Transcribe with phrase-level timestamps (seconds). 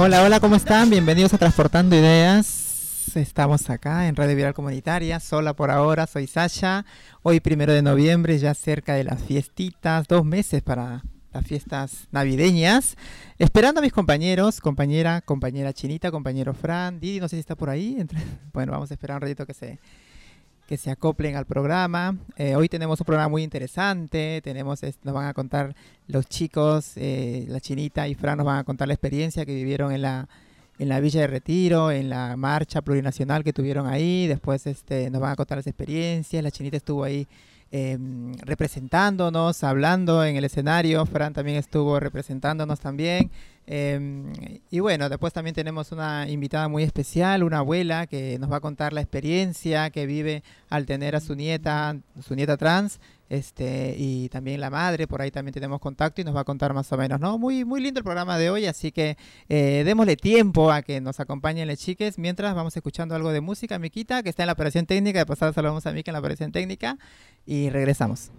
[0.00, 0.90] Hola, hola, ¿cómo están?
[0.90, 3.16] Bienvenidos a Transportando Ideas.
[3.16, 6.86] Estamos acá en Radio Viral Comunitaria, sola por ahora, soy Sasha.
[7.22, 11.02] Hoy primero de noviembre, ya cerca de las fiestitas, dos meses para
[11.32, 12.94] las fiestas navideñas.
[13.38, 17.68] Esperando a mis compañeros, compañera, compañera Chinita, compañero Fran, Didi, no sé si está por
[17.68, 17.98] ahí.
[18.52, 19.80] Bueno, vamos a esperar un ratito que se,
[20.68, 22.18] que se acoplen al programa.
[22.36, 25.74] Eh, hoy tenemos un programa muy interesante, tenemos, nos van a contar
[26.06, 29.92] los chicos, eh, la Chinita y Fran nos van a contar la experiencia que vivieron
[29.92, 30.28] en la,
[30.78, 35.22] en la Villa de Retiro, en la marcha plurinacional que tuvieron ahí, después este, nos
[35.22, 37.26] van a contar las experiencias, la Chinita estuvo ahí
[37.70, 43.30] em, representándonos, hablando en el escenario, Fran también estuvo representándonos también.
[43.66, 44.32] Em,
[44.70, 48.60] y bueno, después también tenemos una invitada muy especial, una abuela que nos va a
[48.60, 54.28] contar la experiencia que vive al tener a su nieta, su nieta trans, este, y
[54.28, 56.96] también la madre, por ahí también tenemos contacto y nos va a contar más o
[56.96, 57.38] menos, ¿no?
[57.38, 59.16] Muy, muy lindo el programa de hoy, así que
[59.48, 63.78] eh, démosle tiempo a que nos acompañen las chiques, mientras vamos escuchando algo de música,
[63.78, 66.52] Miquita, que está en la operación técnica, de pasada saludamos a Mica en la operación
[66.52, 66.98] técnica,
[67.46, 68.30] y regresamos.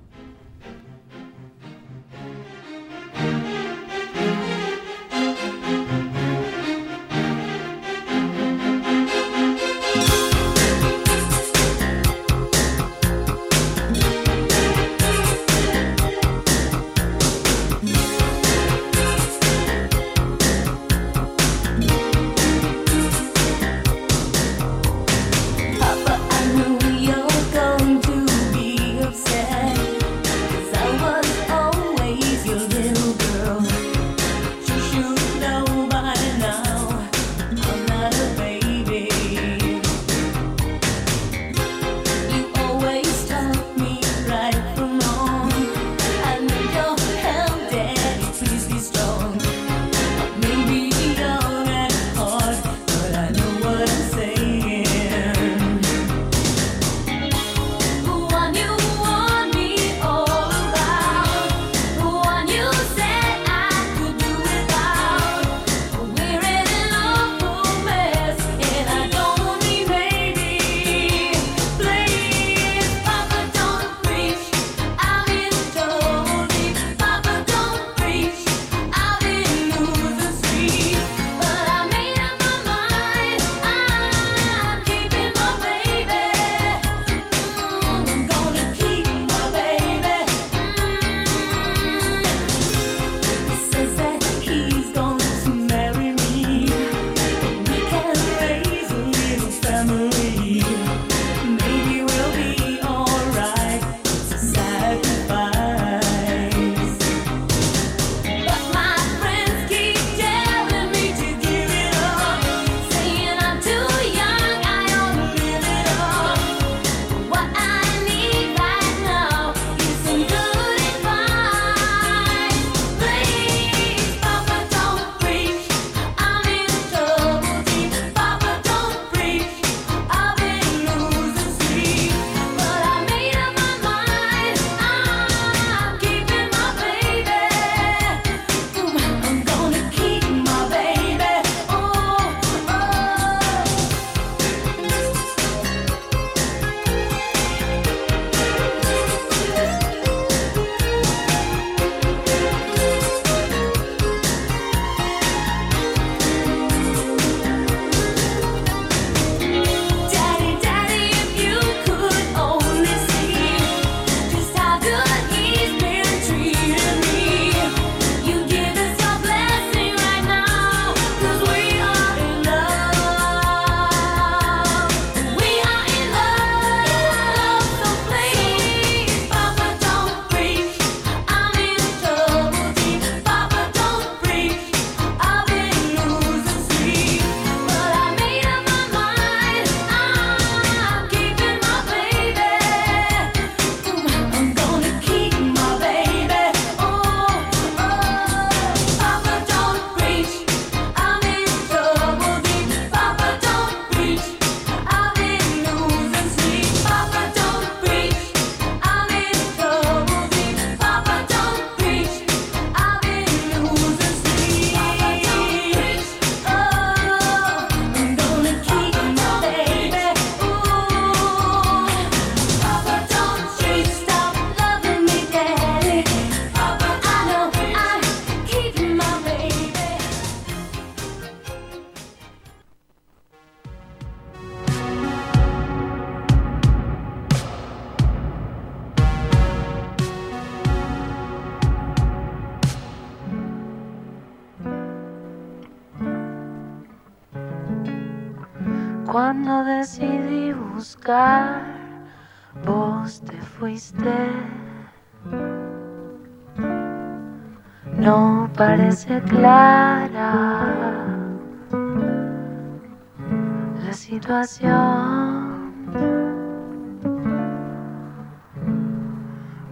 [263.83, 264.69] La situación.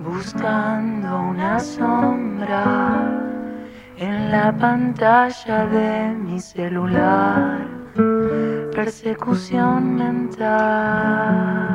[0.04, 2.64] Buscando una sombra
[3.98, 7.68] en la pantalla de mi celular.
[8.74, 11.67] Persecución mental.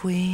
[0.00, 0.29] Sábado me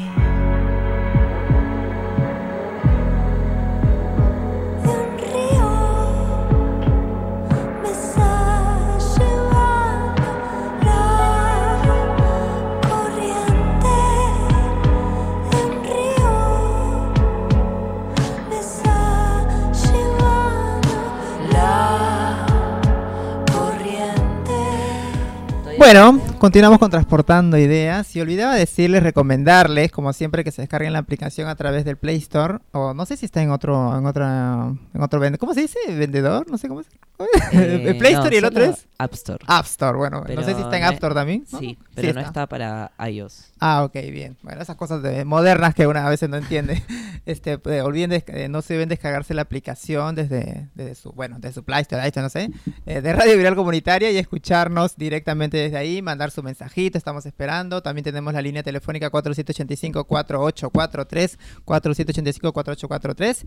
[26.47, 31.49] continuamos con Transportando Ideas y olvidaba decirles, recomendarles, como siempre, que se descarguen la aplicación
[31.49, 35.03] a través del Play Store o no sé si está en otro, en otra, en
[35.03, 35.77] otro vendedor, ¿cómo se dice?
[35.89, 36.49] ¿Vendedor?
[36.49, 36.87] No sé cómo es.
[37.53, 38.87] Eh, ¿El Play no, Store y el otro es?
[38.99, 39.43] App Store.
[39.47, 41.45] App Store, bueno, no sé si está en App Store también.
[41.51, 41.59] ¿no?
[41.59, 42.29] Sí, pero no está.
[42.31, 43.53] está para iOS.
[43.61, 44.37] Ah, ok, bien.
[44.43, 46.83] Bueno, esas cosas de- modernas que una a veces no entiende.
[47.27, 51.55] Este, eh, olviden, eh, no se deben descargarse la aplicación desde, desde su, bueno, desde
[51.55, 52.51] su Play Store, no sé,
[52.87, 57.83] eh, de Radio Viral Comunitaria y escucharnos directamente desde ahí, mandar su mensajito, estamos esperando.
[57.83, 63.45] También tenemos la línea telefónica 4785-4843, 4785-4843.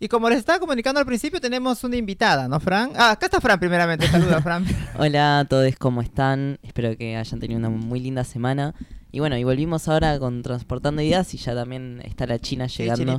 [0.00, 2.90] Y como les estaba comunicando al principio, tenemos una invitada, ¿no, Fran?
[2.96, 4.08] Ah, acá está Fran primeramente.
[4.08, 4.66] Saluda, Fran.
[4.98, 6.58] Hola a todos, ¿cómo están?
[6.62, 8.74] Espero que hayan tenido una muy linda semana.
[9.12, 13.18] Y bueno, y volvimos ahora con Transportando Ideas y ya también está la China llegando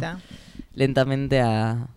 [0.74, 1.88] lentamente a,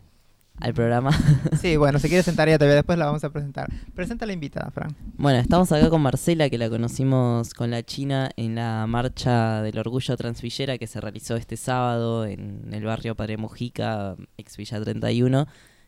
[0.61, 1.11] al programa.
[1.61, 3.69] Sí, bueno, si quiere sentar ella todavía después la vamos a presentar.
[3.95, 4.95] Presenta a la invitada, Fran.
[5.17, 9.79] Bueno, estamos acá con Marcela, que la conocimos con la China en la marcha del
[9.79, 15.47] orgullo transvillera que se realizó este sábado en el barrio Padre Mujica, ex Villa 31.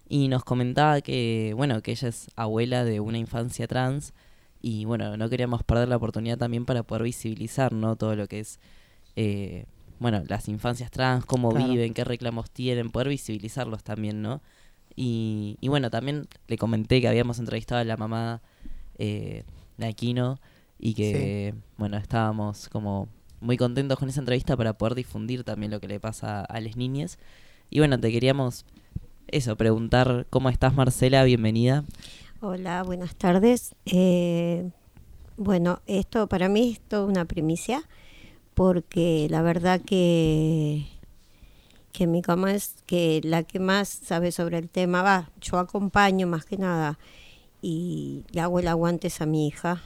[0.08, 4.12] Y nos comentaba que, bueno, que ella es abuela de una infancia trans.
[4.60, 7.94] Y bueno, no queríamos perder la oportunidad también para poder visibilizar, ¿no?
[7.94, 8.58] Todo lo que es,
[9.14, 9.66] eh,
[10.00, 11.68] bueno, las infancias trans, cómo Claro.
[11.68, 14.40] viven, qué reclamos tienen, poder visibilizarlos también, ¿no?
[14.96, 18.42] Y, y bueno, también le comenté que habíamos entrevistado a la mamá
[18.98, 19.44] eh,
[19.78, 20.40] de Aquino
[20.78, 23.08] y que, bueno, estábamos como
[23.40, 26.76] muy contentos con esa entrevista para poder difundir también lo que le pasa a las
[26.76, 27.18] niñas.
[27.70, 28.64] Y bueno, te queríamos
[29.28, 31.84] eso, preguntar cómo estás Marcela, bienvenida.
[32.40, 33.74] Hola, buenas tardes.
[33.86, 34.70] Eh,
[35.36, 37.82] bueno, esto para mí es toda una primicia
[38.54, 40.86] porque la verdad que
[41.92, 45.30] que mi cama es que la que más sabe sobre el tema va.
[45.40, 46.98] Yo acompaño más que nada
[47.62, 49.82] y le hago el aguantes a mi hija.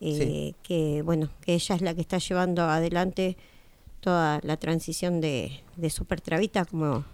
[0.00, 3.36] eh, Que bueno, que ella es la que está llevando adelante
[4.00, 7.04] toda la transición de, de Super Travita, como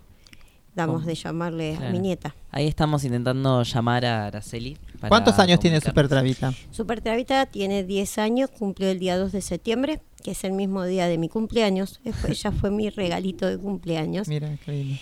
[0.74, 2.34] damos de llamarle a mi nieta.
[2.50, 4.76] Ahí estamos intentando llamar a Araceli.
[4.98, 5.80] para ¿Cuántos años tiene.
[5.80, 6.52] Super Travita?
[6.70, 10.84] Super Travita tiene 10 años, cumplió el día 2 de septiembre, que es el mismo
[10.84, 12.00] día de mi cumpleaños.
[12.04, 14.28] Eh, fue- Ella fue mi regalito de cumpleaños.
[14.28, 14.98] Mira, qué lindo.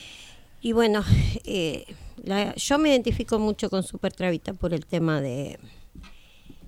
[0.62, 1.03] Y bueno,
[1.45, 1.85] eh,
[2.25, 5.59] la- yo me identifico mucho con Super Travita por el tema de,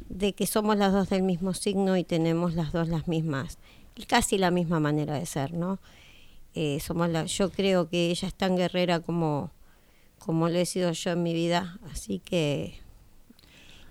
[0.08, 3.58] de que somos las dos del mismo signo y tenemos las dos las mismas,
[4.06, 5.78] casi la misma manera de ser, ¿no?
[6.54, 9.50] Eh, somos la, yo creo que ella es tan guerrera como,
[10.18, 12.74] como lo he sido yo en mi vida, así que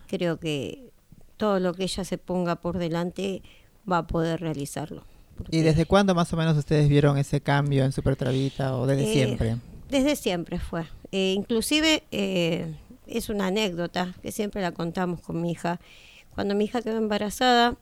[0.08, 0.89] creo que
[1.38, 3.41] todo lo que ella se ponga por delante
[3.89, 5.03] va a poder realizarlo.
[5.50, 9.09] ¿Y desde cuándo más o menos ustedes vieron ese cambio en Super Travita o desde
[9.09, 9.57] Eh, siempre?
[9.89, 10.85] Desde siempre fue.
[11.11, 12.75] Eh, inclusive eh,
[13.07, 15.79] es una anécdota que siempre la contamos con mi hija.
[16.35, 17.75] Cuando mi hija quedó embarazada,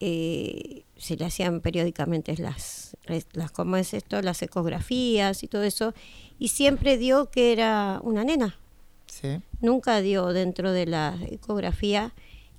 [0.00, 2.96] eh, se le hacían periódicamente las,
[3.32, 4.20] las, ¿cómo es esto?
[4.22, 5.94] Las ecografías y todo eso,
[6.38, 8.58] y siempre dio que era una nena.
[9.06, 9.40] Sí.
[9.60, 12.12] Nunca dio dentro de la ecografía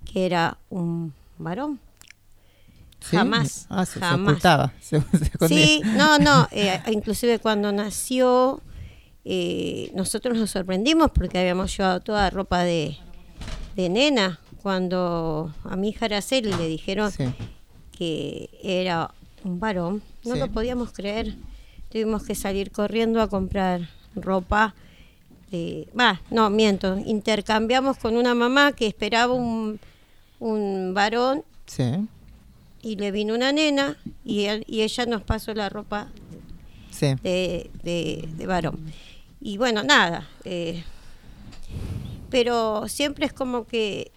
[0.06, 1.80] que era un varón.
[3.10, 3.16] ¿Sí?
[3.18, 4.32] Jamás, Ah, se, se jamás.
[4.34, 4.74] ocultaba.
[4.82, 5.66] se- se escondía.
[5.66, 8.62] Sí, no, no, eh, inclusive cuando nació,
[9.26, 12.98] eh, nosotros nos sorprendimos porque habíamos llevado toda ropa de,
[13.76, 14.40] de nena.
[14.64, 17.26] Cuando a mi hija Araceli le dijeron Sí.
[17.92, 19.12] que era
[19.44, 20.40] un varón, no Sí.
[20.40, 21.36] lo podíamos creer.
[21.92, 24.74] Tuvimos que salir corriendo a comprar ropa.
[25.98, 26.98] Va, no, miento.
[27.06, 29.80] Intercambiamos con una mamá que esperaba un,
[30.40, 31.84] un varón Sí.
[32.86, 36.08] Y le vino una nena y, él- y ella nos pasó la ropa
[36.92, 37.15] Sí.
[37.24, 38.80] de, de, de varón.
[39.42, 40.27] Y bueno, nada.
[40.46, 40.84] eh,
[42.30, 44.12] pero siempre es como que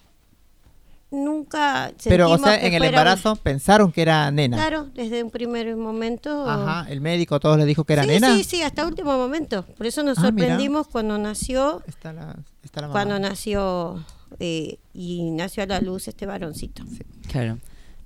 [1.11, 4.57] nunca Pero, o sea, en el un- embarazo pensaron que era nena.
[4.57, 6.49] Claro, desde un primer momento.
[6.49, 8.37] Ajá, el médico todos le dijo que era sí, nena.
[8.37, 9.63] sí, sí, hasta último momento.
[9.65, 10.47] Por eso nos Ah, mira.
[10.49, 12.93] sorprendimos cuando nació, Está la, está la mamá.
[13.01, 14.05] cuando nació
[14.41, 16.83] eh, y nació a la luz este varoncito.
[17.31, 17.59] Claro.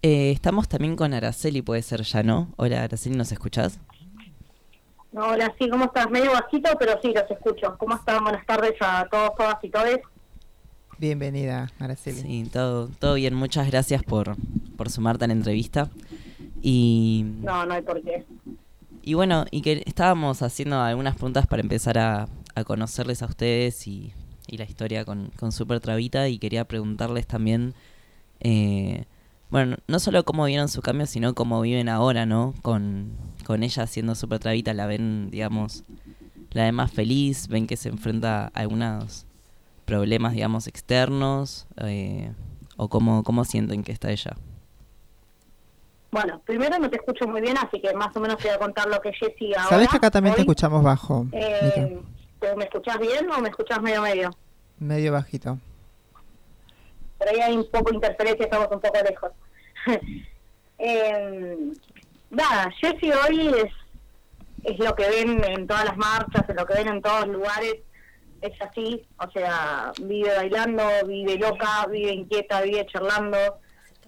[0.02, 2.48] Eh, estamos también con Araceli, puede ser ya, ¿no?
[2.56, 3.78] Hola Araceli, ¿nos escuchás?
[5.12, 6.10] No, Hola, sí, ¿cómo estás?
[6.10, 7.76] Medio bajito, pero sí, los escucho.
[7.78, 8.24] ¿Cómo están?
[8.24, 9.98] Buenas tardes a todos, todas y todes.
[10.98, 12.20] Bienvenida, Araceli.
[12.20, 13.34] Sí, todo, todo bien.
[13.34, 14.36] Muchas gracias por,
[14.76, 15.90] por sumarte a la entrevista.
[16.62, 18.24] Y, No, no hay por qué.
[19.02, 23.86] y bueno, y que estábamos haciendo algunas preguntas para empezar a, a conocerles a ustedes
[23.86, 24.12] y,
[24.46, 26.28] y la historia con, con Super Travita.
[26.28, 27.74] Y quería preguntarles también,
[28.40, 29.04] eh,
[29.52, 32.54] bueno, no solo cómo vieron su cambio, sino cómo viven ahora, ¿no?
[32.62, 33.12] Con,
[33.44, 35.84] con ella siendo Super Travita, la ven, digamos,
[36.52, 39.26] la ven más feliz, ven que se enfrenta a algunos
[39.84, 42.32] problemas, digamos, externos, eh,
[42.78, 44.34] o cómo, cómo sienten que está ella.
[46.10, 48.58] Bueno, primero no te escucho muy bien, así que más o menos te voy a
[48.58, 49.68] contar lo que Jessy ahora.
[49.68, 51.26] ¿Sabes que acá también te escuchamos bajo?
[51.32, 52.00] Eh,
[52.40, 54.30] ¿pero ¿Me escuchás bien o me escuchás medio medio?
[54.78, 55.58] Medio bajito.
[57.22, 59.30] Por ahí hay un poco de interferencia, estamos un poco lejos.
[60.78, 61.56] eh,
[62.30, 63.72] nada, Jessy hoy es,
[64.64, 67.36] es lo que ven en todas las marchas, es lo que ven en todos los
[67.36, 67.76] lugares.
[68.40, 73.38] Es así, o sea, vive bailando, vive loca, vive inquieta, vive charlando.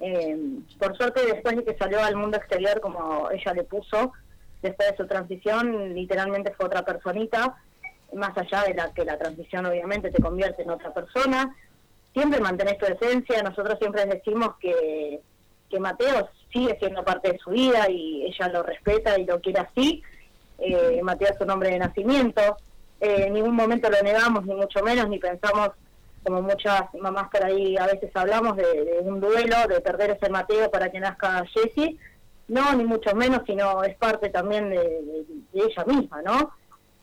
[0.01, 0.37] Eh,
[0.81, 4.13] por suerte, después de que salió al mundo exterior, como ella le puso,
[4.61, 7.59] después de su transición, literalmente fue otra personita,
[8.13, 11.55] más allá de la que la transición obviamente te convierte en otra persona.
[12.15, 15.21] Siempre mantenés tu esencia, nosotros siempre decimos que,
[15.69, 19.61] que Mateo sigue siendo parte de su vida y ella lo respeta y lo quiere
[19.61, 20.03] así.
[20.59, 22.57] Eh, Mateo es su nombre de nacimiento,
[23.01, 25.71] eh, en ningún momento lo negamos, ni mucho menos, ni pensamos,
[26.23, 30.71] como muchas mamás por ahí a veces hablamos, de, un duelo, de perder ese Mateo
[30.71, 31.99] para que nazca Jessie.
[32.49, 36.53] No, ni mucho menos, sino es parte también de, ella misma, ¿no?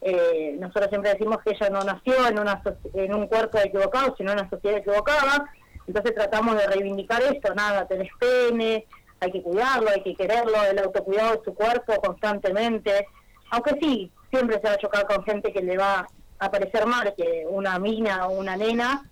[0.02, 2.62] Eh, nosotros siempre decimos que ella no nació en, una,
[2.94, 5.46] en un cuerpo equivocado, sino en una sociedad equivocada.
[5.88, 8.86] Entonces tratamos de reivindicar esto, nada, tenés pene,
[9.20, 13.08] hay que cuidarlo, hay que quererlo, el autocuidado de su cuerpo constantemente.
[13.52, 16.08] Aunque sí, siempre se va a chocar con gente que le va
[16.40, 19.08] a parecer mal que una mina o una nena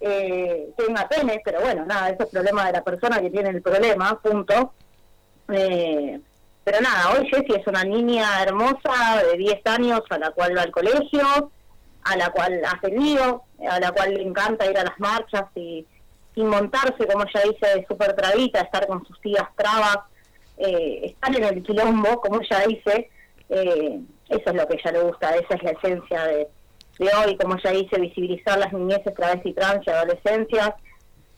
[0.00, 3.62] eh, tenga pene, pero bueno, nada, ese es problema de la persona que tiene el
[3.62, 4.72] problema, punto.
[5.48, 6.18] Eh,
[6.64, 10.62] pero nada, hoy Jessie es una niña hermosa de 10 años a la cual va
[10.62, 11.50] al colegio,
[12.04, 15.86] a la cual hace lío, a la cual le encanta ir a las marchas y,
[16.36, 19.98] montarse, como ella dice, de súper trabita, estar con sus tías trabas,
[20.56, 23.10] eh, estar en el quilombo, como ella dice,
[23.50, 26.48] eh, eso es lo que ella le gusta, esa es la esencia de,
[26.98, 30.70] de hoy, como ella dice, visibilizar las niñeces, través y trans y adolescencias,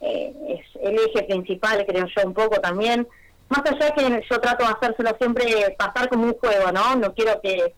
[0.01, 3.09] eh, es el eje principal, creo yo, un poco también.
[3.55, 6.97] Más allá que yo trato de hacérselo siempre pasar como un juego, ¿no?
[6.97, 7.73] No quiero que,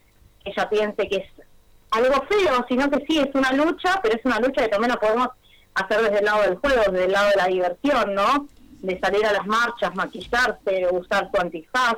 [0.45, 1.47] ella piense que es
[1.91, 5.01] algo feo, sino que sí, es una lucha, pero es una lucha que también la
[5.01, 5.29] podemos
[5.75, 8.49] hacer desde el lado del juego, desde el lado de la diversión, ¿no?
[8.81, 11.97] De salir a las marchas, maquillarse, usar su antifaz,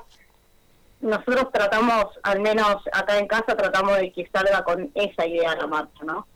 [1.00, 5.68] nosotros tratamos, al menos acá en casa, tratamos de que salga con esa idea la
[5.68, 6.26] marcha, ¿no?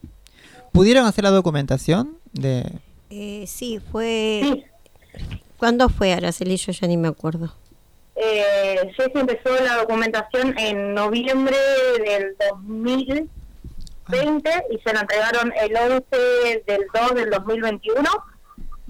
[0.71, 2.19] ¿Pudieron hacer la documentación?
[2.33, 2.65] de
[3.11, 4.41] eh, Sí, fue...
[4.43, 4.65] Sí.
[5.63, 6.57] ¿Cuándo fue, Araceli?
[6.57, 7.55] Yo ya ni me acuerdo.
[8.17, 11.57] Eh, empezó la documentación en noviembre
[12.05, 18.11] del 2020 y se la entregaron el 11 del 2 del 2021.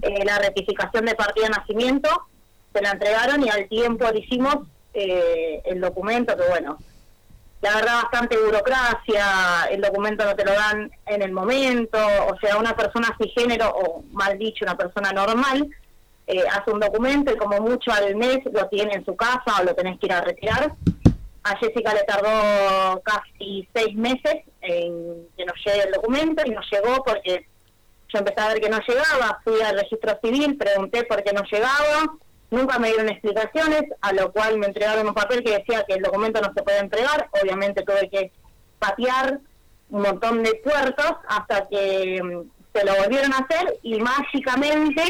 [0.01, 2.09] Eh, la rectificación de partida de nacimiento
[2.73, 4.55] se la entregaron y al tiempo le hicimos
[4.95, 6.79] eh, el documento, que bueno,
[7.61, 11.99] la verdad bastante burocracia, el documento no te lo dan en el momento,
[12.31, 15.69] o sea, una persona sin género, o mal dicho, una persona normal,
[16.27, 19.63] eh, hace un documento y como mucho al mes lo tiene en su casa o
[19.63, 20.73] lo tenés que ir a retirar.
[21.43, 26.65] A Jessica le tardó casi seis meses en que nos llegue el documento y nos
[26.71, 27.45] llegó porque
[28.07, 31.41] yo empecé a ver que no llegaba, fui al registro civil, pregunté por qué no
[31.51, 32.17] llegaba,
[32.53, 36.03] Nunca me dieron explicaciones, a lo cual me entregaron un papel que decía que el
[36.03, 37.27] documento no se puede entregar.
[37.41, 38.31] Obviamente tuve que
[38.77, 39.39] patear
[39.89, 45.01] un montón de puertos hasta que mm, se lo volvieron a hacer y mágicamente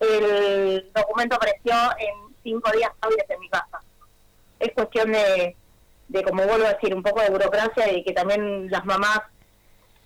[0.00, 3.80] el documento apareció en cinco días hábiles en mi casa.
[4.58, 5.56] Es cuestión de,
[6.08, 9.20] de, como vuelvo a decir, un poco de burocracia y que también las mamás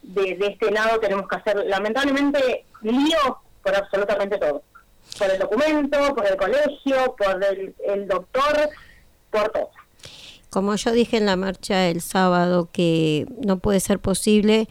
[0.02, 4.62] de, de este lado tenemos que hacer, lamentablemente, lío por absolutamente todo
[5.18, 8.70] por el documento, por el colegio, por el, doctor,
[9.30, 9.70] por todo.
[10.50, 14.68] Como yo dije en la marcha el sábado, que no puede ser posible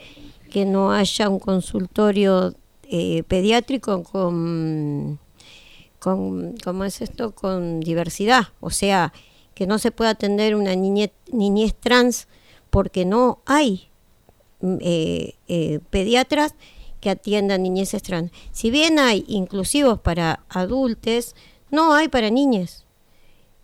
[0.51, 2.53] que no haya un consultorio
[2.91, 5.19] eh, pediátrico con,
[5.99, 7.36] con, ¿cómo es esto?
[7.36, 8.47] Con diversidad.
[8.60, 9.13] O sea,
[9.54, 12.28] que no se pueda atender una niñez, niñez trans
[12.71, 13.89] porque no hay
[14.62, 16.56] mm, eh, eh, pediatras
[16.99, 18.32] que atiendan niñeces trans.
[18.52, 21.36] Si bien hay inclusivos para adultos,
[21.69, 22.86] no hay para niñas.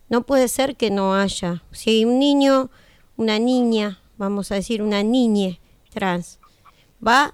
[0.08, 1.64] No puede ser que no haya.
[1.72, 2.70] Si hay un niño,
[3.18, 5.58] una niña, vamos a decir una niña
[5.90, 6.40] trans,
[7.06, 7.34] va,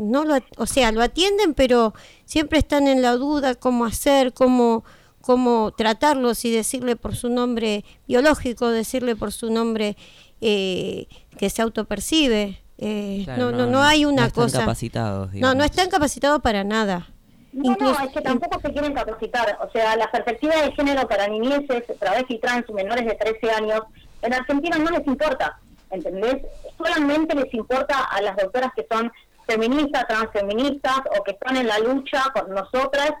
[0.00, 4.84] no lo, o sea, lo atienden, pero siempre están en la duda cómo hacer, cómo,
[5.20, 9.96] cómo tratarlo, si decirle por su nombre biológico, decirle por su nombre
[10.40, 11.06] eh,
[11.38, 12.62] que se autopercibe.
[12.78, 17.08] Eh, no, no, no, hay una no están Capacitados, no, no están capacitados para nada.
[17.52, 19.58] No, no, es que tampoco se quieren capacitar.
[19.60, 23.82] O sea, la perspectiva de género para niñeces, travesti trans menores de 13 años,
[24.22, 25.58] en Argentina no les importa,
[25.90, 26.42] ¿entendés?
[26.78, 29.10] Solamente les importa a las doctoras que son
[29.50, 33.12] feministas, transfeministas o que están en la lucha con nosotras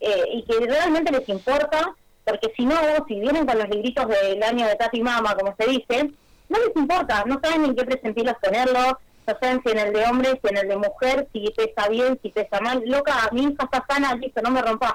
[0.00, 4.42] eh, y que realmente les importa, porque si no, si vienen con los libritos del
[4.42, 6.10] año de Tati Mama, como se dice,
[6.48, 10.04] no les importa, no saben en qué presentilas ponerlo, no saben si en el de
[10.04, 12.82] hombre, si en el de mujer, si pesa bien, si pesa mal.
[12.86, 14.94] Loca, mi hija está sana, listo, no me rompas.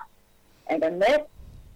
[0.67, 1.21] ¿Entendés?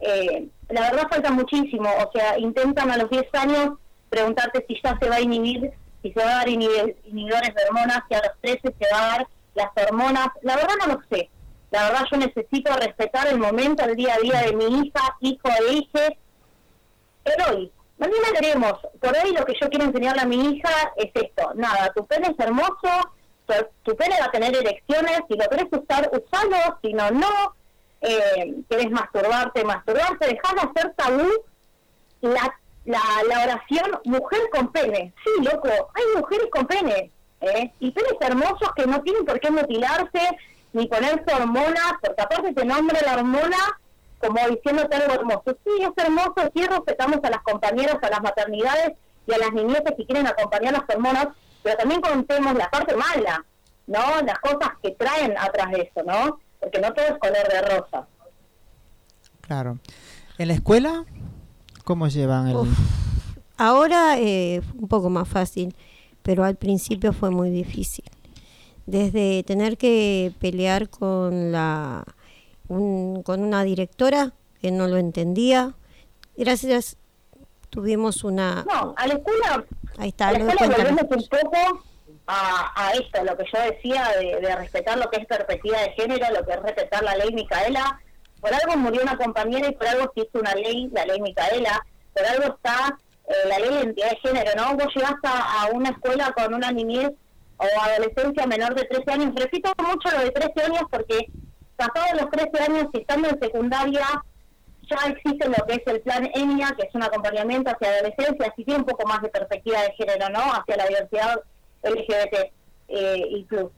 [0.02, 3.78] Eh, la verdad falta muchísimo, o sea, intentan a los 10 años
[4.10, 8.04] preguntarte si ya se va a inhibir, si se va a dar inhibidores de hormonas,
[8.08, 10.28] si a los 13 se va a dar las hormonas.
[10.42, 11.30] La verdad no lo sé.
[11.72, 15.50] La verdad yo necesito respetar el momento, el día a día de mi hija, hijo
[15.70, 16.14] e hija.
[17.24, 18.74] Pero hoy, Mañana veremos.
[19.02, 21.52] Por ahí lo que yo quiero enseñarle a mi hija es esto.
[21.56, 22.90] Nada, tu pene es hermoso,
[23.84, 27.56] tu, pene va a tener erecciones, si lo querés usar, usalo, si no, no.
[28.02, 31.30] Eh, querés masturbarte, masturbarte, dejar de hacer tabú
[32.22, 35.14] la, la, la oración mujer con pene.
[35.24, 37.12] Sí, loco, hay mujeres con pene.
[37.42, 37.72] ¿eh?
[37.80, 40.38] Y seres hermosos que no tienen por qué mutilarse
[40.74, 43.58] ni ponerse hormonas, porque aparte te nombra la hormona
[44.20, 45.58] como diciéndote algo hermoso.
[45.64, 48.92] Sí, es hermoso, sí respetamos a las compañeras, a las maternidades
[49.26, 51.28] y a las niñeces que quieren acompañar las hormonas,
[51.64, 53.46] pero también contemos la parte mala,
[53.88, 54.22] ¿no?
[54.26, 56.40] Las cosas que traen atrás de eso, ¿no?
[56.60, 58.08] Porque no todo es color de rosa.
[59.42, 59.78] Claro.
[60.38, 61.06] ¿En la escuela
[61.90, 62.58] cómo llevan el...?
[63.58, 65.76] Ahora eh, un poco más fácil,
[66.22, 68.06] pero al principio fue muy difícil.
[68.86, 72.04] Desde tener que pelear con la
[72.68, 75.74] con una directora que no lo entendía.
[76.38, 76.98] Gracias,
[77.72, 78.64] tuvimos una...
[78.72, 79.66] No, a la escuela,
[79.98, 81.84] ahí está, a la escuela volvemos un poco
[82.28, 86.28] a, a, esto, lo que yo decía de, respetar lo que es perspectiva de género,
[86.36, 88.00] lo que es respetar la ley Micaela.
[88.42, 91.82] Por algo murió una compañera y por algo se hizo una ley, la ley Micaela.
[92.14, 92.98] Por algo está
[93.28, 94.76] eh, la ley de identidad de género, ¿no?
[94.76, 97.12] Vos llegás a, una escuela con una niñez
[97.58, 99.36] o adolescencia menor de 13 años.
[99.36, 101.28] Repito mucho lo de 13 años porque
[101.76, 104.06] pasados los 13 años, estando en secundaria,
[104.90, 108.64] ya existe lo que es el plan ENIA, que es un acompañamiento hacia adolescencia, así
[108.64, 110.40] tiene un poco más de perspectiva de género, ¿no?
[110.40, 111.42] Hacia la diversidad
[111.84, 112.52] LGBT
[112.88, 113.72] eh, y plus.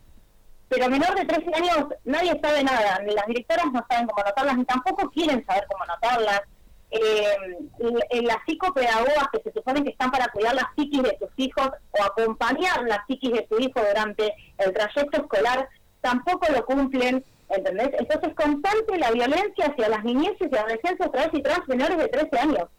[0.71, 4.57] Pero menor de 13 años nadie sabe nada, ni las directoras no saben cómo anotarlas,
[4.57, 6.43] ni tampoco quieren saber cómo anotarlas.
[6.91, 11.71] Eh, las psicopedagogas que se suponen que están para cuidar la psiquis de tus hijos
[11.91, 15.67] o acompañar la psiquis de tu hijo durante el trayecto escolar,
[15.99, 17.89] tampoco lo cumplen ¿entendés?
[17.99, 22.07] Entonces, constante la violencia hacia las niñeces y adolescentes a través y trans menores de
[22.07, 22.69] 13 años.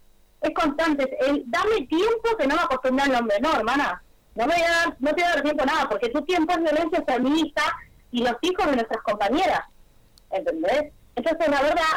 [0.40, 1.14] Es constante.
[1.26, 3.36] El, dame tiempo que no me acostumbra al nombre.
[3.40, 4.02] No, hermana.
[4.34, 6.52] No me voy a dar, no te voy a dar tiempo nada, porque tu tiempo
[6.52, 7.62] es violencia feminista
[8.10, 9.60] y los hijos de nuestras compañeras.
[10.30, 10.92] ¿Entendés?
[11.14, 11.92] Entonces, la verdad,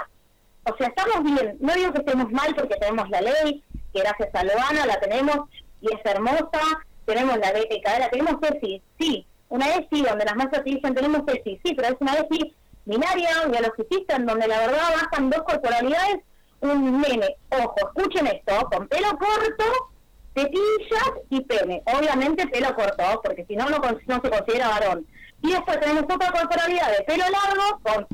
[0.66, 1.58] o sea, estamos bien.
[1.60, 5.50] No digo que estemos mal porque tenemos la ley, que gracias a Loana la tenemos
[5.82, 6.62] y es hermosa.
[7.06, 9.28] Tenemos la ley de cadera, tenemos ESI, sí.
[9.50, 14.16] Una ESI donde las masas dicen tenemos ESI, sí, pero es una ESI binaria, biologicista,
[14.16, 16.18] en donde la verdad bajan dos corporalidades,
[16.62, 19.92] un nene, ojo, escuchen esto, con pelo corto,
[20.36, 21.82] tetillas y pene.
[21.86, 25.08] Obviamente pelo corto, porque si no, no, no se considera varón.
[25.42, 28.08] Y después tenemos otra corporalidad de pelo largo, con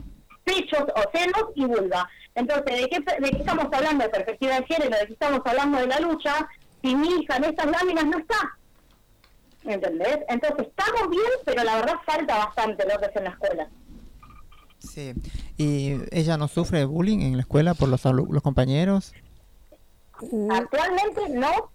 [0.43, 2.07] pechos o senos y vulva.
[2.35, 4.97] Entonces, ¿de qué, ¿de qué estamos hablando de perspectiva de género?
[4.97, 6.47] ¿De qué estamos hablando de la lucha?
[6.81, 8.57] Si mi hija en estas láminas no está.
[9.63, 10.19] ¿Entendés?
[10.29, 13.69] Entonces, estamos bien, pero la verdad falta bastante lo que es en la escuela.
[14.79, 15.13] Sí.
[15.57, 19.13] ¿Y ella no sufre bullying en la escuela por los, los compañeros?
[20.49, 21.71] Actualmente no.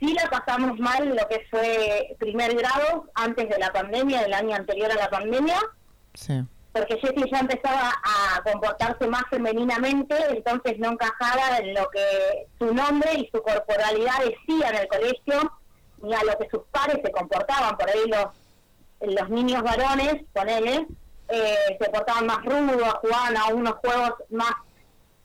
[0.00, 4.56] Sí la pasamos mal lo que fue primer grado antes de la pandemia, del año
[4.56, 5.58] anterior a la pandemia.
[6.14, 6.42] Sí.
[6.72, 12.74] Porque Jessie ya empezaba a comportarse más femeninamente, entonces no encajaba en lo que su
[12.74, 15.52] nombre y su corporalidad decía en el colegio,
[16.02, 17.76] ni a lo que sus padres se comportaban.
[17.76, 20.86] Por ahí los, los niños varones, ponele,
[21.28, 24.54] eh, se portaban más rudos, jugaban a unos juegos más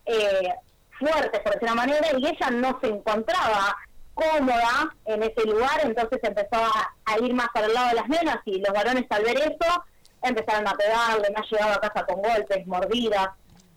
[0.05, 0.53] eh,
[0.99, 3.75] fuertes, por decir una manera, y ella no se encontraba
[4.19, 8.59] cómoda en ese lugar, entonces empezó a, ir más para lado de las nenas y
[8.59, 9.83] los varones al ver eso
[10.21, 13.29] empezaron a pegarle, me ha llegado a casa con golpes, mordidas,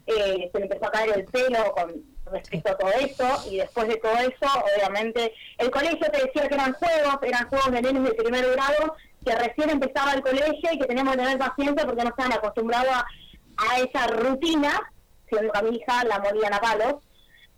[0.06, 3.88] eh, se le empezó a caer el pelo con respecto a todo eso y después
[3.88, 8.04] de todo eso, obviamente, el colegio te decía que eran juegos, eran juegos de nenes
[8.04, 12.02] de primer grado que recién empezaba el colegio y que teníamos que tener paciencia porque
[12.02, 14.90] no estaban acostumbrados a, esa rutina,
[15.28, 16.94] siendo que a mi hija la morían a palos.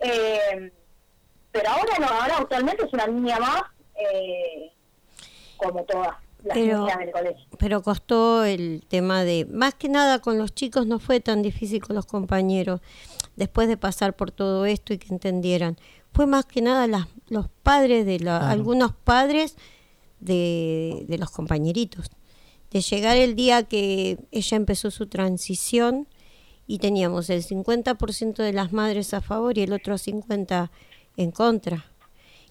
[0.00, 0.70] Eh,
[1.54, 3.62] pero ahora no, ahora actualmente es una niña más,
[3.94, 4.72] eh,
[5.56, 7.46] como todas las niñas del colegio.
[7.58, 11.80] Pero costó el tema de, más que nada con los chicos no fue tan difícil
[11.80, 12.80] con los compañeros,
[13.36, 15.78] después de pasar por todo esto y que entendieran.
[16.12, 19.54] Fue más que nada las, los padres de la, algunos padres
[20.18, 22.10] de, de los compañeritos.
[22.72, 26.08] De llegar el día que ella empezó su transición
[26.66, 30.70] y teníamos el 50% de las madres a favor y el otro 50%
[31.16, 31.86] en contra.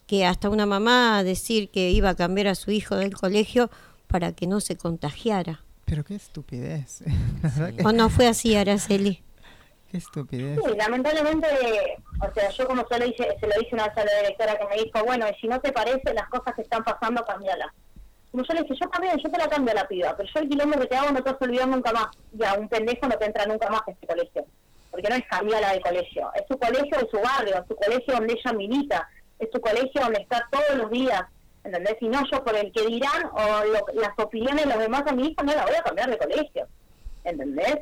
[0.08, 3.70] Que hasta una mamá decir que iba a cambiar a su hijo del colegio
[4.08, 5.62] para que no se contagiara.
[5.86, 7.04] Pero qué estupidez.
[7.86, 9.24] ¿O no fue así, Araceli?
[9.90, 10.60] Qué estupidez.
[10.64, 11.48] Sí, lamentablemente,
[12.20, 14.58] o sea, yo como se lo, dije, se lo dije una vez a la directora
[14.58, 17.74] que me dijo, bueno, y si no te parece las cosas que están pasando, cambiala.
[18.32, 20.42] Como yo le dije, yo también, yo te la cambio a la piba, pero yo
[20.42, 22.08] el quilombo que te hago no te vas a olvidar nunca más.
[22.32, 24.46] Ya, un pendejo no te entra nunca más en este colegio.
[24.94, 26.32] Porque no es cambiarla de colegio.
[26.36, 30.02] Es su colegio de su barrio, es su colegio donde ella milita, es su colegio
[30.02, 31.24] donde está todos los días.
[31.64, 31.96] ¿Entendés?
[32.00, 33.64] Y no yo por el que dirán o
[33.96, 36.68] las opiniones de los demás a mi hijo no la voy a cambiar de colegio.
[37.24, 37.80] ¿Entendés?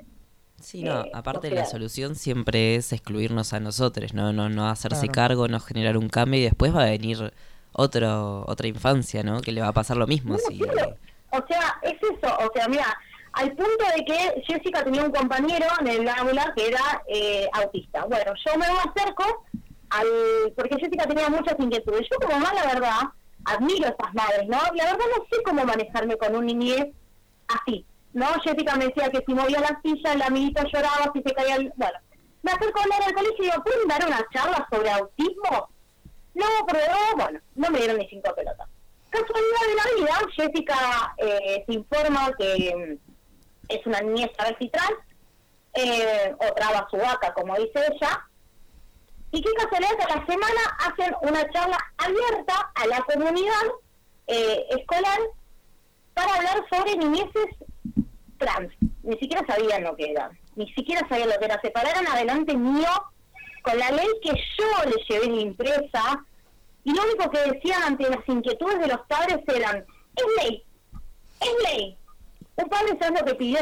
[0.61, 5.07] Sí, no, eh, aparte la solución siempre es excluirnos a nosotros, no no no hacerse
[5.09, 7.33] cargo, no generar un cambio y después va a venir
[7.73, 9.41] otro otra infancia, ¿no?
[9.41, 10.37] Que le va a pasar lo mismo.
[10.37, 10.61] si...
[11.31, 12.37] O sea, es eso.
[12.37, 12.85] O sea, mira,
[13.33, 18.05] al punto de que Jessica tenía un compañero en el aula que era eh, autista.
[18.05, 19.45] Bueno, yo me acerco
[19.89, 22.07] al, porque Jessica tenía muchas inquietudes.
[22.11, 22.99] Yo como mamá, la verdad,
[23.45, 24.59] admiro a estas madres, ¿no?
[24.75, 26.87] La verdad no sé cómo manejarme con un niñez
[27.47, 28.27] así, ¿no?
[28.43, 31.73] Jessica me decía que si movía la silla, el amiguito lloraba, si se caía el...
[31.75, 31.99] Bueno,
[32.43, 35.69] me acerco a hablar al colegio y digo, ¿pueden dar una charla sobre autismo?
[36.33, 36.81] No, pero
[37.17, 38.67] bueno, no me dieron ni cinco pelotas.
[39.09, 42.97] Casualidad de la vida, Jessica eh, se informa que
[43.71, 44.57] es una niñez trans,
[45.73, 48.27] eh, o traba su vaca, como dice ella,
[49.31, 53.65] y qué casualidad que a la semana hacen una charla abierta a la comunidad
[54.27, 55.19] eh, escolar
[56.13, 57.47] para hablar sobre niñeces
[58.37, 58.73] trans.
[59.03, 61.61] Ni siquiera sabían lo que era, ni siquiera sabían lo que era.
[61.61, 62.89] Se pararon adelante mío
[63.63, 66.25] con la ley que yo les llevé en impresa
[66.83, 70.63] y lo único que decían ante las inquietudes de los padres eran, es ley,
[71.39, 71.97] es ley,
[72.55, 73.59] un padre sabe lo que pidió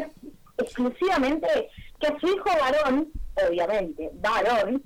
[0.57, 3.11] exclusivamente que a su hijo varón,
[3.47, 4.83] obviamente, varón,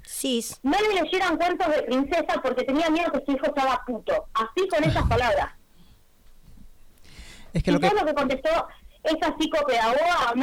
[0.64, 4.26] no le leyeran cuentos de princesa porque tenía miedo que su hijo estaba puto.
[4.34, 5.50] Así con esas palabras.
[7.54, 7.90] Es que lo que...
[7.90, 8.68] lo que contestó
[9.04, 10.34] esa psicopedagoga?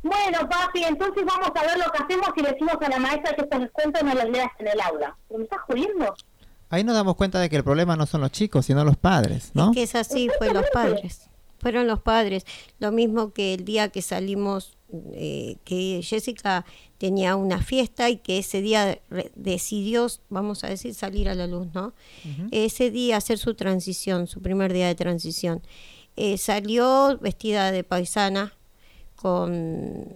[0.00, 3.34] bueno, papi, entonces vamos a ver lo que hacemos y le decimos a la maestra
[3.34, 5.16] que estos cuentos no los leas en el aula.
[5.28, 6.14] ¿Pero me estás jodiendo?
[6.70, 9.50] Ahí nos damos cuenta de que el problema no son los chicos, sino los padres,
[9.54, 9.70] ¿no?
[9.70, 11.27] Es que es así, fue los padres
[11.58, 12.44] fueron los padres.
[12.78, 14.76] Lo mismo que el día que salimos,
[15.12, 16.64] eh, que Jessica
[16.98, 19.00] tenía una fiesta y que ese día
[19.34, 21.92] decidió, vamos a decir, salir a la luz, ¿no?
[22.50, 25.62] Ese día hacer su transición, su primer día de transición.
[26.16, 28.52] Eh, salió vestida de paisana
[29.14, 29.52] con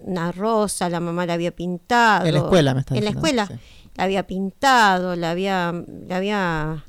[0.03, 2.25] una rosa, la mamá la había pintado.
[2.25, 3.49] En la escuela, me está En la escuela.
[3.95, 5.73] La había pintado, la había,
[6.07, 6.85] la había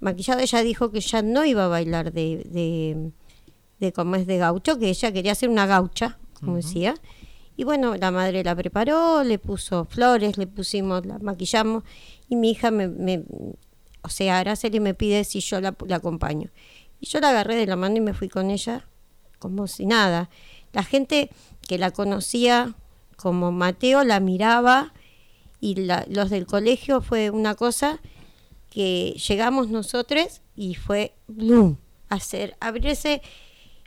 [0.00, 0.40] maquillado.
[0.40, 3.12] Ella dijo que ya no iba a bailar de de
[3.94, 6.94] como es de gaucho, que ella quería hacer una gaucha, como decía.
[7.56, 11.84] Y bueno, la madre la preparó, le puso flores, le pusimos, la maquillamos
[12.28, 13.24] y mi hija me, me
[14.02, 16.50] o sea, Araceli me pide si yo la, la, acompaño.
[17.00, 18.86] Y yo la agarré de la mano y me fui con ella
[19.38, 20.30] como si nada.
[20.72, 21.30] La gente
[21.66, 22.74] que la conocía
[23.16, 24.92] como Mateo la miraba
[25.60, 25.76] y
[26.08, 28.00] los del colegio fue una cosa
[28.70, 33.22] que llegamos nosotros y fue bloom, hacer abrirse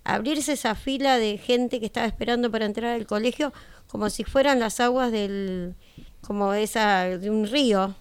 [0.08, 3.54] abrirse esa fila de gente que estaba esperando para entrar al colegio
[3.88, 5.76] como si fueran las aguas del
[6.22, 7.96] como esa de un río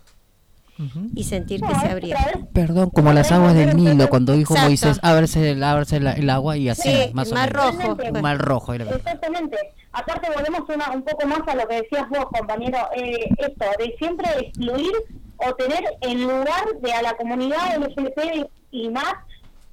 [1.14, 2.18] y sentir que se abría.
[2.52, 7.10] Perdón, como las aguas del Nilo, cuando dijo Moisés, ábrese, el, el, agua y así,
[7.14, 7.50] más o menos.
[7.50, 7.96] rojo.
[8.12, 8.74] Un mar rojo.
[8.74, 9.56] Exactamente.
[9.92, 13.94] Aparte volvemos una, un poco más a lo que decías vos, compañero, eh, esto, de
[13.98, 14.92] siempre excluir
[15.38, 19.14] o tener en lugar de a la comunidad LGBT y más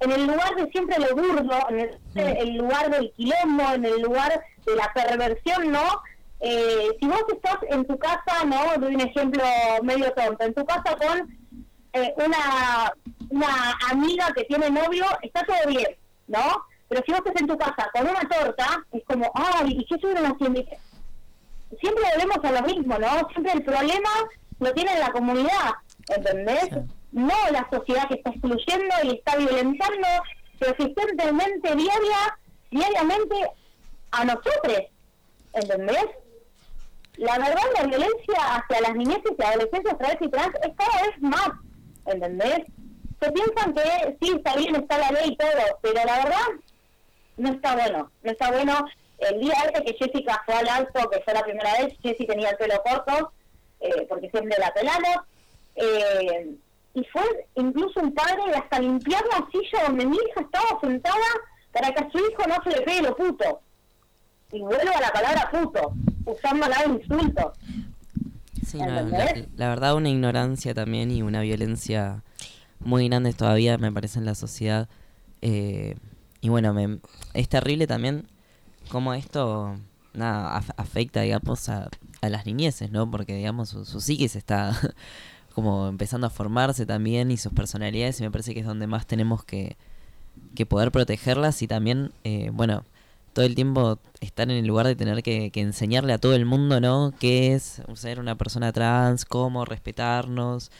[0.04, 4.44] en el lugar de siempre lo burdo, en el, lugar del quilombo, en el lugar
[4.66, 6.02] de la perversión, ¿no?
[6.40, 8.78] Eh, si vos estás en tu casa, ¿no?
[8.78, 9.42] Doy un ejemplo
[9.82, 11.36] medio tonto, en tu casa con
[11.94, 12.92] eh, una,
[13.30, 15.96] una amiga que tiene novio, está todo bien,
[16.28, 16.64] ¿no?
[16.88, 19.94] Pero si vos estás en tu casa con una torta, es como, ay, ¿y qué
[19.94, 20.62] estuvieron haciendo?
[21.80, 23.28] Siempre volvemos a lo mismo, ¿no?
[23.30, 24.10] Siempre el problema
[24.60, 25.72] lo tiene la comunidad,
[26.14, 26.68] ¿entendés?
[27.14, 30.08] No la sociedad que está excluyendo y está violentando
[30.58, 32.38] persistentemente diaria,
[32.72, 33.36] diariamente
[34.10, 34.80] a nosotros,
[35.52, 36.06] ¿entendés?
[37.16, 41.22] La verdad, la violencia hacia las niñeces y adolescentes través y trans es cada vez
[41.22, 41.50] más,
[42.06, 42.64] ¿entendés?
[43.20, 46.46] Se piensan que sí, está bien, está la ley y todo, pero la verdad
[47.36, 48.84] no está bueno, no está bueno.
[49.18, 52.50] El día ese que Jessica fue al alto, que fue la primera vez, Jessie tenía
[52.50, 53.32] el pelo corto,
[53.78, 55.16] eh, porque siempre la pelamos,
[55.76, 56.56] eh,
[56.94, 57.22] y fue
[57.56, 61.26] incluso un padre hasta limpiar la silla donde mi hija estaba sentada
[61.72, 63.60] para que a su hijo no se le pegue lo puto.
[64.52, 65.92] Y vuelvo a la palabra puto,
[66.24, 67.52] usándola de insulto.
[68.64, 72.22] Sí, la, verdad una ignorancia también y una violencia
[72.78, 74.88] muy grande todavía me parece en la sociedad.
[75.42, 75.96] Eh,
[76.40, 77.00] y bueno, me,
[77.34, 78.28] es terrible también
[78.88, 79.76] cómo esto
[80.12, 81.88] nada afecta, digamos, a,
[82.20, 83.10] a las niñeces, ¿no?
[83.10, 84.72] Porque, digamos, su, su psiquis está
[85.54, 89.06] como empezando a formarse también y sus personalidades y me parece que es donde más
[89.06, 89.76] tenemos que,
[90.54, 92.84] que poder protegerlas y también, eh, bueno,
[93.32, 96.80] todo el tiempo estar en el lugar de tener que, enseñarle a todo el mundo,
[96.80, 97.12] ¿no?
[97.18, 99.24] ¿Qué es ser una persona trans?
[99.24, 100.70] ¿Cómo respetarnos?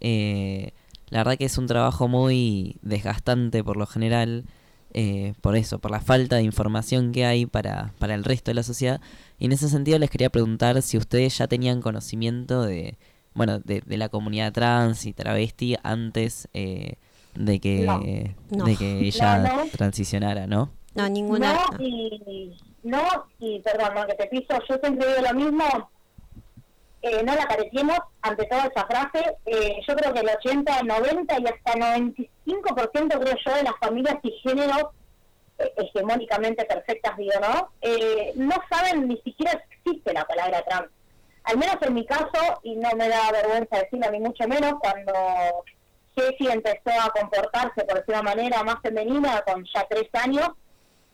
[0.00, 0.72] Eh,
[1.08, 4.44] la verdad que es un trabajo muy desgastante por lo general,
[4.94, 8.56] eh, por eso, por la falta de información que hay para, para el resto de
[8.56, 9.00] la sociedad.
[9.38, 12.96] Y en ese sentido les quería preguntar si ustedes ya tenían conocimiento de,
[13.34, 16.94] bueno, de, la comunidad trans y travesti antes eh,
[17.34, 20.70] de que de que ella transicionara, ¿no?
[20.94, 21.54] No, ninguna.
[21.54, 23.02] No, y, no,
[23.38, 25.64] y perdón, no, que te piso, yo siempre digo lo mismo,
[27.02, 29.36] eh, no la carecimos ante toda esa frase.
[29.46, 34.16] Eh, yo creo que el 80, 90 y hasta 95% creo yo de las familias
[34.22, 34.84] y géneros
[35.58, 37.70] eh, hegemónicamente perfectas, digo, ¿no?
[37.80, 40.88] Eh, no saben ni siquiera existe la palabra trans.
[41.44, 45.12] Al menos en mi caso, y no me da vergüenza decirlo ni mucho menos, cuando
[46.14, 50.50] Jessie empezó a comportarse por una manera más femenina con ya tres años,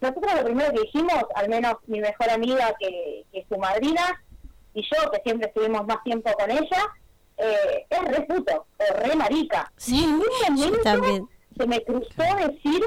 [0.01, 4.23] nosotros lo primero que dijimos, al menos mi mejor amiga que, que su madrina
[4.75, 6.83] y yo, que siempre estuvimos más tiempo con ella,
[7.39, 9.73] eh, es re puto, o re marica.
[9.77, 10.07] Sí,
[10.57, 11.29] yo también.
[11.57, 12.83] se me cruzó decir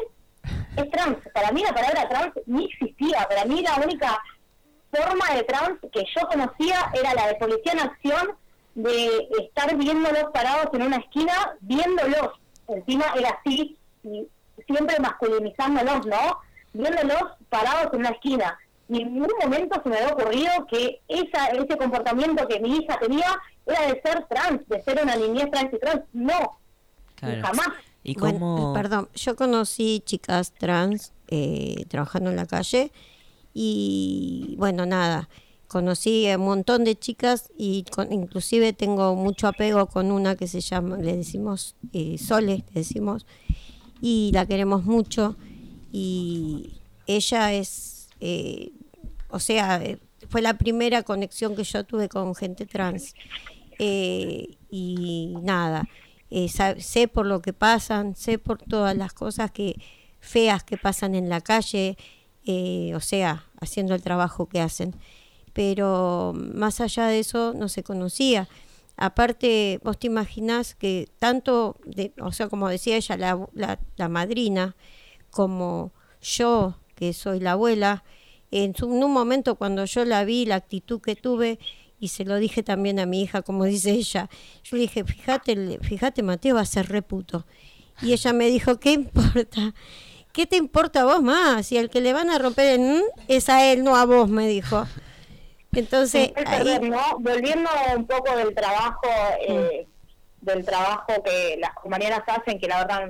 [0.77, 1.17] es trans.
[1.33, 3.27] Para mí la palabra trans ni existía.
[3.27, 4.21] Para mí la única
[4.91, 8.35] forma de trans que yo conocía era la de policía en acción,
[8.75, 12.39] de estar viéndolos parados en una esquina, viéndolos.
[12.67, 14.27] Encima era así, y
[14.65, 16.37] siempre masculinizándolos, ¿no?
[16.73, 18.57] Viéndolos parados en una esquina.
[18.87, 22.97] Y en ningún momento se me había ocurrido que esa, ese comportamiento que mi hija
[22.99, 23.27] tenía
[23.65, 26.01] era de ser trans, de ser una niñez trans y trans.
[26.13, 26.59] No,
[27.15, 27.41] Claro.
[27.41, 27.69] jamás.
[28.03, 28.73] ¿Y Bueno, cómo...?
[28.73, 32.91] perdón, yo conocí chicas trans eh, trabajando en la calle
[33.53, 35.29] y bueno, nada,
[35.67, 40.47] conocí a un montón de chicas y con- inclusive tengo mucho apego con una que
[40.47, 43.25] se llama, le decimos eh, Sole, le decimos,
[44.01, 45.35] y la queremos mucho
[45.91, 46.73] y
[47.07, 48.71] ella es, eh,
[49.29, 53.13] o sea, eh, fue la primera conexión que yo tuve con gente trans.
[53.79, 55.87] Eh, y nada,
[56.29, 59.75] eh, sé por lo que pasan, sé por todas las cosas que
[60.19, 61.97] feas que pasan en la calle,
[62.45, 64.95] eh, o sea, haciendo el trabajo que hacen.
[65.53, 68.47] Pero más allá de eso no se conocía.
[68.97, 74.09] Aparte, vos te imaginás que tanto, de, o sea, como decía ella, la, la, la
[74.09, 74.75] madrina,
[75.29, 78.03] como yo, que soy la abuela,
[78.51, 81.57] en, un momento cuando yo la vi, la actitud que tuve,
[81.99, 84.29] y se lo dije también a mi hija, como dice ella,
[84.63, 87.45] yo le dije, fíjate, fíjate Mateo va a ser reputo.
[88.01, 89.73] Y ella me dijo, ¿qué importa?
[90.33, 91.67] ¿Qué te importa a vos más?
[91.67, 94.29] Si el que le van a romper el "mm" es a él, no a vos,
[94.29, 94.85] me dijo.
[95.73, 97.19] Entonces, ahí, ¿no?
[97.19, 99.07] Volviendo un poco del trabajo,
[99.47, 99.87] eh,
[100.41, 103.09] del trabajo que las compañeras hacen, que la verdad,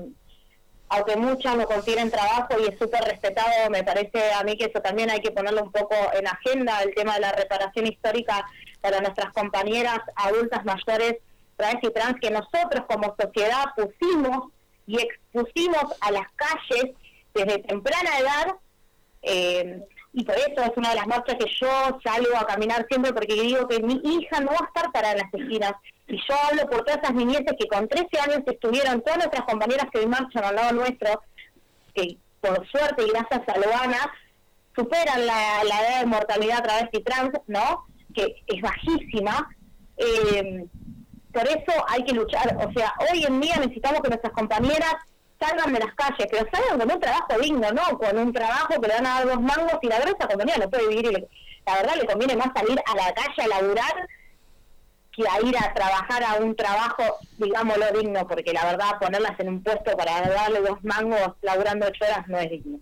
[0.89, 4.81] aunque muchas lo consideren trabajo y es súper respetado, me parece a mí que eso
[4.81, 8.45] también hay que ponerlo un poco en agenda, el tema de la reparación histórica
[8.81, 11.15] para nuestras compañeras adultas mayores,
[11.55, 14.51] trans y trans, que nosotros como sociedad pusimos
[14.86, 16.95] y expusimos a las calles
[17.34, 18.56] desde temprana edad
[19.22, 23.13] eh, y por eso es una de las marchas que yo salgo a caminar siempre
[23.13, 25.74] porque digo que mi hija no va a estar parada en las esquinas.
[26.08, 29.88] Y yo hablo por todas esas niñeces que con 13 años estuvieron, todas nuestras compañeras
[29.91, 31.22] que hoy marchan al lado nuestro,
[31.94, 34.13] que por suerte y gracias a Loana
[34.76, 37.86] superan la, la edad de mortalidad travesti trans, ¿no?
[38.13, 39.48] Que es bajísima.
[39.96, 40.65] Eh,
[41.32, 42.58] por eso hay que luchar.
[42.58, 44.96] O sea, hoy en día necesitamos que nuestras compañeras
[45.41, 47.97] salgan de las calles, pero salgan con un trabajo digno, ¿no?
[47.97, 50.58] Con un trabajo que le van a dar dos mangos y la verdad esa compañía
[50.58, 51.12] no puede vivir.
[51.12, 51.27] le-
[51.65, 54.08] la verdad le conviene más salir a la calle a laburar
[55.12, 57.04] que a ir a trabajar a un trabajo,
[57.38, 62.06] digámoslo, digno, porque la verdad ponerlas en un puesto para darle dos mangos laburando ocho
[62.06, 62.80] horas no es digno.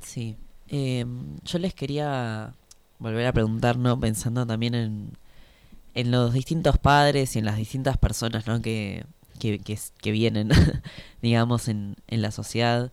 [0.00, 0.36] Sí.
[0.68, 1.04] Eh,
[1.44, 2.54] yo les quería
[2.98, 3.98] volver a preguntar, ¿no?
[4.00, 5.12] Pensando también en,
[5.94, 8.62] en los distintos padres y en las distintas personas, ¿no?
[8.62, 9.04] Que,
[9.40, 10.50] que, vienen,
[11.22, 12.92] digamos, en, en la sociedad.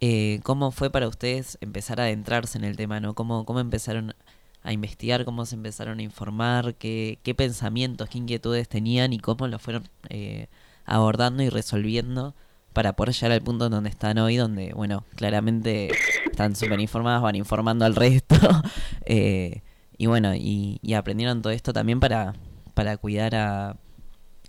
[0.00, 3.14] Eh, ¿Cómo fue para ustedes empezar a adentrarse en el tema, ¿no?
[3.14, 4.14] ¿Cómo, cómo empezaron
[4.62, 9.46] a investigar, cómo se empezaron a informar, qué, qué pensamientos, qué inquietudes tenían y cómo
[9.48, 10.48] lo fueron eh,
[10.84, 12.34] abordando y resolviendo
[12.72, 15.90] para poder llegar al punto donde están hoy, donde, bueno, claramente
[16.30, 18.36] están súper informadas, van informando al resto.
[19.06, 19.62] eh,
[19.96, 22.34] y bueno, y, y aprendieron todo esto también para,
[22.74, 23.76] para cuidar a,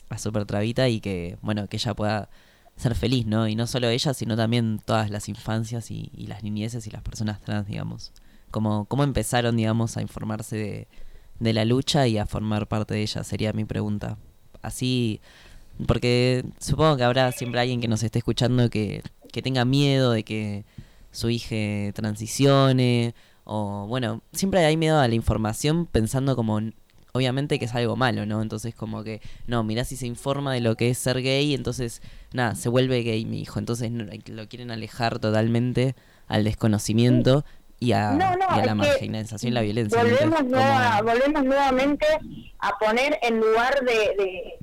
[0.09, 2.29] a Super Travita y que, bueno, que ella pueda
[2.75, 3.47] ser feliz, ¿no?
[3.47, 7.41] Y no solo ella, sino también todas las infancias y, las niñeces y las personas
[7.41, 8.11] trans, digamos.
[8.51, 10.87] ¿Cómo, cómo empezaron, digamos, a informarse de,
[11.39, 13.23] de la lucha y a formar parte de ella?
[13.23, 14.17] Sería mi pregunta.
[14.61, 15.21] Así,
[15.87, 20.23] porque supongo que habrá siempre alguien que nos esté escuchando que, que tenga miedo de
[20.23, 20.65] que
[21.11, 26.61] su hija transicione o bueno, siempre hay miedo a la información pensando como
[27.13, 28.41] obviamente que es algo malo, ¿no?
[28.41, 32.01] Entonces como que no, mirá si se informa de lo que es ser gay, entonces
[32.33, 35.95] nada, se vuelve gay mi hijo, entonces no- lo quieren alejar totalmente
[36.27, 37.43] al desconocimiento
[37.79, 39.97] y a, No, no, y a la marginalización y la violencia.
[39.97, 42.05] Volvemos, Entonces, nueva- volvemos nuevamente
[42.59, 43.93] a poner en lugar de,
[44.23, 44.59] de,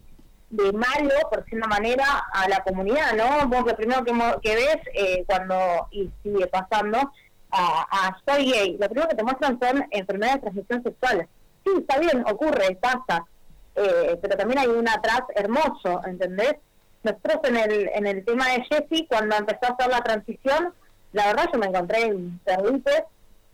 [0.65, 3.49] de malo, por una manera, a la comunidad, ¿no?
[3.49, 7.11] Vos lo primero que, ves eh, cuando, y sigue pasando,
[7.51, 11.27] a, soy gay, lo primero que te muestran son enfermedades de transmisión sexual.
[11.67, 13.27] Sí, está bien, ocurre, pasa,
[13.75, 16.55] eh, pero también hay un atrás hermoso, ¿entendés?
[17.03, 20.73] Nosotros en el, en el tema de Jessie, cuando empezó a hacer la transición,
[21.13, 23.03] la verdad yo me encontré en Perdices,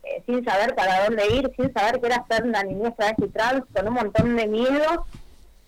[0.03, 3.63] eh, sin saber para dónde ir, sin saber qué era ser una niña travesti trans,
[3.73, 5.07] con un montón de miedo.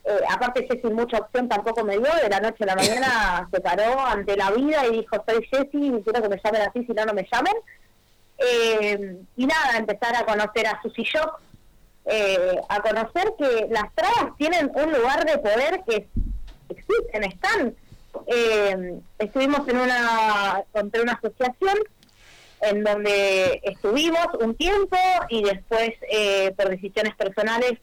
[0.03, 3.59] Eh, aparte Jessie mucha opción tampoco me dio, de la noche a la mañana se
[3.59, 6.93] paró ante la vida y dijo, soy Jessie, y quiero que me llamen así, si
[6.93, 7.53] no, no me llamen.
[8.37, 11.39] Eh, y nada, empezar a conocer a Susy Shock,
[12.05, 16.07] eh, a conocer que las trabas tienen un lugar de poder que
[16.69, 17.75] existen, están.
[18.27, 21.77] Eh, estuvimos en una, contra una asociación
[22.61, 24.97] en donde estuvimos un tiempo
[25.29, 25.91] y después
[26.55, 27.73] por decisiones personales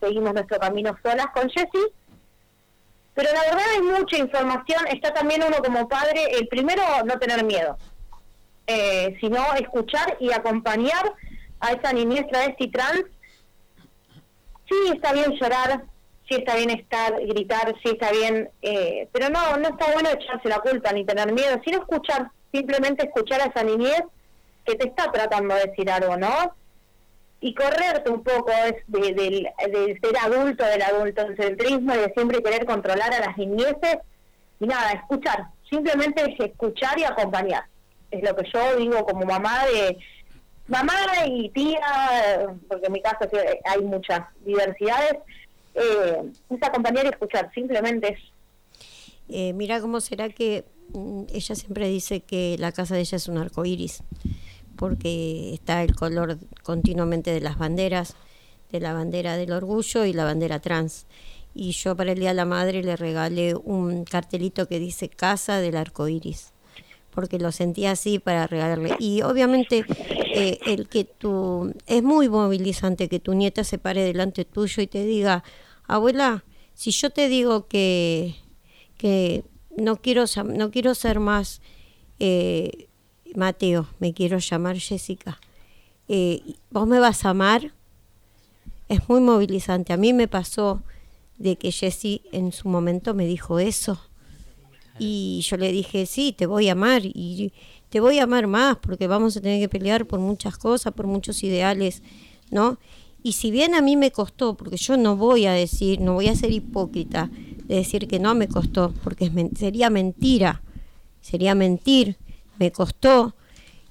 [0.00, 1.92] seguimos nuestro camino solas con Jessie.
[3.14, 7.44] Pero la verdad hay mucha información, está también uno como padre, el primero no tener
[7.44, 7.78] miedo,
[8.66, 11.14] eh, sino escuchar y acompañar
[11.60, 13.04] a esa niñez travesti trans.
[14.74, 15.84] Sí, está bien llorar,
[16.28, 20.48] sí está bien estar, gritar, sí está bien, eh, pero no, no está bueno echarse
[20.48, 24.02] la culpa ni tener miedo, sino escuchar, simplemente escuchar a esa niñez
[24.64, 26.54] que te está tratando de decir algo, ¿no?
[27.40, 28.50] Y correrte un poco
[28.86, 33.98] de, de, ser adulto, del adultocentrismo y de siempre querer controlar a las niñeces.
[34.58, 37.64] Y nada, escuchar, simplemente es escuchar y acompañar
[38.14, 39.98] es lo que yo digo como mamá de
[40.66, 40.94] mamá
[41.26, 43.28] y tía, porque en mi caso
[43.64, 45.16] hay muchas diversidades,
[45.74, 48.16] eh, es acompañar y escuchar, simplemente.
[49.28, 53.28] Eh, mira cómo será que mm, ella siempre dice que la casa de ella es
[53.28, 54.02] un arco iris,
[54.76, 58.16] porque está el color continuamente de las banderas,
[58.70, 61.06] de la bandera del orgullo y la bandera trans.
[61.54, 65.60] Y yo para el Día de la Madre le regalé un cartelito que dice Casa
[65.60, 66.53] del Arco Iris
[67.14, 68.96] porque lo sentía así para regalarle.
[68.98, 69.84] Y obviamente
[70.34, 74.86] eh, el que tú, es muy movilizante que tu nieta se pare delante tuyo y
[74.86, 75.44] te diga,
[75.86, 76.44] abuela,
[76.74, 78.34] si yo te digo que,
[78.98, 79.44] que
[79.76, 81.62] no, quiero, no quiero ser más
[82.18, 82.88] eh,
[83.34, 85.40] Mateo, me quiero llamar Jessica,
[86.08, 87.72] eh, ¿vos me vas a amar?
[88.88, 89.92] Es muy movilizante.
[89.92, 90.82] A mí me pasó
[91.38, 94.00] de que Jessie en su momento me dijo eso
[94.98, 97.52] y yo le dije, sí, te voy a amar y
[97.94, 101.06] te voy a amar más porque vamos a tener que pelear por muchas cosas, por
[101.06, 102.02] muchos ideales,
[102.50, 102.78] ¿no?
[103.22, 106.28] Y si bien a mí me costó, porque yo no voy a decir, no voy
[106.28, 107.30] a ser hipócrita
[107.64, 110.62] de decir que no me costó, porque sería mentira,
[111.20, 112.18] sería mentir,
[112.58, 113.34] me costó,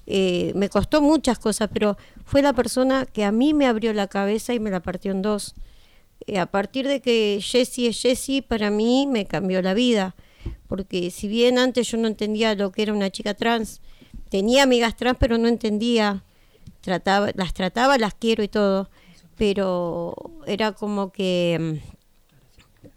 [0.06, 4.08] eh, me costó muchas cosas, pero fue la persona que a mí me abrió la
[4.08, 5.56] cabeza y me la partió en dos.
[6.28, 10.14] Eh, a partir de que Jessie es Jessie, para mí me cambió la vida
[10.68, 13.82] porque si bien antes yo no entendía lo que era una chica trans,
[14.30, 16.24] tenía amigas trans, pero no entendía,
[16.82, 18.89] trataba, las trataba, las quiero y todo,
[19.38, 21.82] pero era como que,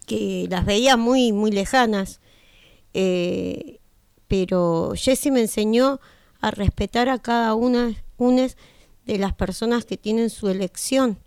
[0.07, 2.21] que las veía muy, muy lejanas.
[2.95, 3.79] Eh,
[4.29, 6.01] pero Jessie me enseñó
[6.41, 8.49] a respetar a cada una, una
[9.05, 11.19] de las personas que tienen su elección.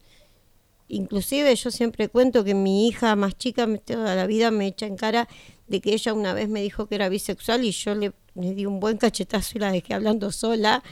[0.87, 4.97] Inclusive yo siempre cuento que mi hija más chica toda la vida me echa en
[4.97, 5.27] cara
[5.69, 8.79] de que ella una vez me dijo que era bisexual y yo le, di un
[8.79, 10.83] buen cachetazo y la dejé hablando sola.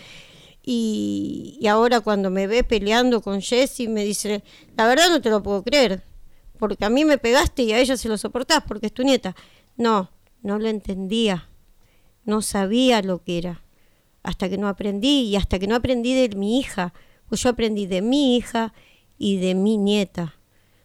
[0.64, 4.44] Y, ahora cuando me ve peleando con Jessie me dice,
[4.76, 6.04] la verdad no te lo puedo creer,
[6.60, 9.36] porque a mí me pegaste y a ella se lo soportás porque es tu nieta.
[9.76, 10.12] No,
[10.44, 11.50] no lo entendía,
[12.26, 13.64] no sabía lo que era,
[14.24, 16.94] hasta que no aprendí y hasta que no aprendí de mi hija,
[17.30, 18.74] pues yo aprendí de mi hija
[19.18, 20.36] y de mi nieta,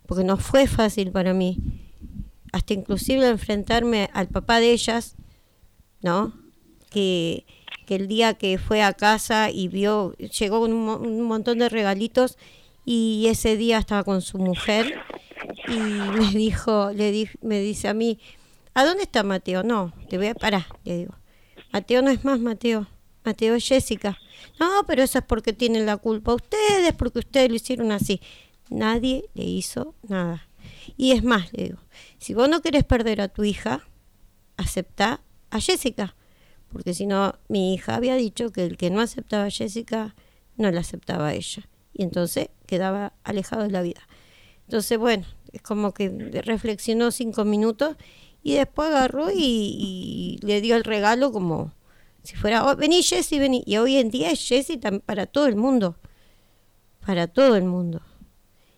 [0.06, 1.58] porque no fue fácil para mí
[2.52, 5.16] hasta inclusive enfrentarme al papá de ellas,
[6.02, 6.32] ¿no?
[6.90, 7.46] Que,
[7.88, 12.38] el día que fue a casa y vio, llegó con un, montón de regalitos
[12.86, 14.98] y ese día estaba con su mujer
[15.68, 15.72] y
[16.18, 18.18] me dijo, le me dice a mí,
[18.72, 19.62] ¿a dónde está Mateo?
[19.62, 21.14] No, te voy a parar, le digo.
[21.70, 22.86] Mateo no es más Mateo,
[23.24, 24.18] Mateo es Jessica.
[24.58, 28.22] No, pero eso es porque tienen la culpa ustedes, porque ustedes lo hicieron así.
[28.70, 30.48] Nadie le hizo nada.
[30.96, 31.78] Y es más, le digo,
[32.18, 33.86] si vos no querés perder a tu hija,
[34.56, 36.14] acepta a Jessica.
[36.72, 40.14] Porque si no, mi hija había dicho que el que no aceptaba a Jessica,
[40.56, 41.68] no la aceptaba a ella.
[41.92, 44.00] Y entonces quedaba alejado de la vida.
[44.66, 46.08] Entonces, bueno, es como que
[46.44, 47.96] reflexionó cinco minutos
[48.42, 51.72] y después agarró y, le dio el regalo como
[52.22, 53.62] si fuera, oh, vení Jessie, vení.
[53.66, 55.96] Y hoy en día es Jessie para todo el mundo.
[57.04, 58.00] Para todo el mundo.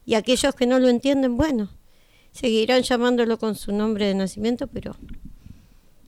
[0.07, 1.70] Y aquellos que no lo entienden, bueno,
[2.35, 4.97] seguirán llamándolo con su nombre de nacimiento, pero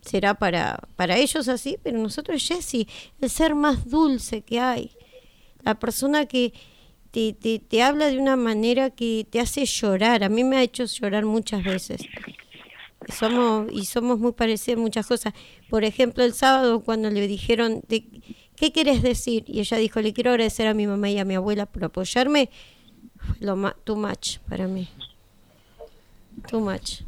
[0.01, 2.87] será para, para ellos así, pero nosotros Jesse,
[3.21, 4.91] el ser más dulce que hay,
[5.63, 6.53] la persona que
[7.13, 10.63] te, te, te habla de una manera que te hace llorar, a mí me ha
[10.63, 12.03] hecho llorar muchas veces.
[13.17, 15.33] Somos, y somos muy parecidos en muchas cosas.
[15.71, 18.05] Por ejemplo, el sábado cuando le dijeron, de,
[18.57, 19.45] ¿qué quieres decir?
[19.47, 22.51] Y ella dijo, le quiero agradecer a mi mamá y a mi abuela por apoyarme.
[23.39, 24.89] Lo too much para mí.
[26.47, 27.03] Too much.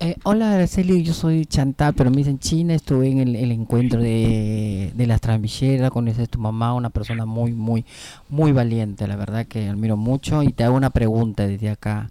[0.00, 4.90] Eh, hola Araceli, yo soy Chantal, pero me dicen China, estuve en el, encuentro de,
[4.96, 7.84] de las transvilleras, con esa tu mamá, una persona muy, muy,
[8.28, 12.10] muy valiente, la verdad que admiro mucho y te hago una pregunta desde acá.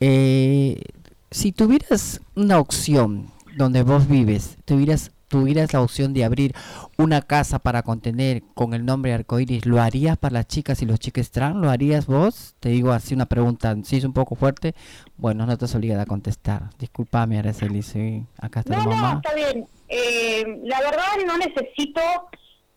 [0.00, 0.82] Eh,
[1.30, 6.54] si tuvieras una opción donde vos vives, tuvieras tuvieras la opción de abrir
[6.98, 10.98] una casa para contener con el nombre Arcoiris, ¿lo harías para las chicas y los
[10.98, 11.56] chicos trans?
[11.56, 12.56] ¿Lo harías vos?
[12.58, 14.74] Te digo así una pregunta, si es un poco fuerte,
[15.16, 16.70] bueno, no te has obligado a contestar.
[16.78, 19.12] Disculpame, Araceli, sí, acá está no, mamá.
[19.14, 19.66] No, está bien.
[19.88, 22.00] Eh, la verdad no necesito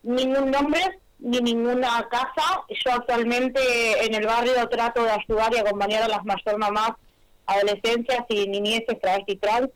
[0.03, 0.79] ningún nombre
[1.17, 2.61] ni ninguna casa.
[2.69, 6.91] Yo actualmente en el barrio trato de ayudar y acompañar a las mayor mamás,
[7.47, 9.69] adolescencias y niñeces travesti trans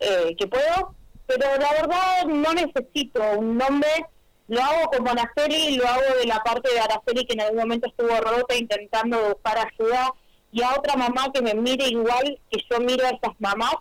[0.00, 0.97] eh, que puedo
[1.28, 4.06] pero la verdad no necesito un nombre,
[4.48, 7.86] lo hago como Araceli, lo hago de la parte de Araceli que en algún momento
[7.86, 10.10] estuvo rota intentando buscar ayuda
[10.50, 13.74] y a otra mamá que me mire igual que yo miro a esas mamás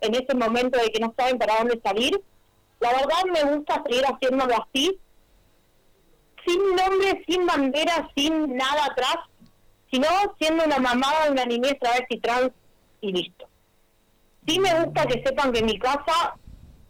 [0.00, 2.22] en ese momento de que no saben para dónde salir.
[2.78, 5.00] La verdad me gusta seguir haciéndolo así,
[6.46, 9.16] sin nombre, sin bandera, sin nada atrás,
[9.90, 10.06] sino
[10.38, 12.52] siendo una mamá, una niñez travesti trans
[13.00, 13.48] y listo.
[14.46, 16.36] Sí me gusta que sepan que mi casa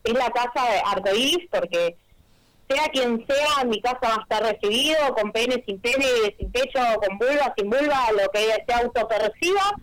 [0.07, 1.97] es la casa de arcoíris porque
[2.69, 6.07] sea quien sea, mi casa va a estar recibido con pene, sin pene,
[6.39, 9.75] sin pecho, con vulva, sin vulva, lo que sea autoperciba.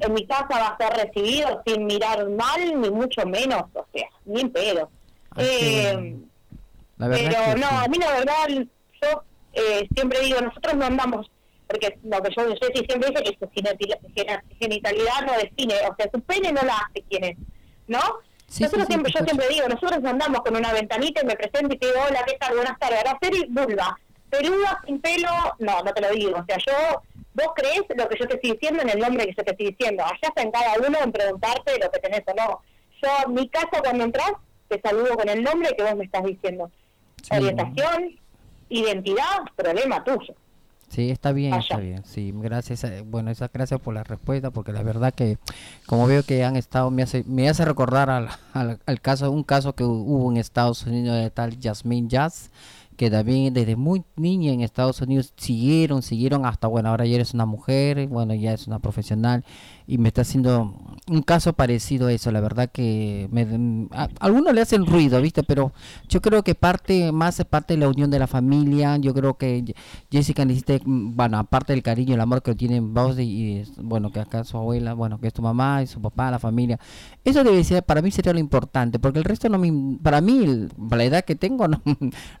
[0.00, 4.08] En mi casa va a ser recibido sin mirar mal, ni mucho menos, o sea,
[4.24, 4.90] ni en pedo.
[5.36, 6.16] Eh,
[6.98, 11.30] pero no, a mí la verdad, yo eh, siempre digo, nosotros no andamos,
[11.68, 13.48] porque lo que yo, yo siempre dice que su
[14.60, 17.36] genitalidad no define, o sea, su pene no la hace quien es,
[17.86, 18.00] ¿no?
[18.60, 21.86] Nosotros siempre, yo siempre digo, nosotros andamos con una ventanita y me presento y te
[21.86, 22.54] digo, hola, ¿qué tal?
[22.54, 23.00] Buenas tardes.
[23.00, 23.98] Araceli, vulva.
[24.30, 25.28] Peluda, sin pelo,
[25.58, 26.38] no, no te lo digo.
[26.38, 27.02] O sea, yo,
[27.34, 29.66] vos crees lo que yo te estoy diciendo en el nombre que yo te estoy
[29.70, 30.04] diciendo.
[30.04, 32.60] Allá está en cada uno en preguntarte lo que tenés o no.
[33.02, 34.32] Yo, mi casa, cuando entras,
[34.68, 36.70] te saludo con el nombre que vos me estás diciendo.
[37.30, 38.18] Orientación,
[38.68, 40.34] identidad, problema tuyo.
[40.94, 42.04] Sí, está bien, está bien.
[42.04, 42.84] Sí, gracias.
[42.84, 45.38] Eh, bueno, esas gracias por la respuesta, porque la verdad que
[45.86, 49.42] como veo que han estado, me hace, me hace recordar al, al, al caso, un
[49.42, 52.52] caso que hubo en Estados Unidos de tal Jasmine Jazz,
[52.96, 57.34] que también desde muy niña en Estados Unidos siguieron, siguieron hasta, bueno, ahora ya eres
[57.34, 59.44] una mujer, bueno, ya es una profesional.
[59.86, 60.74] Y me está haciendo
[61.08, 65.42] un caso parecido a eso, la verdad que me, a, algunos le hacen ruido, ¿viste?
[65.42, 65.72] Pero
[66.08, 69.34] yo creo que parte, más es parte de la unión de la familia, yo creo
[69.34, 69.74] que
[70.10, 74.44] Jessica necesita, bueno, aparte del cariño, el amor que tienen vos y, bueno, que acá
[74.44, 76.78] su abuela, bueno, que es tu mamá y su papá, la familia,
[77.24, 80.68] eso debe ser, para mí sería lo importante, porque el resto no me, para mí,
[80.88, 81.82] para la edad que tengo, no,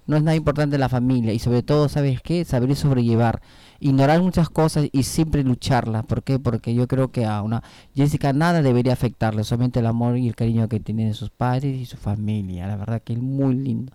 [0.06, 0.43] no es nada importante
[0.78, 2.44] la familia y sobre todo, ¿sabes qué?
[2.44, 3.40] Saber sobrellevar,
[3.80, 6.04] ignorar muchas cosas y siempre lucharlas.
[6.04, 6.38] ¿Por qué?
[6.38, 7.62] Porque yo creo que a una
[7.94, 11.76] Jessica nada debería afectarle, solamente el amor y el cariño que tiene de sus padres
[11.76, 12.66] y su familia.
[12.66, 13.92] La verdad que es muy lindo.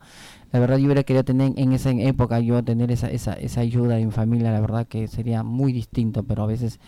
[0.52, 3.97] La verdad yo hubiera querido tener en esa época yo tener esa, esa, esa ayuda
[3.97, 6.80] mi familia, la verdad que sería muy distinto, pero a veces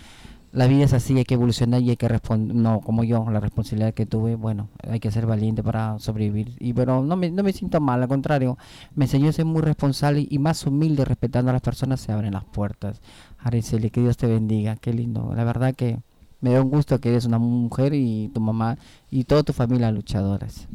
[0.53, 3.39] la vida es así, hay que evolucionar y hay que responder, no como yo, la
[3.39, 6.55] responsabilidad que tuve, bueno, hay que ser valiente para sobrevivir.
[6.59, 8.57] Y pero no me, no me siento mal, al contrario,
[8.93, 12.33] me enseñó a ser muy responsable y más humilde, respetando a las personas, se abren
[12.33, 13.01] las puertas.
[13.39, 15.33] Araceli, que Dios te bendiga, qué lindo.
[15.35, 15.99] La verdad que
[16.41, 18.77] me da un gusto que eres una mujer y tu mamá
[19.09, 20.67] y toda tu familia luchadoras.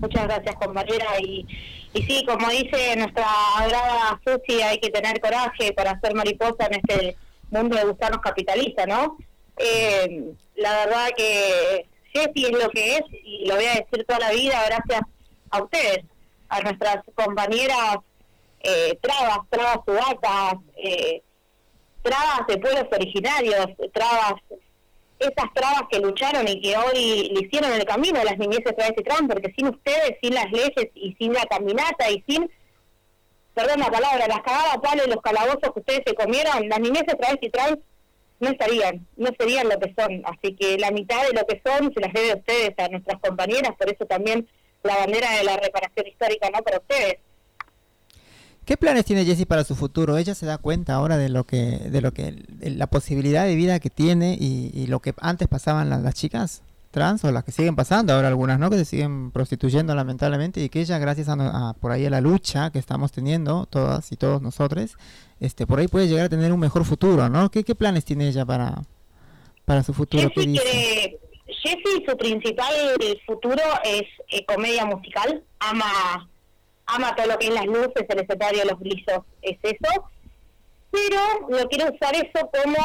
[0.00, 1.06] Muchas gracias, compañera.
[1.20, 1.46] Y,
[1.92, 3.26] y sí, como dice nuestra
[3.58, 7.16] adorada Susi, hay que tener coraje para ser mariposa en este
[7.50, 9.16] mundo de gusanos capitalista, ¿no?
[9.56, 14.20] Eh, la verdad que Jessy es lo que es y lo voy a decir toda
[14.20, 15.02] la vida gracias
[15.50, 16.04] a ustedes,
[16.48, 17.98] a nuestras compañeras
[18.60, 21.22] eh, trabas, trabas subacas, eh,
[22.02, 24.34] trabas de pueblos originarios, trabas,
[25.18, 28.94] esas trabas que lucharon y que hoy le hicieron el camino a las niñeces trans
[28.96, 32.50] y trans, porque sin ustedes, sin las leyes y sin la caminata y sin
[33.54, 37.38] perdón la palabra, las cagadas y los calabozos que ustedes se comieron, las niñeces través
[37.40, 37.78] y trans
[38.40, 40.22] no estarían, no serían lo que son.
[40.26, 43.20] Así que la mitad de lo que son se las debe a ustedes, a nuestras
[43.20, 44.48] compañeras, por eso también
[44.82, 46.62] la bandera de la reparación histórica, ¿no?
[46.62, 47.16] Para ustedes.
[48.64, 50.16] ¿Qué planes tiene Jessie para su futuro?
[50.16, 53.78] Ella se da cuenta ahora de lo que, de lo que, la posibilidad de vida
[53.78, 56.62] que tiene y, lo que antes pasaban las, chicas.
[56.94, 58.70] Trans o las que siguen pasando ahora algunas, ¿no?
[58.70, 62.70] Que se siguen prostituyendo lamentablemente y que ella gracias a, por ahí a la lucha
[62.70, 64.96] que estamos teniendo todas y todos nosotros,
[65.40, 67.50] este por ahí puede llegar a tener un mejor futuro, ¿no?
[67.50, 68.82] ¿Qué, qué planes tiene ella para
[69.64, 70.30] para su futuro?
[70.34, 72.74] Jessie, su principal
[73.26, 76.28] futuro es eh, comedia musical, ama
[76.86, 80.04] ama todo lo que es las luces, el escenario, los brillos, es eso
[80.94, 82.76] pero no quiero usar eso como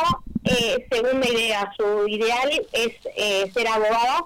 [0.43, 1.71] eh, segunda idea.
[1.77, 4.25] Su ideal es eh, ser abogada,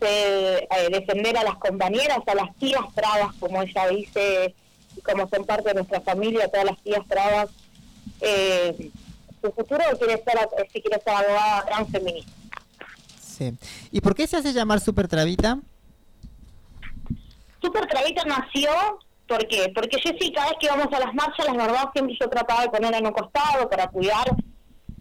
[0.00, 4.54] eh, defender a las compañeras, a las tías trabas, como ella dice,
[5.04, 7.50] como son parte de nuestra familia, todas las tías trabas.
[8.20, 8.90] Eh,
[9.42, 12.32] su futuro quiere ser, si quiere ser abogada transfeminista.
[13.20, 13.52] Sí.
[13.90, 15.58] ¿Y por qué se hace llamar Super Travita?
[17.60, 18.70] Super Travita nació
[19.26, 19.72] ¿Por qué?
[19.74, 22.68] Porque Jessy, cada vez que íbamos a las marchas, las verdad, siempre yo trataba de
[22.68, 24.36] ponerla en un costado para cuidar,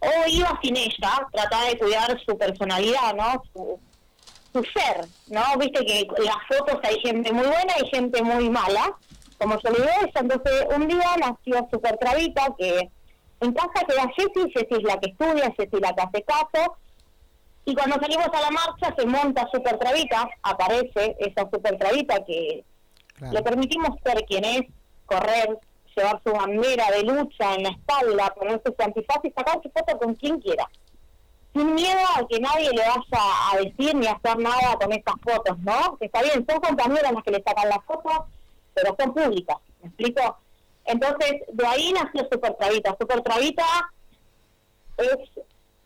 [0.04, 3.42] o iba sin ella, trataba de cuidar su personalidad, ¿no?
[3.54, 3.80] Su,
[4.54, 5.42] su ser, ¿no?
[5.58, 8.96] Viste que las fotos hay gente muy buena y gente muy mala,
[9.40, 10.12] como yo le digo ella.
[10.16, 12.90] Entonces, un día nació Super Travita, que
[13.42, 16.78] en casa queda Jessy, Jessy es la que estudia, Jessy la que hace caso,
[17.66, 22.66] y cuando salimos a la marcha se monta Super Travita, aparece esa Super Travita que
[23.32, 24.62] le permitimos ser quien es,
[25.06, 25.58] correr,
[25.96, 29.98] llevar su bandera de lucha en la espalda, ponerse su antifaz y sacar su foto
[29.98, 30.70] con quien quiera.
[31.54, 35.16] Sin miedo a que nadie le vaya a decir ni a hacer nada con estas
[35.22, 35.98] fotos, ¿no?
[35.98, 38.26] Que está bien, son compañeras las que le sacan las fotos,
[38.74, 40.38] pero son públicas, ¿me explico?
[40.86, 42.96] Entonces, de ahí nació Super Travita.
[43.00, 43.66] Super Travita
[44.98, 45.18] es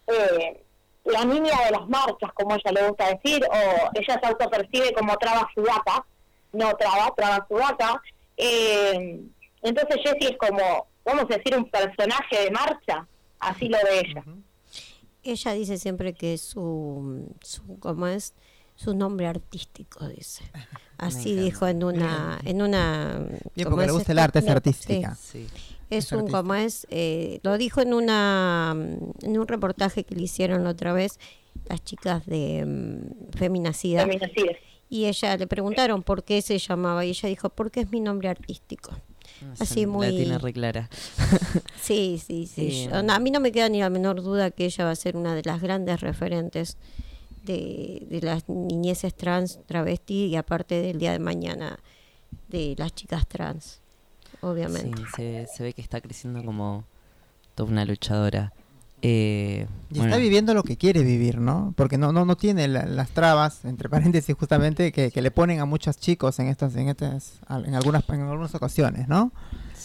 [0.08, 0.64] eh,
[1.04, 5.18] la niña de las marchas, como ella le gusta decir, o ella se autopercibe como
[5.18, 6.06] traba sudata,
[6.54, 8.02] no traba, traba su vaca.
[8.38, 9.22] Eh,
[9.62, 13.08] entonces Jessie es como, vamos a decir, un personaje de marcha,
[13.40, 14.24] así lo ve ella.
[15.24, 18.34] Ella dice siempre que su, su como es
[18.76, 20.44] su nombre artístico, dice.
[21.00, 22.40] Así dijo en una...
[22.46, 23.20] En una
[23.56, 25.16] Bien, porque le gusta el arte, es artística.
[25.16, 25.48] Sí.
[25.92, 28.76] Es, un, como es, eh, lo dijo en una
[29.22, 31.20] en un reportaje que le hicieron la otra vez
[31.66, 34.02] las chicas de um, Feminacida.
[34.02, 34.54] Feminacida
[34.90, 38.30] y ella le preguntaron por qué se llamaba y ella dijo porque es mi nombre
[38.30, 38.92] artístico
[39.60, 40.90] así muy la tiene re clara
[41.82, 42.90] sí sí sí.
[42.92, 45.36] A mí no me queda ni la menor duda que ella va a ser una
[45.36, 46.78] de las grandes referentes
[47.44, 51.80] de, de las niñeces trans travesti y aparte del día de mañana
[52.50, 53.82] de las chicas trans
[54.42, 54.98] obviamente.
[54.98, 56.86] Sí se, se ve que está creciendo como
[57.56, 58.54] toda una luchadora
[59.02, 61.74] eh, y está viviendo lo que quiere vivir, ¿no?
[61.78, 65.98] Porque no no no tiene las trabas, entre paréntesis justamente, que, le ponen a muchos
[65.98, 69.32] chicos en estas en estas en algunas en algunas ocasiones, ¿no?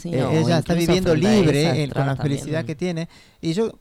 [0.04, 3.08] Eh, ella está viviendo libre con la felicidad que tiene.
[3.40, 3.72] Y yo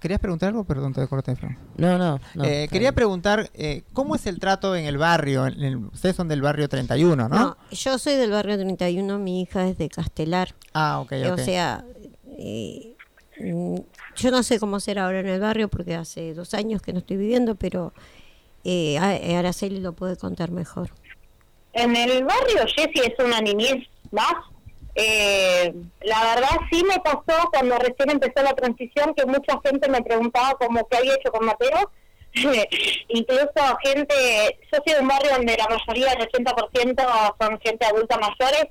[0.00, 0.62] ¿Querías preguntar algo?
[0.64, 1.34] Perdón, te corté.
[1.78, 2.20] No, no.
[2.34, 3.50] no eh, quería preguntar,
[3.94, 5.46] ¿cómo es el trato en el barrio?
[5.92, 7.34] ustedes son del barrio 31, ¿no?
[7.34, 10.54] No, yo soy del barrio 31, mi hija es de Castelar.
[10.74, 11.32] Ah, ok, ok.
[11.32, 11.82] O sea,
[13.40, 13.78] mm,
[14.16, 16.98] yo no sé cómo será ahora en el barrio porque hace dos años que no
[17.00, 17.92] estoy viviendo, pero
[18.64, 20.90] eh, Araceli lo puede contar mejor.
[21.72, 24.34] En el barrio Jessie es una niñez más.
[24.94, 30.02] Eh, la verdad sí me pasó cuando recién empezó la transición que mucha gente me
[30.02, 31.90] preguntaba cómo qué había hecho con Mateo.
[33.08, 34.14] Incluso gente,
[34.72, 38.66] yo soy de un barrio donde la mayoría, el 80% son gente adulta mayores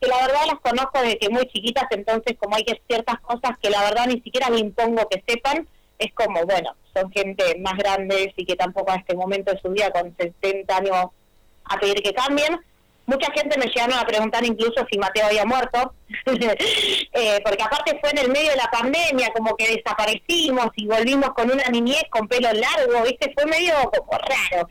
[0.00, 3.56] que la verdad las conozco desde que muy chiquitas, entonces como hay que ciertas cosas
[3.62, 5.66] que la verdad ni siquiera me impongo que sepan,
[5.98, 9.70] es como, bueno, son gente más grandes y que tampoco a este momento de su
[9.70, 11.06] vida con 70 años
[11.64, 12.58] a pedir que cambien.
[13.06, 15.94] Mucha gente me llegaron a preguntar incluso si Mateo había muerto,
[16.26, 21.30] eh, porque aparte fue en el medio de la pandemia, como que desaparecimos y volvimos
[21.30, 23.32] con una niñez con pelo largo, ¿viste?
[23.34, 24.68] Fue medio como raro.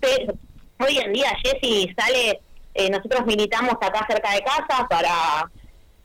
[0.00, 0.34] Pero
[0.78, 2.40] hoy en día Jessy sale
[2.78, 5.50] eh, nosotros militamos acá cerca de casa para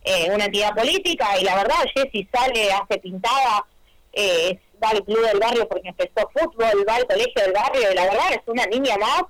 [0.03, 3.63] eh, una entidad política y la verdad, Jessy sale, hace pintada,
[4.11, 7.95] eh, va al club del barrio porque empezó fútbol, va al colegio del barrio y
[7.95, 9.24] la verdad es una niña más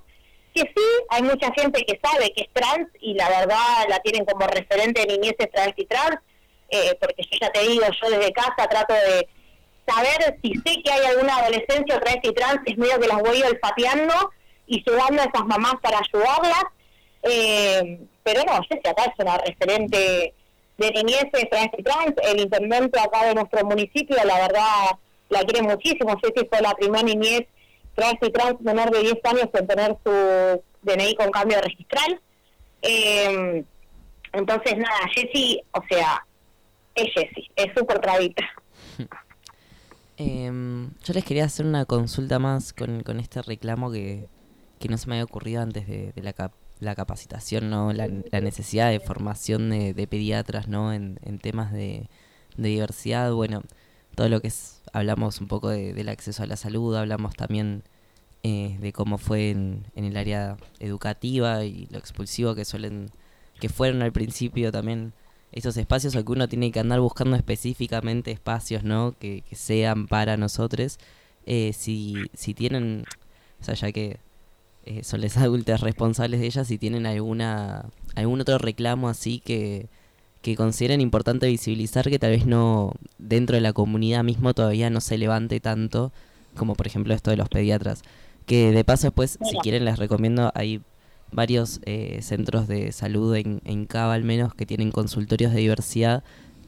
[0.54, 4.24] que sí, hay mucha gente que sabe que es trans y la verdad la tienen
[4.24, 6.16] como referente de niñeces trans y trans,
[6.70, 9.28] eh, porque yo ya te digo, yo desde casa trato de
[9.86, 13.20] saber si sé que hay alguna adolescencia o trans y trans, es medio que las
[13.20, 14.14] voy olfateando
[14.66, 16.64] y llevando a esas mamás para ayudarlas
[17.24, 20.34] eh, pero no, Jessy acá es una referente
[20.78, 22.14] de niñez trans y trans.
[22.22, 24.98] El intendente acá de nuestro municipio, la verdad,
[25.28, 26.16] la quiere muchísimo.
[26.22, 27.46] Jessy fue la primera niñez
[27.96, 32.20] y trans menor de 10 años en tener su DNI con cambio registral.
[32.82, 33.64] Eh,
[34.32, 36.26] entonces, nada, Jessy, o sea,
[36.94, 38.44] es Jessy, es súper tradita.
[40.16, 44.28] Em, yo les quería hacer una consulta más con, con este reclamo que,
[44.78, 46.32] que no se me había ocurrido antes de, de la,
[46.84, 47.92] la capacitación, ¿no?
[47.92, 48.08] La,
[48.40, 50.92] necesidad de formación de, pediatras ¿no?
[50.92, 52.08] en, temas de,
[52.56, 53.32] diversidad.
[53.32, 53.62] Bueno,
[54.14, 57.82] todo lo que es, hablamos un poco de, del acceso a la salud, hablamos también
[58.42, 63.10] eh, de cómo fue en, en el área educativa y lo expulsivo que suelen,
[63.60, 65.12] que fueron al principio también
[65.54, 69.14] estos espacios que uno tiene que andar buscando específicamente espacios, ¿no?
[69.18, 70.98] Que, que sean para nosotros.
[71.46, 73.04] Eh, si, si tienen,
[73.60, 74.18] o sea, ya que
[74.84, 79.88] eh, son las adultas responsables de ellas, si tienen alguna algún otro reclamo así que,
[80.42, 85.00] que consideren importante visibilizar que tal vez no dentro de la comunidad mismo todavía no
[85.00, 86.12] se levante tanto
[86.56, 88.02] como por ejemplo esto de los pediatras
[88.46, 90.80] que de paso después si quieren les recomiendo hay
[91.34, 96.22] varios eh, centros de salud en, en Cava al menos que tienen consultorios de diversidad.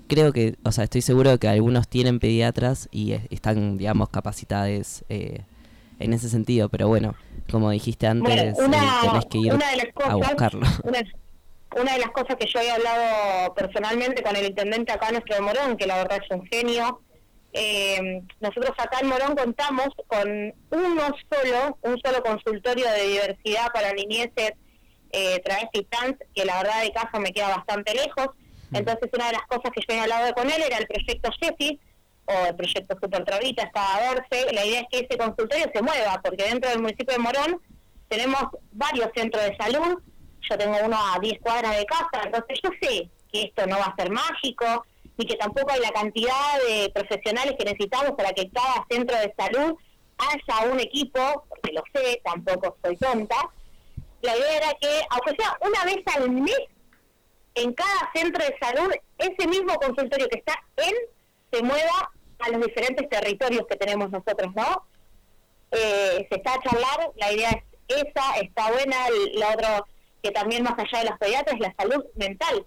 [0.09, 4.09] Creo que, o sea, estoy seguro de que algunos tienen pediatras y es, están, digamos,
[4.09, 5.43] capacitados eh,
[5.99, 7.15] en ese sentido, pero bueno,
[7.51, 10.67] como dijiste antes, bueno, una, eh, tenés que ir cosas, a buscarlo.
[10.85, 11.03] Una,
[11.77, 15.41] una, de las cosas que yo he hablado personalmente con el intendente acá nuestro de
[15.43, 17.03] Morón, que la verdad es un genio,
[17.59, 20.29] eh, nosotros acá en Morón contamos con
[20.71, 24.53] uno solo, un solo consultorio de diversidad para niñeces
[25.11, 28.29] eh, travesti trans, que la verdad de caso me queda bastante lejos.
[28.73, 31.81] Entonces una de las cosas que yo he hablado con él era el proyecto Jessy,
[32.27, 34.53] o el proyecto Super Travita, está verse.
[34.53, 37.61] La idea es que ese consultorio se mueva, porque dentro del municipio de Morón
[38.09, 39.99] tenemos varios centros de salud,
[40.49, 43.87] yo tengo uno a 10 cuadras de casa, entonces yo sé que esto no va
[43.87, 44.85] a ser mágico,
[45.19, 49.35] y que tampoco hay la cantidad de profesionales que necesitamos para que cada centro de
[49.37, 49.75] salud
[50.19, 53.37] haya un equipo, porque lo sé, tampoco soy tonta.
[54.23, 56.59] La idea era que, aunque sea una vez al mes,
[57.55, 60.95] en cada centro de salud, ese mismo consultorio que está en,
[61.51, 64.85] se mueva a los diferentes territorios que tenemos nosotros, ¿no?
[65.71, 68.97] Eh, se está a charlar, la idea es esa, está buena,
[69.35, 69.85] la otra
[70.23, 72.67] que también más allá de las pediatras es la salud mental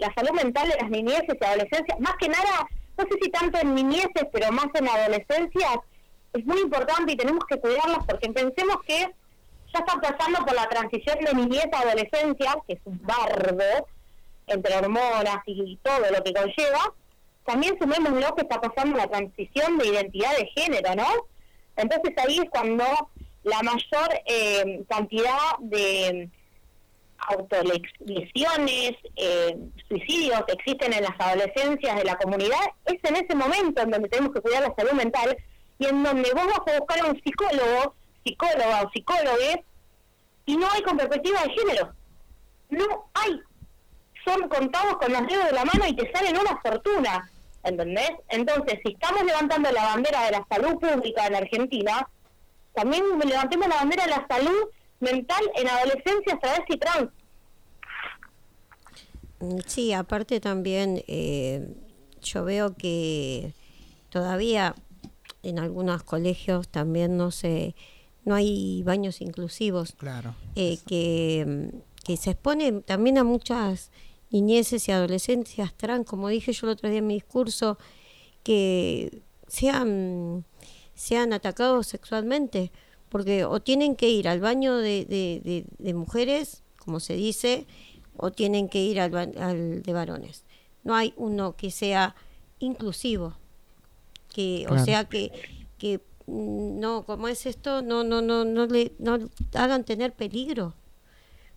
[0.00, 2.66] la salud mental de las niñeces y adolescencias, más que nada,
[2.96, 5.76] no sé si tanto en niñeces, pero más en adolescencias,
[6.32, 8.98] es muy importante y tenemos que cuidarlas porque pensemos que
[9.72, 13.86] ya están pasando por la transición de niñez a adolescencia, que es un bardo
[14.46, 16.94] entre hormonas y todo lo que conlleva,
[17.44, 21.08] también sumemos lo que está pasando la transición de identidad de género, ¿no?
[21.76, 22.84] Entonces ahí es cuando
[23.42, 26.28] la mayor eh, cantidad de
[27.28, 29.56] autolesiones, eh,
[29.88, 34.32] suicidios existen en las adolescencias de la comunidad, es en ese momento en donde tenemos
[34.32, 35.36] que cuidar la salud mental
[35.78, 39.64] y en donde vos vas a buscar a un psicólogo, psicóloga o psicólogo
[40.46, 41.92] y no hay con perspectiva de género.
[42.70, 43.40] No hay.
[44.30, 47.30] Son contados con los dedos de la mano y te salen una fortuna.
[47.64, 48.12] ¿Entendés?
[48.28, 52.08] Entonces, si estamos levantando la bandera de la salud pública en Argentina,
[52.74, 54.68] también levantemos la bandera de la salud
[55.00, 57.10] mental en adolescencia través y trans.
[59.40, 61.74] Mm, sí, aparte también eh,
[62.22, 63.52] yo veo que
[64.10, 64.74] todavía
[65.42, 67.74] en algunos colegios también no se
[68.24, 69.92] no hay baños inclusivos.
[69.92, 70.34] Claro.
[70.54, 71.70] Eh, que,
[72.04, 73.90] que se expone también a muchas
[74.30, 77.78] niñeces y adolescencias trans, como dije yo el otro día en mi discurso,
[78.42, 80.44] que sean,
[80.94, 82.70] sean atacados sexualmente
[83.10, 87.66] porque o tienen que ir al baño de, de, de, mujeres, como se dice,
[88.16, 90.44] o tienen que ir al, al, de varones.
[90.84, 92.14] No hay uno que sea
[92.60, 93.36] inclusivo,
[94.32, 95.32] que o sea que
[95.76, 99.18] que mm, no como es esto no no no no le no
[99.54, 100.74] hagan tener peligro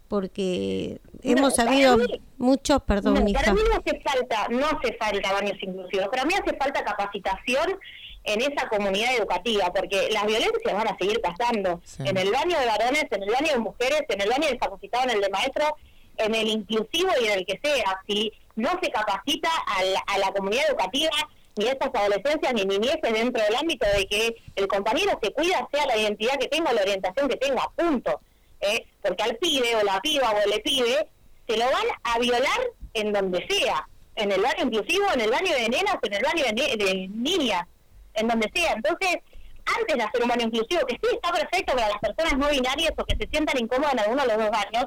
[0.07, 1.97] porque hemos sabido
[2.37, 6.33] muchos perdón no, para mí no hace falta no hace falta baños inclusivos para mí
[6.33, 7.79] hace falta capacitación
[8.25, 12.65] en esa comunidad educativa, porque las violencias van a seguir pasando en el baño de
[12.65, 15.75] varones, en el baño de mujeres, en el baño discapacitado, en el de maestro,
[16.17, 17.99] en el inclusivo y en el que sea.
[18.07, 21.11] Si no se capacita a la, a la comunidad educativa,
[21.55, 25.85] ni estas adolescencias ni niñeces dentro del ámbito de que el compañero se cuida, sea
[25.85, 28.21] la identidad que tenga, la orientación que tenga, punto.
[28.63, 28.87] ¿Eh?
[29.01, 31.07] Porque al pibe o la piba o le pibe
[31.47, 32.59] se lo van a violar
[32.93, 36.43] en donde sea, en el baño inclusivo, en el baño de nenas, en el baño
[36.45, 37.65] de, de niñas
[38.13, 38.73] en donde sea.
[38.73, 39.17] Entonces,
[39.65, 42.91] antes de hacer un baño inclusivo, que sí está perfecto para las personas no binarias
[42.97, 44.85] o que se sientan incómodas en alguno de los dos baños,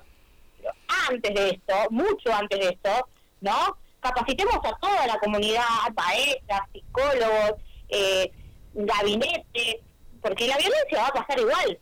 [0.58, 0.72] pero
[1.08, 3.08] antes de esto, mucho antes de esto,
[3.40, 3.76] ¿no?
[4.00, 5.62] Capacitemos a toda la comunidad,
[5.94, 7.54] maestras, psicólogos,
[7.88, 8.30] eh,
[8.74, 9.82] gabinete,
[10.22, 11.78] porque la violencia va a pasar igual.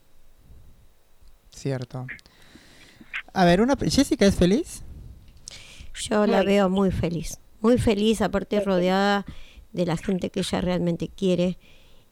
[1.65, 2.07] Cierto.
[3.33, 4.83] A ver, una Jessica es feliz.
[5.95, 9.25] Yo la veo muy feliz, muy feliz, aparte rodeada
[9.73, 11.57] de la gente que ella realmente quiere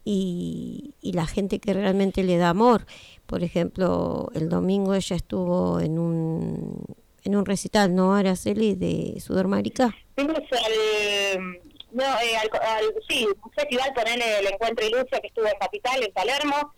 [0.07, 2.87] y, y la gente que realmente le da amor.
[3.27, 6.87] Por ejemplo, el domingo ella estuvo en un,
[7.23, 9.95] en un recital, ¿no, Araceli, de Sudor Marica?
[10.15, 11.61] Fuimos al,
[11.93, 16.03] no, eh, al, al, sí, un festival, ponerle el Encuentro Ilusia que estuvo en Capital,
[16.03, 16.73] en Palermo.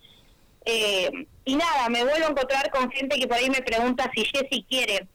[0.65, 4.25] Eh, y nada, me vuelvo a encontrar con gente que por ahí me pregunta si
[4.25, 5.07] Jessy quiere.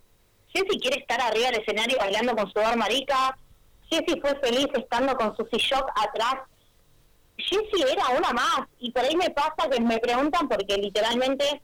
[0.53, 3.36] Jessy quiere estar arriba del escenario bailando con Sudor Marica.
[3.90, 6.36] Jessy fue feliz estando con su shock atrás
[7.40, 8.61] Jessie era una más.
[8.78, 11.62] Y por ahí me pasa que me preguntan porque literalmente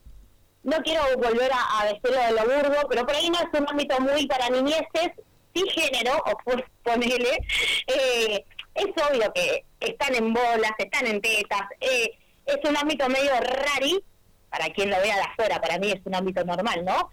[0.62, 3.68] no quiero volver a, a decirlo de lo burdo, pero por ahí no es un
[3.68, 5.12] ámbito muy para niñeces,
[5.54, 7.38] sí género, o pues ponele,
[7.86, 13.32] eh, es obvio que están en bolas, están en tetas, eh, es un ámbito medio
[13.40, 14.02] rari,
[14.50, 17.10] para quien lo vea de afuera, para mí es un ámbito normal, ¿no?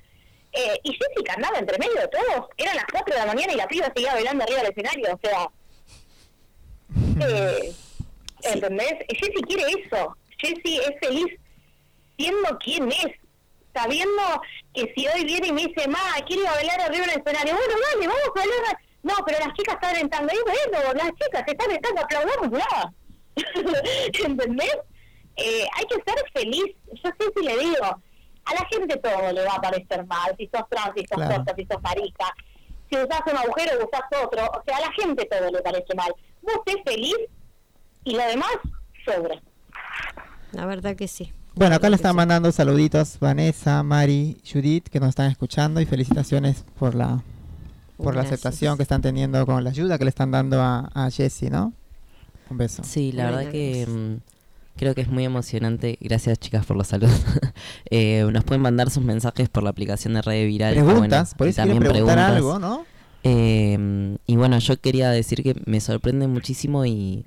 [0.52, 3.56] Eh, y Jessica andaba entre medio de todos, eran las 4 de la mañana y
[3.56, 5.50] la piba seguía bailando arriba del escenario, o sea...
[7.28, 7.74] Eh,
[8.44, 8.94] ¿Entendés?
[9.08, 10.16] Jessy quiere eso.
[10.38, 11.28] Jessy es feliz
[12.18, 13.16] siendo quien es.
[13.74, 14.22] Sabiendo
[14.74, 17.56] que si hoy viene y me dice, ma, quiero bailar arriba del escenario.
[17.56, 18.78] Bueno, dale, vamos a bailar.
[19.02, 20.32] No, pero las chicas están en tango.
[20.32, 22.62] Y bueno, las chicas están en tango, aplaudamos
[24.26, 24.78] ¿Entendés?
[25.36, 26.76] Eh, hay que ser feliz.
[26.92, 27.86] Yo sé si le digo,
[28.46, 30.36] a la gente todo le va a parecer mal.
[30.38, 31.44] Si sos trans, si sos claro.
[31.58, 32.26] si sos marica.
[32.90, 34.46] Si usás un agujero, usás otro.
[34.46, 36.14] O sea, a la gente todo le parece mal.
[36.42, 37.18] Vos estés feliz
[38.04, 38.52] y lo demás
[39.06, 39.42] sobra.
[40.52, 41.32] La verdad que sí.
[41.56, 46.66] Bueno, acá le están mandando saluditos Vanessa, Mari, Judith, que nos están escuchando y felicitaciones
[46.80, 47.22] por la
[47.98, 51.10] por la aceptación que están teniendo con la ayuda que le están dando a, a
[51.12, 51.74] Jessie, ¿no?
[52.50, 52.84] Un beso.
[52.84, 54.20] Sí, la verdad que
[54.76, 55.98] creo que es muy emocionante.
[56.02, 57.22] Gracias, chicas, por los saludos.
[57.90, 60.74] eh, nos pueden mandar sus mensajes por la aplicación de Radio Viral.
[60.74, 62.86] Preguntas, por eso también preguntar algo, ¿no?
[63.24, 67.26] Eh, y bueno, yo quería decir que me sorprende muchísimo y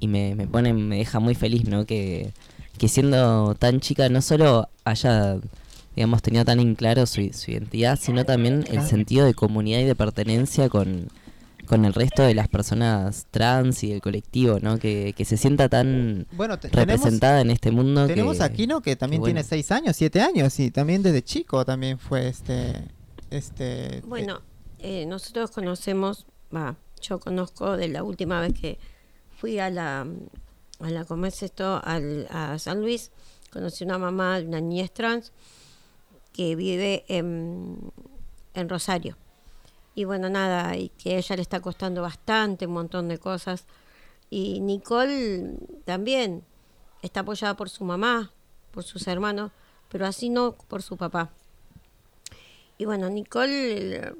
[0.00, 1.86] y me, me pone, me deja muy feliz, ¿no?
[1.86, 2.32] Que,
[2.78, 5.38] que siendo tan chica no solo haya,
[5.94, 9.84] digamos, tenido tan en claro su, su identidad, sino también el sentido de comunidad y
[9.84, 11.08] de pertenencia con,
[11.66, 14.78] con el resto de las personas trans y del colectivo, ¿no?
[14.78, 18.06] Que, que se sienta tan bueno, representada en este mundo.
[18.06, 18.80] Tenemos aquí, ¿no?
[18.80, 19.34] Que también que, bueno.
[19.34, 22.84] tiene seis años, siete años, y también desde chico también fue este...
[23.30, 24.40] este bueno,
[24.78, 28.78] eh, nosotros conocemos, va, yo conozco de la última vez que
[29.38, 30.06] fui a la,
[30.80, 31.80] a la ¿cómo es esto?
[31.84, 33.10] Al, a San Luis,
[33.52, 35.32] conocí una mamá de una niñez trans
[36.32, 37.92] que vive en,
[38.54, 39.16] en Rosario.
[39.96, 43.64] Y bueno, nada, y que a ella le está costando bastante, un montón de cosas.
[44.28, 45.54] Y Nicole
[45.86, 46.44] también
[47.00, 48.30] está apoyada por su mamá,
[48.72, 49.52] por sus hermanos,
[49.88, 51.30] pero así no por su papá.
[52.76, 54.12] Y bueno, Nicole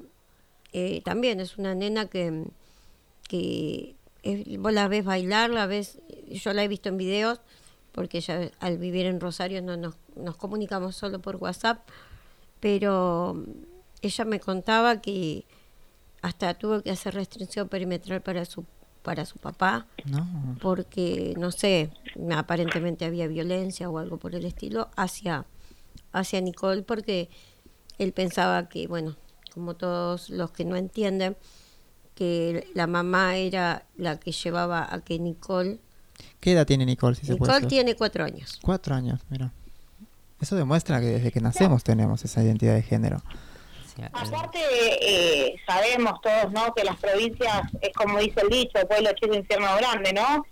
[0.73, 2.45] eh, también es una nena que,
[3.29, 3.93] que
[4.57, 7.39] vos la ves bailar, la ves, yo la he visto en videos,
[7.91, 11.87] porque ella al vivir en Rosario no nos, nos comunicamos solo por WhatsApp,
[12.59, 13.45] pero
[14.01, 15.45] ella me contaba que
[16.27, 18.65] hasta tuvo que hacer restricción perimetral para su
[19.01, 20.57] para su papá no.
[20.61, 21.91] porque no sé
[22.35, 25.45] aparentemente había violencia o algo por el estilo hacia
[26.11, 27.29] hacia Nicole porque
[27.97, 29.15] él pensaba que bueno
[29.53, 31.37] como todos los que no entienden
[32.17, 35.79] que la mamá era la que llevaba a que Nicole...
[36.39, 37.15] ¿Qué edad tiene Nicole?
[37.15, 38.57] Si Nicole se tiene cuatro años.
[38.63, 39.53] Cuatro años, mira.
[40.41, 43.21] Eso demuestra que desde que nacemos tenemos esa identidad de género.
[44.05, 44.59] Aparte,
[45.01, 46.73] eh, sabemos todos, ¿no?
[46.73, 50.45] Que las provincias, es como dice el dicho, pueblo chico, infierno grande, ¿no?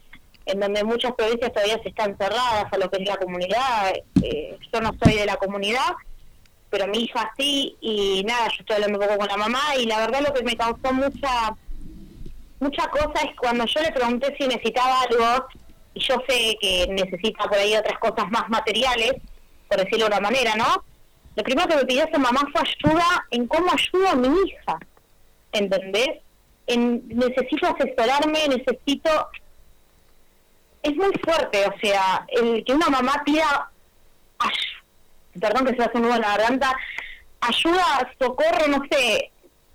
[0.46, 3.94] En donde muchas provincias todavía se están cerradas a lo que es la comunidad.
[4.22, 5.94] Eh, yo no soy de la comunidad,
[6.70, 9.86] pero mi hija sí, y nada, yo estoy hablando un poco con la mamá, y
[9.86, 11.56] la verdad lo que me causó mucha
[12.60, 15.46] mucha cosa es cuando yo le pregunté si necesitaba algo,
[15.94, 19.14] y yo sé que necesita por ahí otras cosas más materiales,
[19.68, 20.84] por decirlo de una manera, ¿no?
[21.36, 24.80] Lo primero que me pidió su mamá fue ayuda en cómo ayudo a mi hija,
[25.52, 26.20] ¿entendés?
[26.68, 29.10] En, necesito asesorarme, necesito...
[30.82, 33.72] Es muy fuerte, o sea, el que una mamá pida
[35.40, 36.76] perdón que se hace un nudo en la garganta,
[37.42, 39.32] ayuda, socorro, no sé,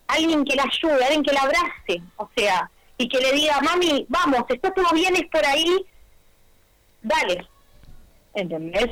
[0.08, 4.06] alguien que la ayude, alguien que la abrace, o sea, y que le diga, mami,
[4.08, 5.86] vamos, está todo bien, es por ahí,
[7.02, 7.46] dale,
[8.34, 8.88] ¿entendés?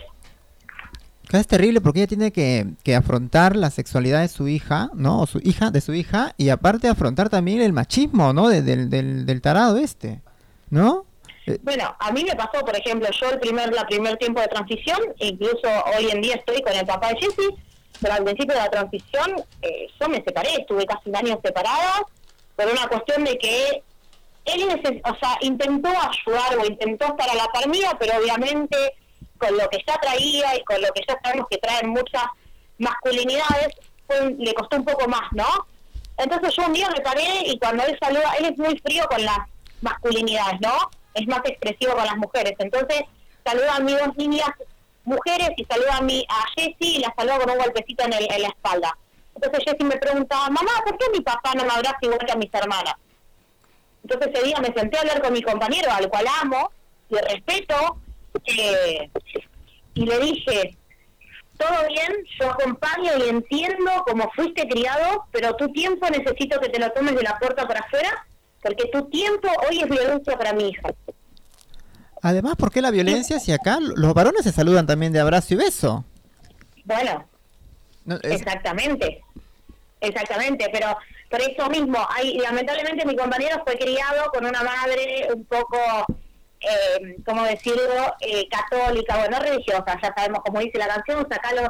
[1.33, 5.20] Es terrible porque ella tiene que, que, afrontar la sexualidad de su hija, ¿no?
[5.20, 8.49] O su hija, de su hija, y aparte afrontar también el machismo, ¿no?
[8.49, 10.22] De, del, del, del tarado este,
[10.70, 11.05] ¿no?
[11.47, 14.49] Eh, bueno, a mí me pasó, por ejemplo, yo el primer la primer tiempo de
[14.49, 17.49] transición, incluso hoy en día estoy con el papá de Jessy,
[18.01, 22.07] pero al principio de la transición eh, yo me separé, estuve casi un año separada
[22.57, 23.83] por una cuestión de que
[24.45, 24.64] él
[25.05, 27.64] o sea, intentó ayudar o intentó estar a la par
[27.99, 28.76] pero obviamente
[29.39, 32.24] con lo que ya traía y con lo que ya sabemos que traen muchas
[32.78, 33.68] masculinidades,
[34.39, 35.47] le costó un poco más, ¿no?
[36.16, 39.24] Entonces yo un día me paré y cuando él saluda, él es muy frío con
[39.24, 39.39] las
[39.80, 40.91] masculinidades, ¿no?
[41.14, 42.55] Es más expresivo con las mujeres.
[42.59, 43.03] Entonces
[43.45, 44.51] saluda a mis dos niñas
[45.05, 48.32] mujeres y saluda a, mi, a Jessie y la saluda con un golpecito en, el,
[48.32, 48.97] en la espalda.
[49.34, 52.36] Entonces Jessie me preguntaba, mamá, ¿por qué mi papá no me abraza igual que a
[52.36, 52.95] mis hermanas?
[54.03, 56.70] Entonces ese día me senté a hablar con mi compañero, al cual amo
[57.09, 57.99] y respeto,
[58.47, 59.11] eh,
[59.95, 60.76] y le dije,
[61.59, 66.78] todo bien, yo acompaño y entiendo cómo fuiste criado, pero tu tiempo necesito que te
[66.78, 68.26] lo tomes de la puerta para afuera,
[68.62, 70.89] porque tu tiempo hoy es violencia para mi hija.
[72.22, 75.57] Además, ¿por qué la violencia si acá los varones se saludan también de abrazo y
[75.57, 76.05] beso?
[76.84, 77.28] Bueno,
[78.22, 79.22] exactamente,
[80.01, 80.97] exactamente, pero
[81.30, 85.78] por eso mismo, hay, lamentablemente mi compañero fue criado con una madre un poco
[86.61, 91.69] eh, ¿cómo decirlo?, eh, católica, bueno, religiosa, ya sabemos, como dice la canción, saca los,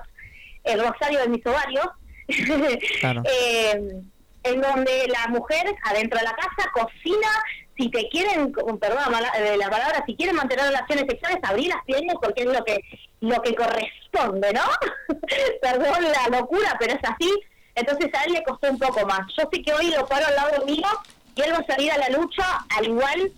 [0.65, 1.87] el rosario de mis ovarios,
[2.29, 4.03] eh,
[4.45, 7.29] en donde la mujer adentro de la casa cocina,
[7.77, 12.17] si te quieren, perdón de la palabra, si quieren mantener relaciones sexuales, abrir las piernas
[12.21, 12.81] porque es lo que
[13.21, 14.63] lo que corresponde, ¿no?
[15.63, 17.31] perdón la locura, pero es así.
[17.75, 19.21] Entonces a él le costó un poco más.
[19.37, 20.87] Yo sé que hoy lo paro al lado mío
[21.35, 22.45] y él va a salir a la lucha
[22.77, 23.33] al igual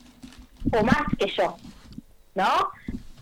[0.73, 1.57] o más que yo,
[2.35, 2.71] ¿no?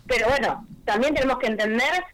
[0.07, 2.05] Pero bueno, también tenemos que entender,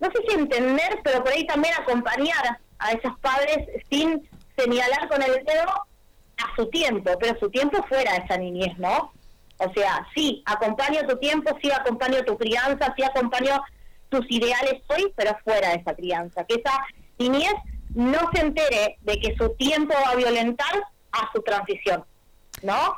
[0.00, 3.58] no sé si entender, pero por ahí también acompañar a esos padres
[3.90, 5.68] sin señalar con el dedo
[6.38, 9.12] a su tiempo, pero su tiempo fuera de esa niñez, ¿no?
[9.58, 13.62] O sea, sí, acompaño tu tiempo, sí acompaño tu crianza, sí acompaño
[14.08, 16.44] tus ideales hoy, pero fuera de esa crianza.
[16.44, 16.78] Que esa
[17.18, 17.54] niñez
[17.94, 20.74] no se entere de que su tiempo va a violentar
[21.12, 22.04] a su transición,
[22.62, 22.94] ¿no?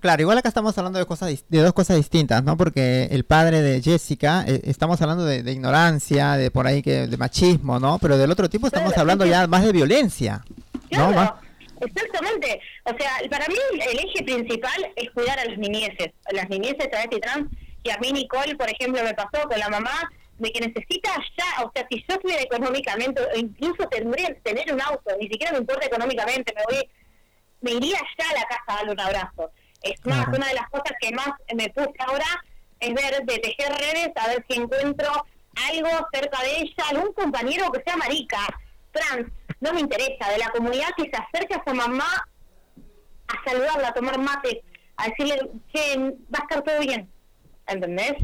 [0.00, 2.56] Claro, igual acá estamos hablando de cosas de dos cosas distintas, ¿no?
[2.56, 7.16] Porque el padre de Jessica, eh, estamos hablando de, ignorancia, de por ahí que de
[7.18, 7.98] machismo, ¿no?
[7.98, 10.42] Pero del otro tipo estamos hablando ya más de violencia,
[10.90, 11.10] ¿no?
[11.80, 12.60] Exactamente.
[12.84, 16.88] O sea, para mí el eje principal es cuidar a las niñeces, a las niñeces
[17.10, 17.50] y trans,
[17.84, 21.64] que a mí Nicole, por ejemplo, me pasó con la mamá de que necesita ya,
[21.64, 25.86] o sea, si yo estuviera económicamente, incluso tendría tener un auto, ni siquiera me importa
[25.86, 26.88] económicamente, me voy,
[27.60, 29.50] me iría ya a la casa a darle un abrazo
[29.82, 32.26] es más, una de las cosas que más me puse ahora
[32.80, 35.08] es ver de tejer redes, a ver si encuentro
[35.68, 38.38] algo cerca de ella, algún compañero que sea marica,
[38.92, 42.26] trans, no me interesa, de la comunidad que se acerque a su mamá
[43.28, 44.62] a saludarla, a tomar mate,
[44.96, 47.08] a decirle que va a estar todo bien,
[47.66, 48.14] ¿entendés?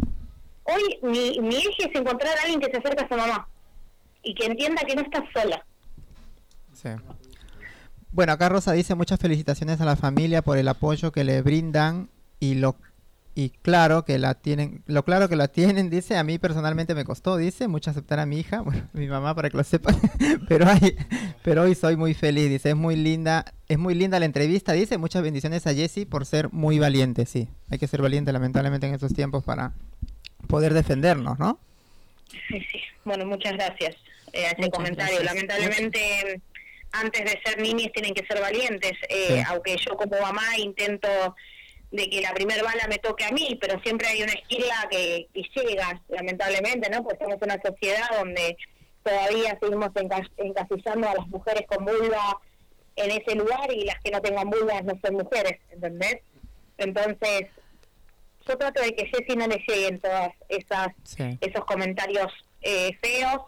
[0.65, 3.49] Hoy mi, mi eje es encontrar a alguien que se acerque a su mamá
[4.23, 5.65] y que entienda que no está sola.
[6.73, 6.89] Sí.
[8.17, 12.09] Bueno, acá Rosa dice muchas felicitaciones a la familia por el apoyo que le brindan
[12.41, 12.75] y lo
[13.35, 17.05] y claro que la tienen, lo claro que la tienen, dice, a mí personalmente me
[17.05, 19.95] costó, dice, mucho aceptar a mi hija, bueno, mi mamá para que lo sepa,
[20.49, 20.65] pero
[21.45, 24.97] pero hoy soy muy feliz, dice, es muy linda, es muy linda la entrevista, dice,
[24.97, 28.95] muchas bendiciones a Jessie por ser muy valiente, sí, hay que ser valiente lamentablemente en
[28.95, 29.75] estos tiempos para
[30.49, 31.59] poder defendernos, ¿no?
[32.49, 33.95] Sí, sí, bueno, muchas gracias
[34.33, 36.41] eh, a ese comentario, lamentablemente
[37.01, 41.09] antes de ser niñas tienen que ser valientes, eh, aunque yo como mamá intento
[41.91, 45.29] de que la primera bala me toque a mí, pero siempre hay una esquila que,
[45.33, 47.03] llega, lamentablemente, ¿no?
[47.03, 48.57] Porque en una sociedad donde
[49.03, 49.91] todavía seguimos
[50.37, 52.41] encasillando a las mujeres con vulva
[52.97, 56.19] en ese lugar y las que no tengan vulvas no son mujeres, ¿entendés?
[56.79, 57.47] Entonces,
[58.49, 60.89] yo trato de que Jessie no le lleguen todas esas
[61.41, 62.33] esos comentarios
[62.63, 63.43] eh, feos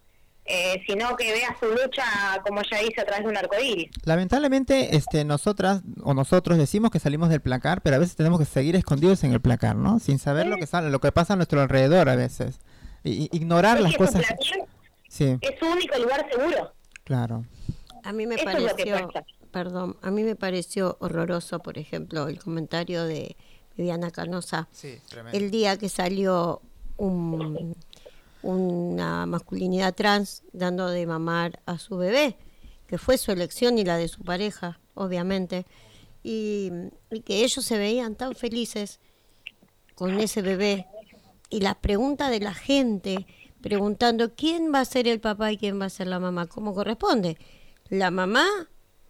[0.51, 2.05] eh, sino que vea su lucha
[2.47, 3.91] como ella dice a través de un arcoíris.
[4.05, 8.47] Lamentablemente, este, nosotras o nosotros decimos que salimos del placar, pero a veces tenemos que
[8.47, 9.99] seguir escondidos en el placar, ¿no?
[9.99, 12.61] Sin saber lo que sale, lo que pasa a nuestro alrededor a veces.
[13.05, 14.25] Y, ignorar las cosas.
[15.09, 15.37] Sí.
[15.41, 16.73] Es su único lugar seguro.
[17.05, 17.45] Claro.
[18.05, 19.11] A mí me pareció,
[19.51, 23.37] perdón, a mí me pareció horroroso, por ejemplo, el comentario de
[23.77, 24.69] Viviana Canosa.
[24.73, 24.99] Sí,
[25.33, 26.63] el día que salió
[26.97, 27.75] un
[28.43, 32.37] una masculinidad trans dando de mamar a su bebé,
[32.87, 35.67] que fue su elección y la de su pareja, obviamente,
[36.23, 36.71] y,
[37.25, 39.01] que ellos se veían tan felices
[39.95, 40.87] con ese bebé.
[41.51, 43.27] Y la pregunta de la gente
[43.61, 46.75] preguntando quién va a ser el papá y quién va a ser la mamá, ¿cómo
[46.75, 47.39] corresponde?
[47.89, 48.47] La mamá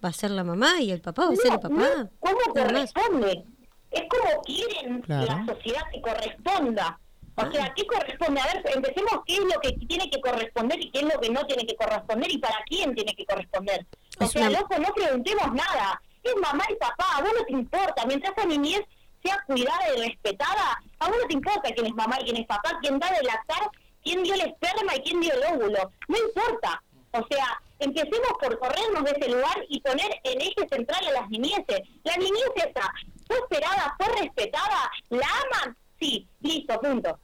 [0.02, 2.10] va a ser la mamá y el papá va a ser el papá.
[2.20, 3.44] ¿Cómo corresponde?
[3.90, 7.00] Es como quieren que la sociedad que corresponda.
[7.38, 8.40] O sea, ¿qué corresponde?
[8.40, 11.30] A ver, empecemos qué es lo que tiene que corresponder y qué es lo que
[11.30, 13.86] no tiene que corresponder y para quién tiene que corresponder.
[14.18, 16.00] O sea, loco, no preguntemos nada.
[16.22, 18.82] es mamá y papá, a vos no te importa, mientras esa niñez
[19.22, 22.46] sea cuidada y respetada, a vos no te importa quién es mamá y quién es
[22.46, 23.70] papá, quién da de lactar,
[24.02, 26.82] quién dio el esperma y quién dio el óvulo, no importa.
[27.12, 31.30] O sea, empecemos por corrernos de ese lugar y poner en eje central a las
[31.30, 31.80] niñeces.
[32.04, 32.92] La niñez esa
[33.26, 37.18] fue esperada, fue respetada, la aman, sí, listo, punto.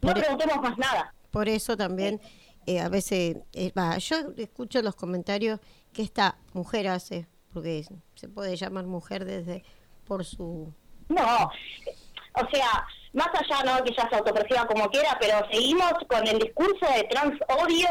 [0.00, 1.14] No e- preguntemos más nada.
[1.30, 2.20] Por eso también
[2.66, 5.60] eh, a veces, eh, yo escucho los comentarios
[5.92, 7.84] que esta mujer hace, porque
[8.14, 9.64] se puede llamar mujer desde
[10.04, 10.72] por su...
[11.08, 11.50] No,
[12.34, 16.38] o sea, más allá no que ya se autoperciba como quiera, pero seguimos con el
[16.38, 17.88] discurso de trans odio,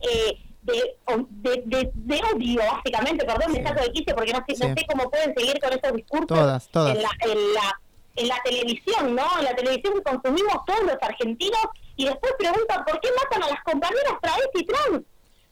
[0.00, 4.74] eh, de, de, de, odio, básicamente, perdón, me saco de quicio porque no sé, no
[4.74, 6.96] sé cómo pueden seguir con esos discursos todas, todas.
[6.96, 7.80] En, la, en, la,
[8.16, 9.26] en la televisión, ¿no?
[9.38, 13.50] En la televisión que consumimos todos los argentinos y después preguntan por qué matan a
[13.50, 15.02] las compañeras travesti trans,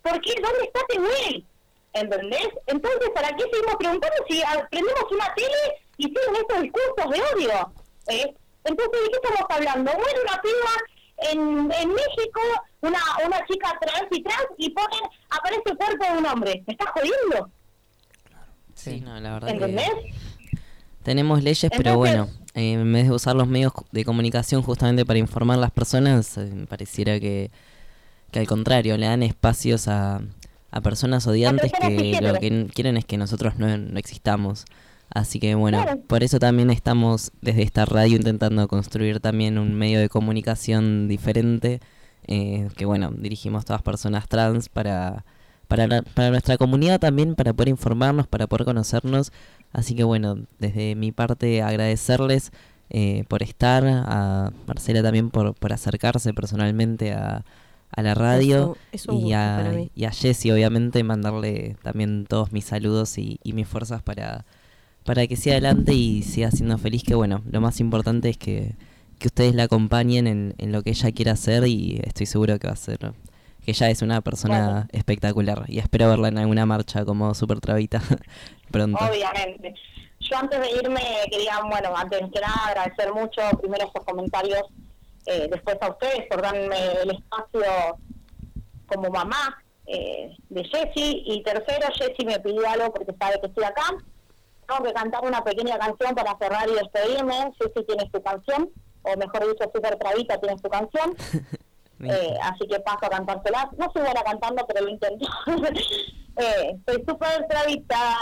[0.03, 0.35] ¿por qué?
[0.41, 1.45] ¿Dónde está Tehuel?
[1.93, 2.49] ¿Entendés?
[2.67, 7.73] Entonces, ¿para qué seguimos preguntando si prendemos una tele y siguen estos discursos de odio?
[8.09, 8.35] ¿Eh?
[8.65, 9.93] Entonces, ¿de qué estamos hablando?
[9.93, 12.41] Muere una piba en, en México,
[12.83, 15.01] una, una chica trans y trans, y ponen,
[15.31, 16.63] aparece el cuerpo de un hombre.
[16.67, 17.51] ¿Me estás jodiendo?
[18.75, 19.91] Sí, no, la verdad ¿Entendés?
[21.03, 22.29] tenemos leyes, pero bueno,
[22.59, 26.37] eh, en vez de usar los medios de comunicación justamente para informar a las personas,
[26.39, 27.53] eh, pareciera que,
[28.33, 30.21] que al contrario, le dan espacios a,
[30.73, 34.65] a personas odiantes que lo que quieren es que nosotros no, no existamos.
[35.09, 40.01] Así que bueno, por eso también estamos desde esta radio intentando construir también un medio
[40.01, 41.81] de comunicación diferente,
[42.27, 45.25] eh, que bueno, dirigimos todas personas trans para,
[45.69, 49.33] para, para nuestra comunidad también, para poder informarnos, para poder conocernos.
[49.73, 52.53] Así que bueno, desde mi parte agradecerles
[52.91, 57.45] eh, por estar, a Marcela también por, por acercarse personalmente a,
[57.91, 58.77] a la radio
[59.11, 64.03] y, a, y a Jessie obviamente mandarle también todos mis saludos y, y mis fuerzas
[64.03, 64.45] para
[65.09, 68.75] para que siga adelante y siga siendo feliz, que bueno, lo más importante es que,
[69.25, 72.75] ustedes la acompañen en, en, lo que ella quiera hacer y estoy seguro que va
[72.75, 73.15] a ser,
[73.69, 78.01] que ella es una persona espectacular y espero verla en alguna marcha como Super Travita
[78.73, 78.99] pronto.
[79.05, 79.75] Obviamente.
[80.21, 84.63] Yo antes de irme quería, bueno, antes de nada agradecer mucho primero esos comentarios,
[85.27, 87.99] eh, después a ustedes por darme el espacio
[88.87, 93.65] como mamá eh, de Jessie y tercero, Jessie me pidió algo porque sabe que estoy
[93.65, 93.85] acá
[94.67, 97.53] tengo que cantar una pequeña canción para cerrar y despedirme.
[97.59, 98.71] sí tiene su canción,
[99.03, 101.15] o mejor dicho, Super Travita tiene su canción.
[102.01, 103.67] eh, así que paso a cantárselas.
[103.77, 105.27] No soy buena cantando, pero lo intento.
[106.37, 108.17] eh, soy Super Travita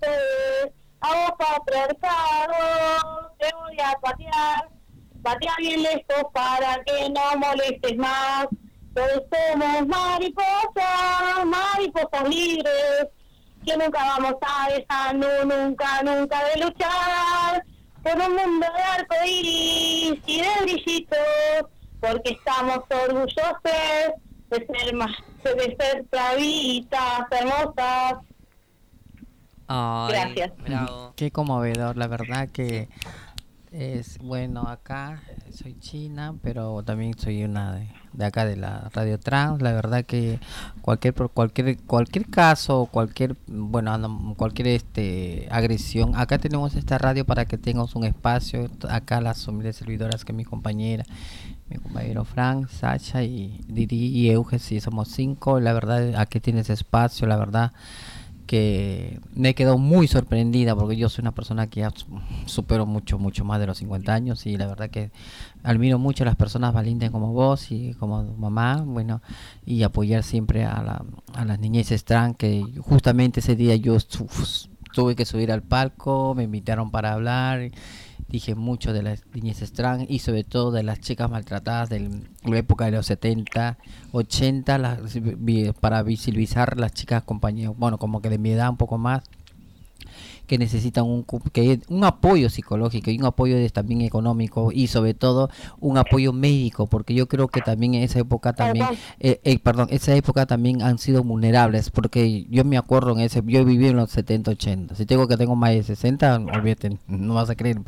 [0.00, 4.68] de A vos, patriarcado, te voy a patear.
[5.22, 8.46] Patear bien lejos para que no molestes más.
[8.94, 13.08] Todos somos mariposas, mariposas libres,
[13.64, 17.64] que nunca vamos a dejar, nunca, nunca de luchar
[18.02, 21.18] por un mundo de arco iris y de brillitos,
[22.00, 23.62] porque estamos orgullosos
[24.50, 25.12] de ser más,
[25.44, 28.14] de ser travitas hermosas.
[30.08, 30.52] Gracias.
[31.16, 32.88] Qué conmovedor, la verdad que
[33.72, 39.18] es bueno acá, soy china, pero también soy una de de acá de la Radio
[39.18, 39.62] Trans.
[39.62, 40.38] La verdad que
[40.80, 47.58] cualquier cualquier cualquier caso, cualquier bueno, cualquier este agresión, acá tenemos esta radio para que
[47.58, 48.70] tengas un espacio.
[48.88, 51.04] Acá las humildes servidoras que mi compañera,
[51.68, 56.70] mi compañero Frank, Sacha y Didi y Euge, si somos cinco, la verdad aquí tienes
[56.70, 57.72] espacio, la verdad
[58.46, 61.92] que me quedó muy sorprendida porque yo soy una persona que ya
[62.46, 65.10] supero mucho, mucho más de los 50 años y la verdad que
[65.62, 69.22] admiro mucho a las personas valientes como vos y como mamá, bueno,
[69.64, 71.04] y apoyar siempre a, la,
[71.34, 73.96] a las niñeces trans que justamente ese día yo
[74.92, 77.70] tuve que subir al palco, me invitaron para hablar
[78.32, 82.58] dije mucho de las niñeces trans y sobre todo de las chicas maltratadas de la
[82.58, 83.76] época de los 70,
[84.10, 85.00] 80,
[85.78, 89.22] para visibilizar las chicas compañeras, bueno, como que de mi edad un poco más,
[90.46, 95.50] que necesitan un, que un apoyo psicológico y un apoyo también económico y sobre todo
[95.80, 98.86] un apoyo médico porque yo creo que también en esa época también
[99.20, 103.42] eh, eh, perdón esa época también han sido vulnerables porque yo me acuerdo en ese
[103.46, 107.34] yo viví en los 70 80 si tengo que tengo más de 60 olvídate no
[107.34, 107.78] vas a creer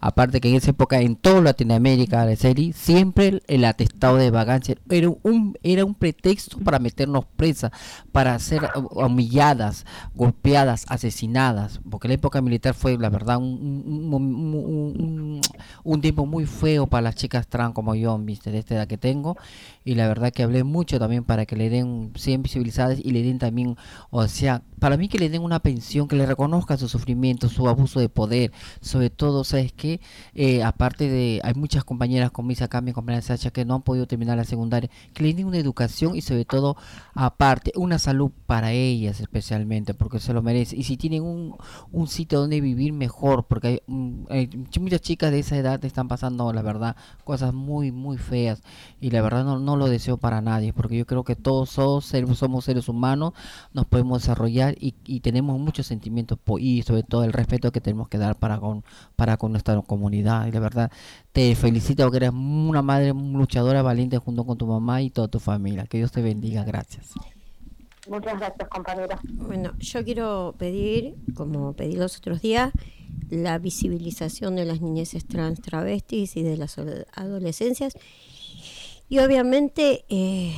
[0.00, 4.76] aparte que en esa época en toda Latinoamérica de serie siempre el atestado de vagancia
[4.90, 7.72] era un era un pretexto para meternos presa
[8.12, 9.84] para ser humilladas
[10.14, 14.12] golpeadas asesinadas porque porque la época militar fue, la verdad, un,
[15.84, 18.50] un, tiempo muy feo para las chicas trans como yo, ¿viste?
[18.50, 19.38] de esta edad que tengo,
[19.84, 23.22] y la verdad que hablé mucho también para que le den, sean visibilizadas y le
[23.22, 23.76] den también,
[24.10, 27.68] o sea, para mí que le den una pensión, que le reconozcan su sufrimiento, su
[27.68, 30.00] abuso de poder, sobre todo, ¿sabes qué?
[30.34, 33.82] Eh, aparte de, hay muchas compañeras como mis acá, mi compañera Sacha, que no han
[33.82, 36.76] podido terminar la secundaria, que le den una educación y sobre todo,
[37.14, 40.76] aparte, una salud para ellas especialmente, porque se lo merece.
[40.76, 41.56] Y si tienen un,
[41.92, 44.50] un sitio donde vivir mejor, porque hay, mm, hay,
[44.80, 48.62] muchas chicas de esa edad están pasando, la verdad, cosas muy, muy feas.
[49.00, 52.06] Y la verdad no, no lo deseo para nadie, porque yo creo que todos somos
[52.06, 53.32] seres, somos seres humanos,
[53.72, 58.08] nos podemos desarrollar y, y tenemos muchos sentimientos y sobre todo el respeto que tenemos
[58.08, 58.84] que dar para con,
[59.16, 60.46] para con nuestra comunidad.
[60.46, 60.92] Y la verdad,
[61.32, 65.40] te felicito porque eres una madre luchadora valiente junto con tu mamá y toda tu
[65.40, 65.86] familia.
[65.86, 66.64] Que Dios te bendiga.
[66.64, 67.12] Gracias.
[68.08, 69.18] Muchas gracias, compañera.
[69.32, 72.70] Bueno, yo quiero pedir, como pedí los otros días,
[73.30, 76.76] la visibilización de las niñeces trans travestis y de las
[77.14, 77.94] adolescencias.
[79.08, 80.54] Y obviamente eh,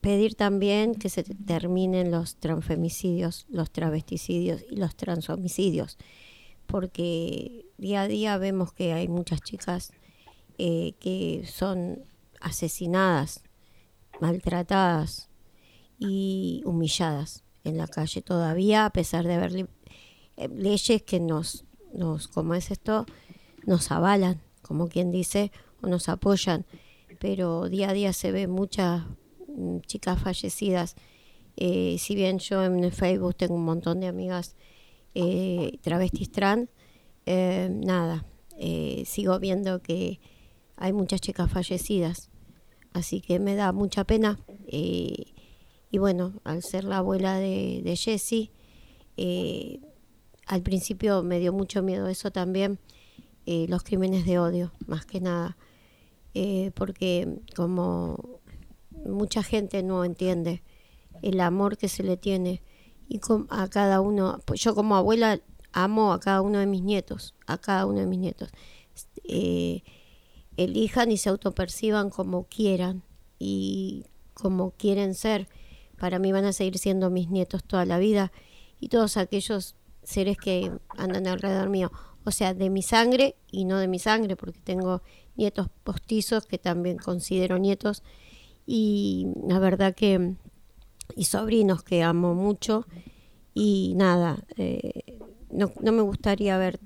[0.00, 5.98] pedir también que se terminen los transfemicidios, los travesticidios y los transhomicidios,
[6.66, 9.92] porque día a día vemos que hay muchas chicas
[10.58, 12.04] eh, que son
[12.40, 13.42] asesinadas,
[14.20, 15.28] maltratadas
[15.98, 19.68] y humilladas en la calle todavía, a pesar de haber
[20.36, 23.06] eh, leyes que nos, nos, como es esto,
[23.66, 25.52] nos avalan, como quien dice,
[25.82, 26.66] o nos apoyan,
[27.18, 29.04] pero día a día se ve muchas
[29.48, 30.96] mm, chicas fallecidas.
[31.56, 34.56] Eh, si bien yo en Facebook tengo un montón de amigas
[35.14, 36.68] eh, travestis trans,
[37.26, 38.24] nada,
[39.04, 40.18] sigo viendo que
[40.76, 42.30] hay muchas chicas fallecidas,
[42.94, 44.38] así que me da mucha pena
[45.90, 48.50] y bueno, al ser la abuela de, de Jessie,
[49.16, 49.80] eh,
[50.46, 52.78] al principio me dio mucho miedo eso también,
[53.46, 55.56] eh, los crímenes de odio, más que nada,
[56.34, 58.40] eh, porque como
[59.04, 60.62] mucha gente no entiende
[61.22, 62.62] el amor que se le tiene
[63.08, 65.40] y a cada uno, pues yo como abuela
[65.72, 68.50] amo a cada uno de mis nietos, a cada uno de mis nietos.
[70.56, 73.02] elijan y se autoperciban como quieran
[73.38, 75.48] y como quieren ser
[75.98, 78.32] para mí van a seguir siendo mis nietos toda la vida
[78.80, 81.90] y todos aquellos seres que andan alrededor mío,
[82.28, 85.02] o sea, de mi sangre y no de mi sangre, porque tengo
[85.36, 88.02] nietos postizos que también considero nietos.
[88.66, 90.34] Y la verdad que
[91.16, 92.86] y sobrinos que amo mucho.
[93.54, 95.18] Y nada, eh,
[95.50, 96.78] no, no me gustaría ver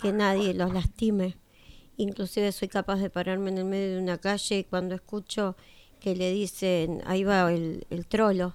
[0.00, 1.36] que nadie los lastime.
[1.96, 5.56] Inclusive soy capaz de pararme en el medio de una calle y cuando escucho
[6.00, 8.54] que le dicen, ahí va el, el trolo,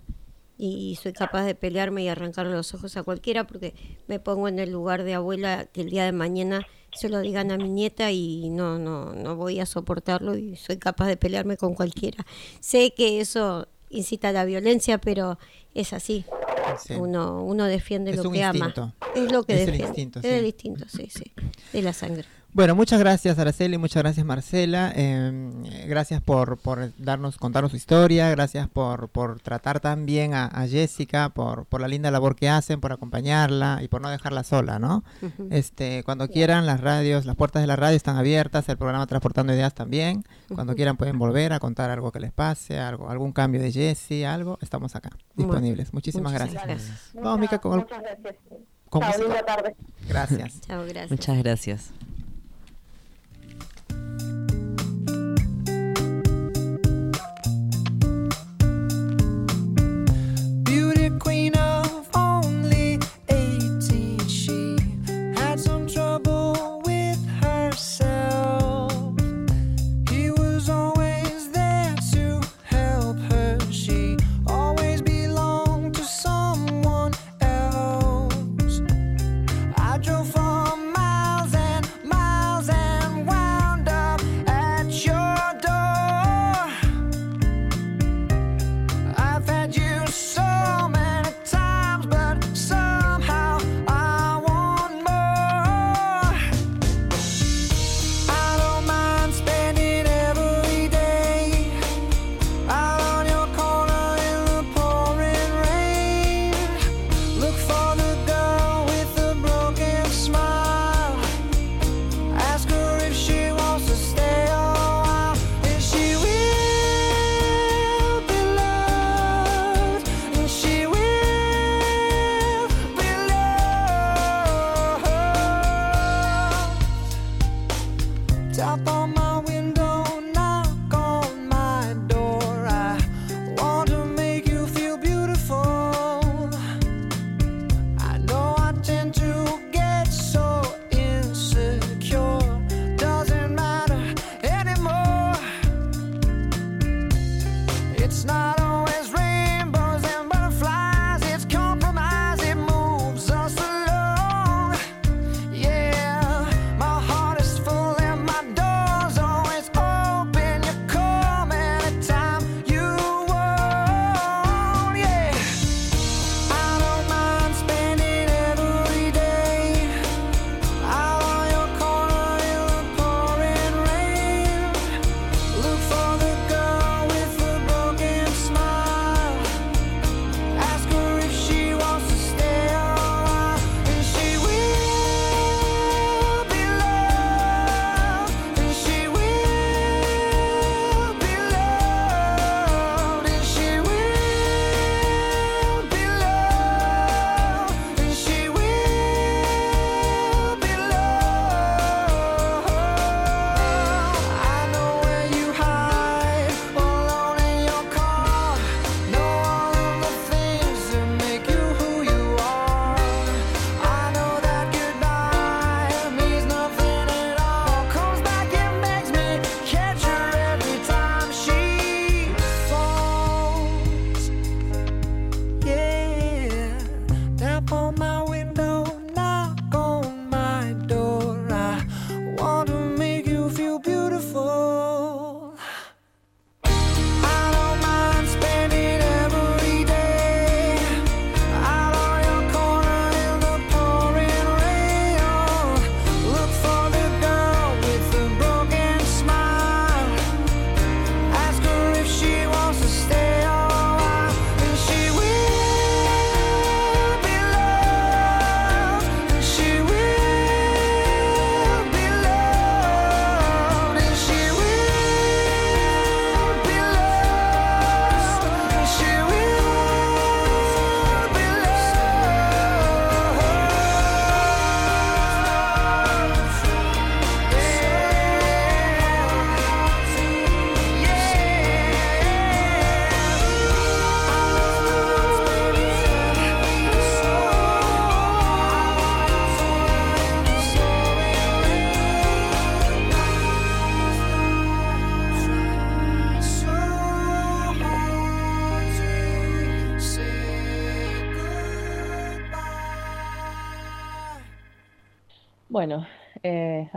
[0.63, 3.73] y soy capaz de pelearme y arrancarle los ojos a cualquiera porque
[4.07, 7.49] me pongo en el lugar de abuela que el día de mañana se lo digan
[7.49, 11.57] a mi nieta y no, no, no voy a soportarlo y soy capaz de pelearme
[11.57, 12.27] con cualquiera.
[12.59, 15.39] Sé que eso incita a la violencia, pero
[15.73, 16.25] es así.
[16.95, 18.93] Uno, uno defiende lo que ama.
[19.15, 20.19] Es lo que defiende.
[20.19, 21.31] es el instinto, sí, sí,
[21.73, 22.27] de la sangre.
[22.53, 28.30] Bueno, muchas gracias Araceli, muchas gracias Marcela, em, gracias por, por, darnos, contarnos su historia,
[28.30, 32.82] gracias por, por tratar tan bien a, Jessica, por, por la linda labor que hacen,
[32.82, 35.06] por acompañarla y por no dejarla sola, ¿no?
[35.49, 39.53] Este, cuando quieran las radios, las puertas de la radio están abiertas, el programa Transportando
[39.53, 43.61] Ideas también, cuando quieran pueden volver a contar algo que les pase, algo, algún cambio
[43.61, 45.94] de Jessie, algo, estamos acá, disponibles.
[45.94, 47.14] Muchísimas gracias.
[47.14, 47.80] Vamos, Mica, con...
[47.80, 48.36] Muchas gracias.
[48.91, 49.76] Chao, tarde.
[50.10, 50.61] Gracias.
[50.61, 51.11] Chao, gracias.
[51.11, 52.10] Muchas gracias.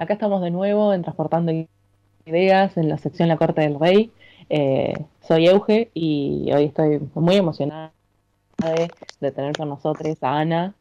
[0.05, 1.51] Acá estamos de nuevo en Transportando
[2.27, 4.13] Ideas en la sección La Corte del Rey.
[4.51, 7.91] Eh, soy Euge y hoy estoy muy emocionada
[9.21, 10.75] de, tener con nosotros a Ana,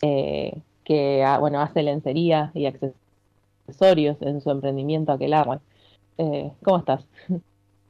[0.00, 5.58] eh, que ah, bueno, hace lencería y accesorios en su emprendimiento Aquelarre.
[6.16, 7.04] Eh, ¿Cómo estás?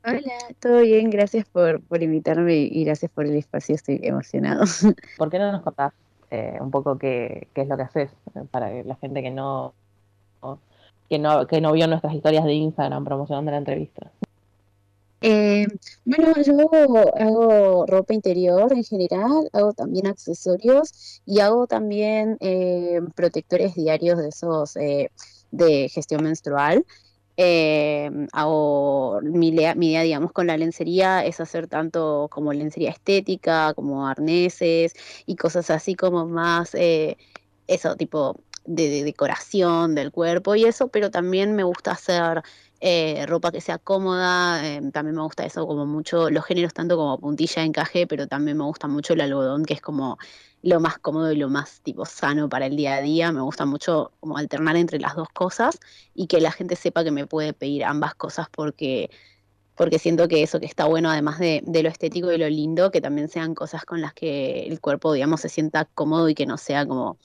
[0.04, 0.20] Hola,
[0.58, 4.64] todo bien, gracias por, por invitarme y gracias por el espacio, estoy emocionado.
[5.18, 5.92] ¿Por qué no nos contás
[6.32, 8.10] eh, un poco qué, qué, es lo que haces
[8.50, 9.74] para la gente que no,
[11.10, 14.12] que no que no vio nuestras historias de Instagram promocionando la entrevista?
[15.22, 15.66] Eh,
[16.04, 16.54] bueno, yo
[17.16, 24.28] hago, ropa interior en general, hago también accesorios y hago también eh, protectores diarios de
[24.28, 25.10] esos eh,
[25.50, 26.86] de gestión menstrual.
[28.32, 34.06] hago mi, mi idea, digamos, con la lencería es hacer tanto como lencería estética, como
[34.06, 34.94] arneses
[35.26, 36.74] y cosas así como más,
[37.66, 38.36] eso, tipo
[38.74, 42.42] de, decoración del cuerpo y eso, pero también me gusta hacer
[42.80, 46.96] eh, ropa que sea cómoda, em, también me gusta eso como mucho, los géneros tanto
[46.96, 50.18] como puntilla, encaje, pero también me gusta mucho el algodón, que es como
[50.62, 53.32] lo más cómodo y lo más tipo sano para el día a día.
[53.32, 55.78] Me gusta mucho como alternar entre las dos cosas
[56.14, 59.10] y que la gente sepa que me puede pedir ambas cosas porque
[59.76, 62.90] porque siento que eso que está bueno, además de, de, lo estético y lo lindo,
[62.90, 66.44] que también sean cosas con las que el cuerpo, digamos, se sienta cómodo y que
[66.44, 67.16] no sea como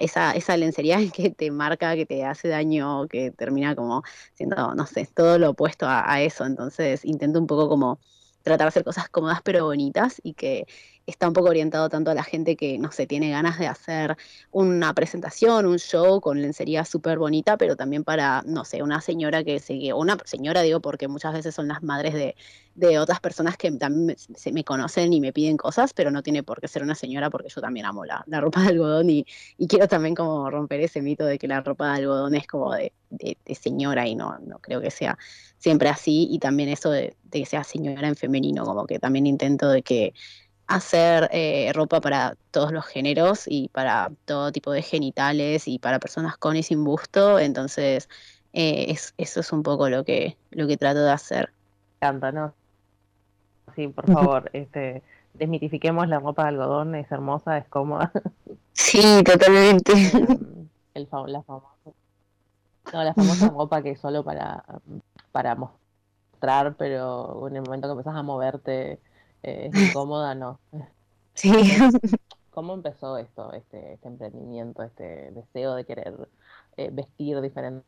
[0.00, 4.02] esa, esa lencería que te marca, que te hace daño, que termina como
[4.34, 6.44] siendo, no sé, todo lo opuesto a, a eso.
[6.46, 8.00] Entonces intento un poco como
[8.42, 10.66] tratar de hacer cosas cómodas pero bonitas y que
[11.06, 14.16] está un poco orientado tanto a la gente que, no sé, tiene ganas de hacer
[14.50, 19.44] una presentación, un show con lencería súper bonita, pero también para, no sé, una señora
[19.44, 22.36] que se, una señora digo porque muchas veces son las madres de,
[22.74, 26.22] de otras personas que también me, se me conocen y me piden cosas, pero no
[26.22, 29.10] tiene por qué ser una señora porque yo también amo la, la ropa de algodón
[29.10, 29.26] y,
[29.58, 32.72] y, quiero también como romper ese mito de que la ropa de algodón es como
[32.72, 35.18] de, de, de señora y no, no creo que sea
[35.58, 39.68] siempre así y también eso de que sea señora en femenino, como que también intento
[39.68, 40.14] de que
[40.66, 45.98] hacer eh, ropa para todos los géneros y para todo tipo de genitales y para
[45.98, 48.08] personas con y sin busto, entonces
[48.52, 51.52] eh, es, eso es un poco lo que, lo que trato de hacer.
[51.98, 52.54] Canta, ¿no?
[53.74, 55.02] Sí, por favor, este,
[55.34, 58.10] desmitifiquemos la ropa de algodón, es hermosa, es cómoda.
[58.76, 59.92] Sí, totalmente.
[60.94, 61.68] El, la famosa,
[62.92, 64.64] no, la famosa ropa que es solo para,
[65.30, 68.98] para mostrar, pero en el momento que empezás a moverte
[69.44, 70.58] es incómoda, no.
[71.36, 71.50] Sí.
[72.50, 76.14] ¿Cómo empezó esto, este, este emprendimiento, este deseo de querer
[76.76, 77.82] eh, vestir diferentes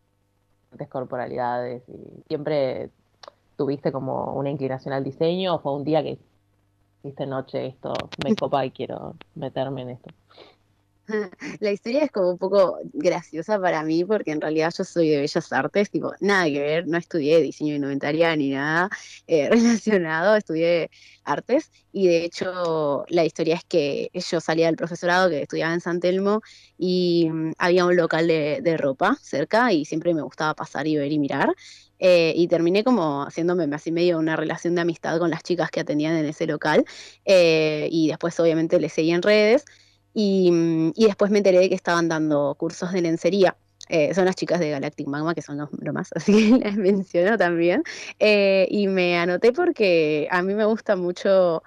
[0.88, 1.84] corporalidades?
[1.88, 2.90] Y ¿Siempre
[3.56, 6.18] tuviste como una inclinación al diseño o fue un día que
[7.04, 7.92] hiciste noche esto,
[8.24, 10.10] me copa y quiero meterme en esto?
[11.60, 15.18] La historia es como un poco graciosa para mí porque en realidad yo soy de
[15.18, 18.90] Bellas Artes, tipo, nada que ver, no estudié diseño de indumentaria ni nada
[19.26, 20.90] eh, relacionado, estudié
[21.24, 25.80] artes y de hecho la historia es que yo salía del profesorado que estudiaba en
[25.80, 26.42] San Telmo
[26.78, 30.96] y mm, había un local de, de, ropa cerca y siempre me gustaba pasar y
[30.96, 31.54] ver y mirar.
[31.98, 35.80] Eh, y terminé como haciéndome así medio una relación de amistad con las chicas que
[35.80, 36.84] atendían en ese local
[37.24, 39.64] eh, y después obviamente les seguí en redes.
[40.16, 43.56] Mm, y, después me enteré de que estaban dando cursos de lencería.
[43.88, 46.76] Eh, son las chicas de Galactic Magma, que son los, lo más, así que las
[46.76, 47.82] menciono también.
[48.18, 51.62] Eh, y me anoté porque a mí me gusta mucho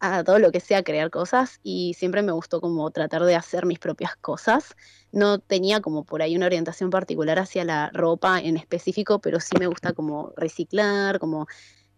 [0.00, 3.64] a todo lo que sea crear cosas y siempre me gustó como tratar de hacer
[3.64, 4.76] mis propias cosas.
[5.12, 9.56] No tenía como por ahí una orientación particular hacia la ropa en específico, pero sí
[9.58, 11.46] me gusta como reciclar, como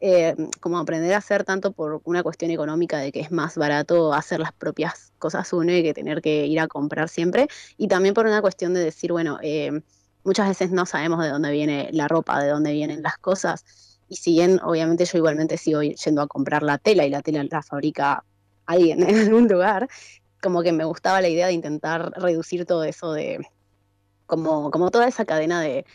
[0.00, 4.12] eh, como aprender a hacer tanto por una cuestión económica de que es más barato
[4.12, 7.48] hacer las propias cosas uno y que tener que ir a comprar siempre,
[7.78, 9.80] y también por una cuestión de decir, bueno, eh,
[10.24, 13.64] muchas veces no sabemos de dónde viene la ropa, de dónde vienen las cosas,
[14.08, 17.44] y si bien obviamente yo igualmente sigo yendo a comprar la tela y la tela
[17.50, 18.22] la fabrica
[18.66, 19.88] alguien en algún lugar,
[20.42, 23.46] como que me gustaba la idea de intentar reducir todo eso de,
[24.26, 25.86] como, como toda esa cadena de,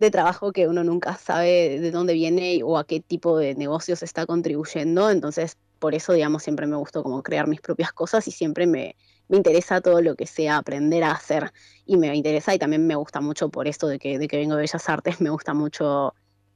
[0.00, 4.02] de trabajo que uno nunca sabe de dónde viene o a qué tipo de negocios
[4.02, 5.10] está contribuyendo.
[5.10, 8.96] Entonces, por eso, digamos, siempre me gustó como crear mis propias cosas y siempre me,
[9.28, 11.52] me interesa todo lo que sea aprender a hacer.
[11.86, 14.56] Y me interesa y también me gusta mucho por esto de que, de que vengo
[14.56, 16.14] de Bellas Artes, me gusta mucho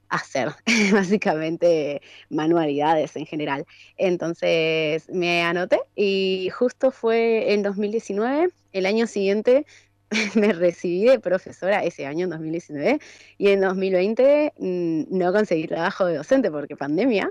[0.09, 0.51] hacer,
[0.91, 3.65] básicamente manualidades en general.
[3.97, 9.65] Entonces me anoté y justo fue en 2019, el año siguiente
[10.35, 12.99] me recibí de profesora ese año, en 2019,
[13.37, 17.29] y en 2020 mm, no conseguí trabajo de docente porque pandemia.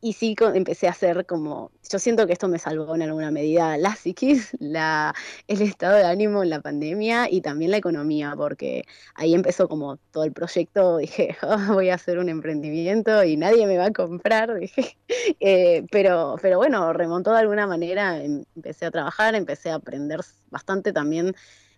[0.00, 3.78] y sí empecé a hacer como, yo siento que esto me salvó en alguna medida
[3.78, 5.14] la psiquis, la,
[5.48, 8.84] el estado de ánimo en la pandemia y también la economía, porque
[9.14, 13.66] ahí empezó como todo el proyecto, dije, oh, voy a hacer un emprendimiento y nadie
[13.66, 14.98] me va a comprar, dije,
[15.40, 20.20] eh, pero, pero bueno, remontó de alguna manera, em, empecé a trabajar, empecé a aprender
[20.50, 21.34] bastante también,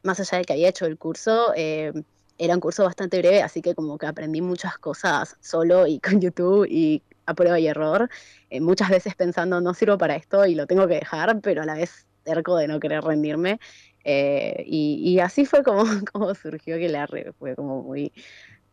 [0.07, 1.53] más allá de que había hecho el curso.
[1.57, 1.93] Eh,
[2.39, 6.21] era un curso bastante breve, así que como que aprendí muchas cosas solo y con
[6.21, 8.09] YouTube y a prueba y error,
[8.51, 11.67] eh, muchas veces pensando no sirvo para esto y lo tengo que dejar, pero a
[11.67, 13.59] la vez terco de no querer rendirme.
[14.05, 17.09] Eh, y, así fue como, como surgió que la
[17.39, 18.13] fue como muy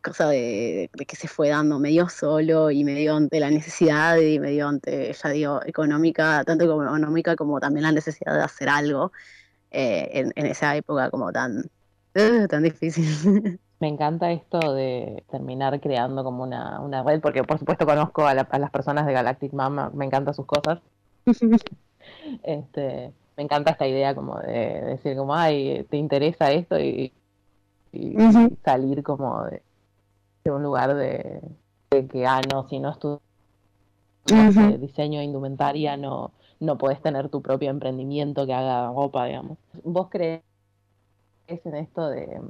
[0.00, 4.68] cosa de, que se fue dando medio solo y medio ante la necesidad y medio
[4.68, 9.12] ante, ya digo, económica, tanto como económica como también la necesidad de hacer algo
[9.74, 11.64] eh, en, en, esa época como tan,
[12.48, 13.58] tan difícil.
[13.80, 18.32] Me encanta esto de terminar creando como una, una red, porque por supuesto conozco a,
[18.32, 20.80] las personas de Galactic Mama, me encantan sus cosas.
[22.44, 26.78] este, me encanta esta idea como de, decir como, ay, ¿te interesa esto?
[26.78, 27.12] Y,
[28.64, 29.62] salir como de,
[30.50, 31.42] un lugar de,
[31.90, 33.20] que, ah, no, si no estudias
[34.80, 36.32] diseño e indumentaria, no,
[36.64, 39.58] no puedes tener tu propio emprendimiento que haga ropa, digamos.
[39.82, 40.42] ¿Vos crees
[41.46, 42.40] en esto de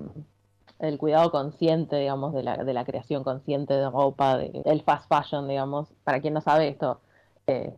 [0.78, 5.08] el cuidado consciente, digamos, de la, de la creación consciente de ropa, de, del fast
[5.08, 5.88] fashion, digamos.
[6.04, 7.00] Para quien no sabe esto,
[7.46, 7.74] eh,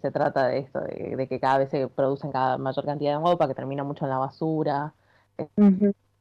[0.00, 3.48] se trata de esto, de, que cada vez se producen cada mayor cantidad de ropa,
[3.48, 4.94] que termina mucho en la basura,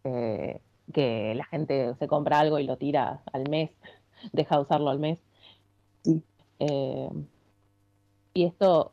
[0.04, 0.62] eh,
[0.94, 3.72] que la gente se compra algo y lo tira al mes,
[4.34, 5.20] deja de usarlo al mes.
[6.60, 7.10] Eh,
[8.40, 8.92] y esto,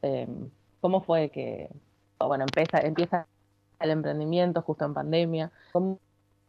[0.80, 1.70] ¿cómo fue que,
[2.18, 3.26] bueno, empieza, empieza
[3.80, 5.52] el emprendimiento justo en pandemia?
[5.72, 5.98] ¿Cómo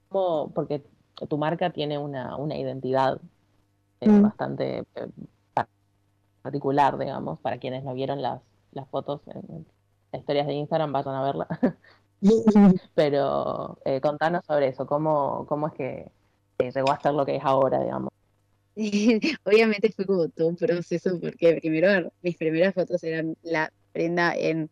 [0.09, 0.83] porque
[1.27, 3.19] tu marca tiene una, identidad
[3.99, 4.21] eh, mm.
[4.21, 5.07] bastante eh,
[6.41, 8.41] particular, digamos, para quienes no vieron las,
[8.71, 9.65] las fotos en,
[10.13, 11.47] historias de Instagram, vayan a verla.
[12.95, 16.11] Pero eh, contanos sobre eso, cómo, cómo es que
[16.57, 18.11] llegó a ser lo que es ahora, digamos.
[19.43, 24.69] Obviamente fue como todo un proceso porque primero mis primeras fotos eran la prenda en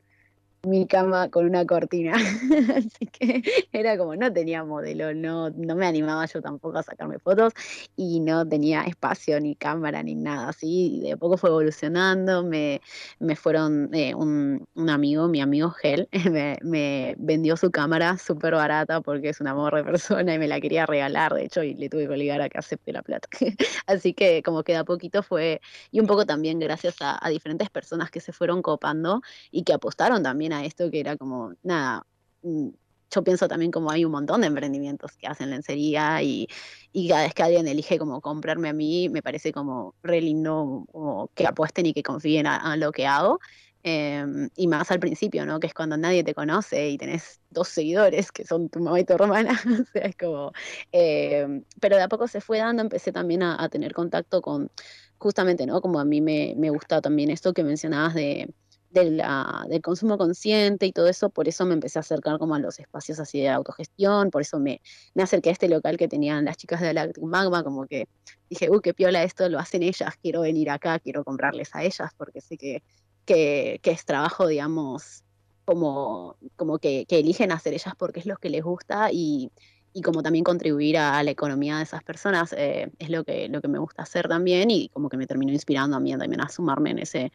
[0.66, 2.14] mi cama con una cortina.
[2.76, 7.20] Así que era como, no tenía modelo, no, no me animaba yo tampoco a sacarme
[7.20, 7.54] fotos
[7.96, 10.50] y no tenía espacio ni cámara ni nada.
[10.50, 12.82] Así de poco fue evolucionando, me,
[13.20, 18.56] me fueron, eh, un, un, amigo, mi amigo Gel, me, me vendió su cámara súper
[18.56, 21.74] barata porque es un amor de persona y me la quería regalar, de hecho, y
[21.74, 23.28] le tuve que obligar a que acepte la plata.
[23.88, 25.62] Así que como que de a poquito fue,
[25.92, 29.22] y un poco también gracias a, a diferentes personas que se fueron copando
[29.52, 32.06] y que apostaron también esto que era como, nada,
[32.44, 32.70] mm,
[33.16, 36.48] yo pienso también como hay un montón de emprendimientos que hacen lencería y,
[36.92, 40.86] y cada vez que alguien elige como comprarme a mí, me parece como re lindo
[41.34, 43.40] que apuesten y que confíen a, lo que hago.
[43.84, 45.60] Em, y más al principio, ¿no?
[45.60, 49.06] Que es cuando nadie te conoce y tenés dos seguidores que son tu mamá y
[49.06, 49.52] tu hermana.
[49.82, 50.52] o sea, es como.
[50.92, 54.72] Em, pero de a poco se fue dando, empecé también a, a, tener contacto con,
[55.20, 55.82] justamente, ¿no?
[55.82, 58.54] Como a mí me, me gusta también esto que mencionabas de,
[58.92, 62.80] del consumo consciente y todo eso, por eso me empecé a acercar como a los
[62.80, 64.82] espacios así de autogestión, por eso me,
[65.14, 68.08] me acerqué a este local que tenían las chicas de la Magma, como que
[68.50, 72.12] dije, uy, qué piola esto, lo hacen ellas, quiero venir acá, quiero comprarles a ellas,
[72.18, 72.84] porque sé que,
[73.26, 75.24] que, es trabajo, digamos,
[75.66, 79.52] como, como que, eligen hacer ellas porque es lo que les gusta y,
[79.94, 83.62] y como también contribuir a, la economía de esas personas eh, es lo que, lo
[83.62, 86.50] que me gusta hacer también y como que me terminó inspirando a mí también a
[86.50, 87.32] sumarme en ese,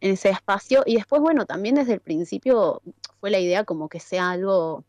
[0.00, 0.82] en ese espacio.
[0.86, 2.82] Y después, bueno, también desde el principio
[3.20, 4.84] fue la idea como que sea algo,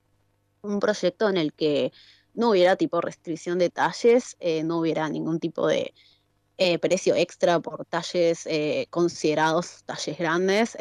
[0.62, 1.92] un proyecto en el que
[2.34, 5.94] no hubiera tipo restricción de talles, eh, no hubiera ningún tipo de
[6.58, 10.78] eh, precio extra por talles eh, considerados talles grandes.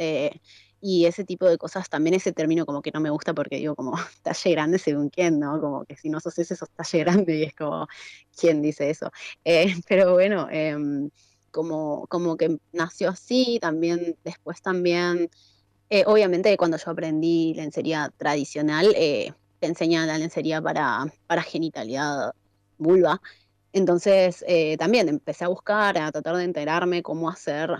[0.80, 3.74] y ese tipo de cosas, también ese término como que no me gusta porque digo
[3.74, 3.92] como
[4.22, 5.60] talle grande según quién, ¿no?
[5.60, 7.88] Como que si no sos ese, sos talle grande y es como,
[8.36, 9.10] ¿quién dice eso?
[9.88, 11.10] pero bueno, em,
[11.50, 15.30] como, como que nació así, también después también,
[15.90, 22.32] eh, obviamente cuando yo aprendí lencería tradicional, eh, te enseñan la lencería para, para genitalidad
[22.78, 23.20] vulva,
[23.72, 27.70] entonces eh, también empecé a buscar, a tratar de enterarme cómo hacer.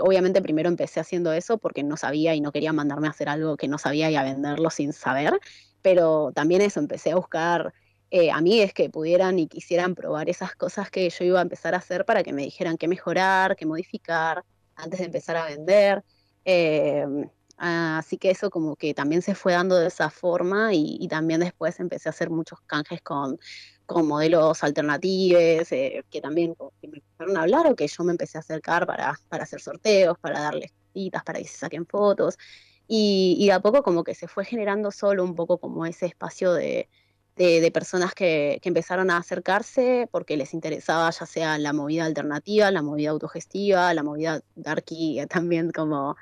[0.00, 3.56] obviamente primero empecé haciendo eso porque no sabía y no quería mandarme a hacer algo
[3.56, 5.38] que no sabía y a venderlo sin saber,
[5.82, 7.74] pero también eso, empecé a buscar
[8.16, 11.42] eh, a mí es que pudieran y quisieran probar esas cosas que yo iba a
[11.42, 14.44] empezar a hacer para que me dijeran qué mejorar, qué modificar
[14.76, 16.04] antes de empezar a vender.
[16.44, 21.40] Em, así que eso como que también se fue dando de esa forma y, también
[21.40, 23.36] después empecé a hacer muchos canjes con,
[23.84, 28.38] con modelos alternativos, eh, que también me empezaron a hablar o que yo me empecé
[28.38, 32.38] a acercar para, para hacer sorteos, para darles citas, para que se saquen fotos.
[32.86, 36.88] Y, a poco como que se fue generando solo un poco como ese espacio de,
[37.36, 42.70] de, personas que, que, empezaron a acercarse porque les interesaba ya sea la movida alternativa,
[42.70, 46.16] la movida autogestiva, la movida darky también como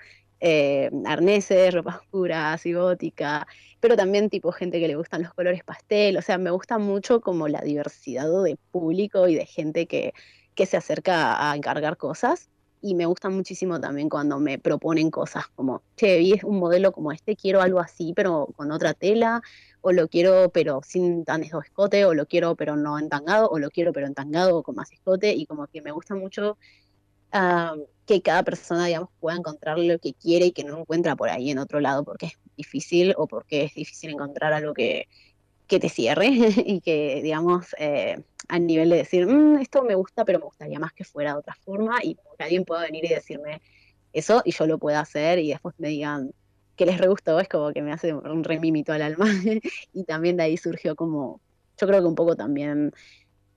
[0.44, 3.46] eh, arneses, ropa oscura, y gótica,
[3.78, 7.20] pero también tipo gente que le gustan los colores pastel, o sea, me gusta mucho
[7.20, 10.12] como la diversidad de público y de gente que,
[10.56, 12.48] que se acerca a encargar cosas.
[12.84, 17.12] Y me gusta muchísimo también cuando me proponen cosas como, che, vi un modelo como
[17.12, 19.40] este, quiero algo así, pero con otra tela,
[19.82, 23.70] o lo quiero pero sin tan escote, o lo quiero pero no entangado, o lo
[23.70, 26.58] quiero pero entangado o con más escote, y como que me gusta mucho
[28.04, 31.50] que cada persona, digamos, pueda encontrar lo que quiere y que no encuentra por ahí
[31.50, 35.08] en otro lado porque es difícil o porque es difícil encontrar algo que,
[35.72, 36.28] que te cierre
[36.66, 40.78] y que, digamos, eh, a nivel de decir, mm, esto me gusta, pero me gustaría
[40.78, 43.62] más que fuera de otra forma y que alguien pueda venir y decirme
[44.12, 46.30] eso y yo lo pueda hacer y después me digan
[46.76, 49.24] que les re gustó, es como que me hace un remimito al alma.
[49.94, 51.40] Y también de ahí surgió como,
[51.80, 52.92] yo creo que un poco también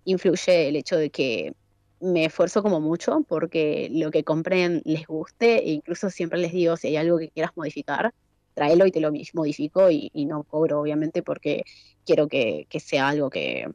[0.06, 1.54] influye el hecho de que
[2.00, 6.78] me esfuerzo como mucho porque lo que compren les guste e incluso siempre les digo
[6.78, 8.14] si hay algo que quieras modificar,
[8.56, 11.64] tráelo y te lo modifico y, no cobro obviamente porque
[12.06, 13.70] quiero que, sea algo que,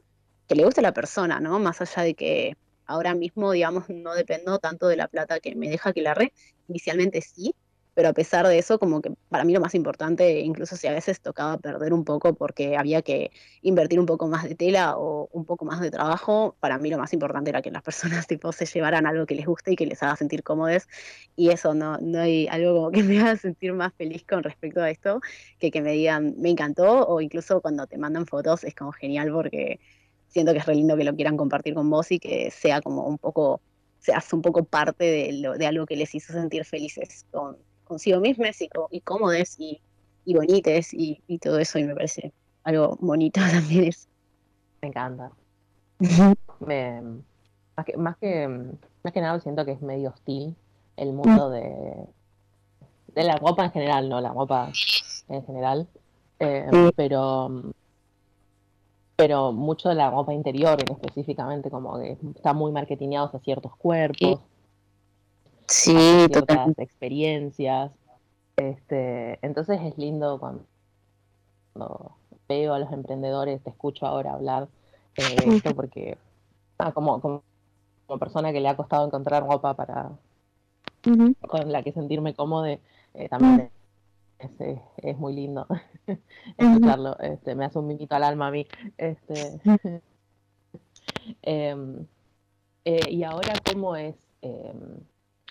[0.47, 1.59] que, le guste a la persona, ¿no?
[1.59, 5.69] Más allá de que ahora mismo, digamos, no dependo tanto de la plata que me
[5.69, 6.29] deja que la red,
[6.67, 7.55] inicialmente sí,
[7.93, 10.93] pero a pesar de eso, como que para mí lo más importante, incluso si a
[10.93, 13.31] veces tocaba perder un poco porque había que
[13.61, 16.97] invertir un poco más de tela o un poco más de trabajo, para mí lo
[16.97, 19.85] más importante era que las personas tipo se llevaran algo que les guste y que
[19.85, 20.87] les haga sentir cómodos
[21.35, 24.81] y eso no, no hay algo como que me haga sentir más feliz con respecto
[24.81, 25.19] a esto
[25.59, 29.31] que que me digan me encantó o incluso cuando te mandan fotos es como genial
[29.31, 29.79] porque
[30.27, 33.05] siento que es re lindo que lo quieran compartir con vos y que sea como
[33.05, 33.61] un poco
[33.99, 37.57] seas un poco parte de, lo, de algo que les hizo sentir felices con,
[37.91, 39.81] consigo mismas y, y cómodas y,
[40.23, 42.31] y bonitas y, y, todo eso y me parece
[42.63, 44.07] algo bonito también es.
[44.81, 45.31] Me encanta.
[46.59, 47.01] me,
[47.75, 48.47] más, que, más, que,
[49.03, 50.55] más que nada siento que es medio hostil
[50.95, 52.07] el mundo de,
[53.13, 54.71] de la ropa en general, no la ropa
[55.27, 55.87] en general,
[56.39, 57.73] eh, pero
[59.17, 64.39] pero mucho de la ropa interior específicamente como que está muy marketingado a ciertos cuerpos
[65.71, 67.91] sí, ciertas experiencias.
[68.57, 72.15] Este, entonces es lindo cuando,
[72.47, 74.67] veo a los emprendedores, te escucho ahora hablar
[75.15, 76.17] eh, de esto porque
[76.77, 77.43] ah, como, como,
[78.19, 80.11] persona que le ha costado encontrar ropa para
[81.47, 82.79] con la que sentirme cómodo, eh,
[83.29, 83.71] también
[84.37, 85.65] es, es, muy lindo
[86.57, 87.17] escucharlo.
[87.19, 88.67] Este, me hace un mimito al alma a mí.
[88.97, 89.59] Este,
[91.41, 92.05] em,
[92.85, 94.15] eh, y ahora, ¿cómo es?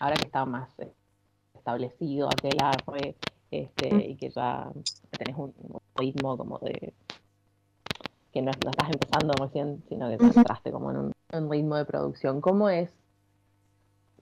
[0.01, 0.93] Ahora que está más eh,
[1.55, 3.17] establecido aquel arre,
[3.51, 4.71] este, y que ya
[5.11, 5.53] tenés un,
[5.95, 6.95] ritmo como de
[8.33, 12.41] que no, estás empezando recién, sino que te entraste como en un, ritmo de producción.
[12.41, 12.91] ¿Cómo es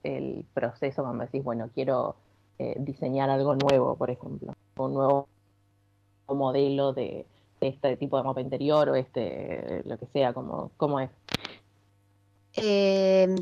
[0.03, 2.15] el proceso cuando decís, bueno, quiero
[2.57, 5.29] eh, diseñar algo nuevo, por ejemplo, un nuevo
[6.27, 7.25] modelo de,
[7.61, 11.09] este tipo de ropa interior o este, lo que sea, como, ¿cómo es?
[12.55, 13.33] Eh,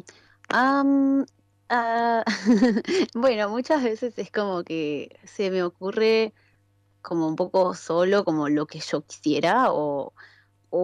[1.70, 2.24] Ah,
[3.14, 6.34] bueno, muchas veces es como que se me ocurre
[7.02, 10.14] como un poco solo, como lo que yo quisiera, o,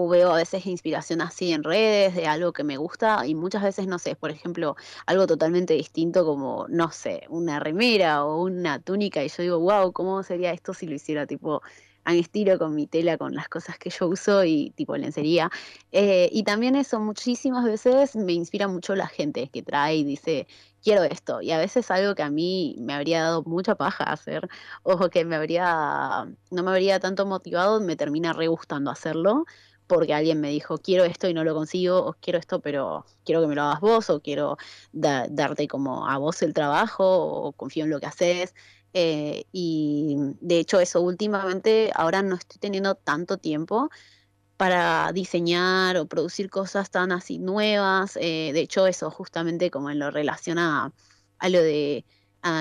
[0.10, 3.88] veo a veces inspiración así en redes de algo que me gusta, y muchas veces,
[3.88, 9.24] no sé, por ejemplo, algo totalmente distinto como, no sé, una remera o una túnica,
[9.24, 11.62] y yo digo, wow, ¿cómo sería esto si lo hiciera tipo
[12.06, 15.50] a estilo con mi tela, con las cosas que yo uso y tipo lencería.
[15.92, 20.48] Eh, y también eso, muchísimas veces me inspira mucho la gente que trae y dice,
[20.84, 21.42] quiero esto.
[21.42, 24.48] Y a veces algo que a mí me habría dado mucha paja hacer,
[24.84, 29.46] o que me habría, no me habría tanto motivado, me termina re gustando hacerlo
[29.88, 33.42] porque alguien me dijo, quiero esto y no lo consigo, o quiero esto, pero quiero
[33.42, 34.58] que me lo hagas vos, o quiero
[34.92, 38.56] darte como a vos el trabajo, o confío en lo que haces.
[38.94, 43.90] Eh, y de hecho eso últimamente ahora no estoy teniendo tanto tiempo
[44.64, 48.16] para diseñar o producir cosas tan así nuevas.
[48.16, 50.94] Eh, de hecho eso justamente como en lo relaciona
[51.38, 52.06] a, lo de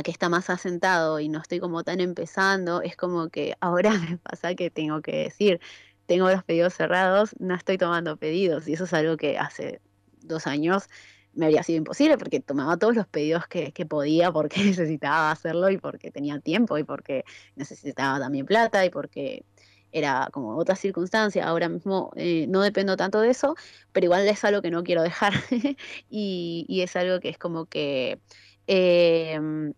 [0.03, 4.19] que está más asentado y no estoy como tan empezando, es como que ahora me
[4.19, 5.61] pasa que tengo que decir,
[6.07, 9.81] tengo los pedidos cerrados, no estoy tomando pedidos y eso es algo que hace
[10.23, 10.89] dos años
[11.35, 15.79] me habría sido imposible porque tomaba todos los pedidos que, podía porque necesitaba hacerlo y
[15.79, 17.25] porque tenía tiempo y porque
[17.55, 19.45] necesitaba también plata y porque
[19.93, 23.55] era como otra circunstancia, ahora mismo eh, no dependo tanto de eso,
[23.93, 25.35] pero igual es algo que no quiero dejar
[26.11, 28.21] y, y, es algo que es como que...
[28.67, 29.75] Em,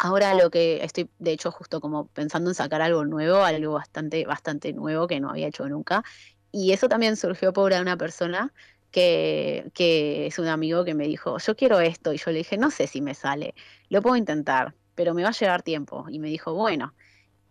[0.00, 4.24] ahora lo que estoy, de hecho, justo como pensando en sacar algo nuevo, algo bastante,
[4.26, 6.02] bastante nuevo que no había hecho nunca.
[6.52, 8.52] Y eso también surgió por una persona
[8.90, 12.12] que, que es un amigo que me dijo, yo quiero esto.
[12.12, 13.54] Y yo le dije, no sé si me sale,
[13.88, 16.06] lo puedo intentar, pero me va a llevar tiempo.
[16.10, 16.94] Y me dijo, bueno,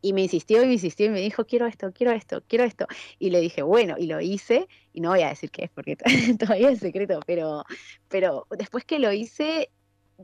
[0.02, 2.88] y me insistió y me insistió y me dijo, quiero esto, quiero esto, quiero esto.
[3.18, 5.98] Y le dije, bueno, y lo hice, y no voy a decir qué es porque
[6.40, 7.66] todavía es secreto, pero,
[8.08, 9.70] pero después que lo hice,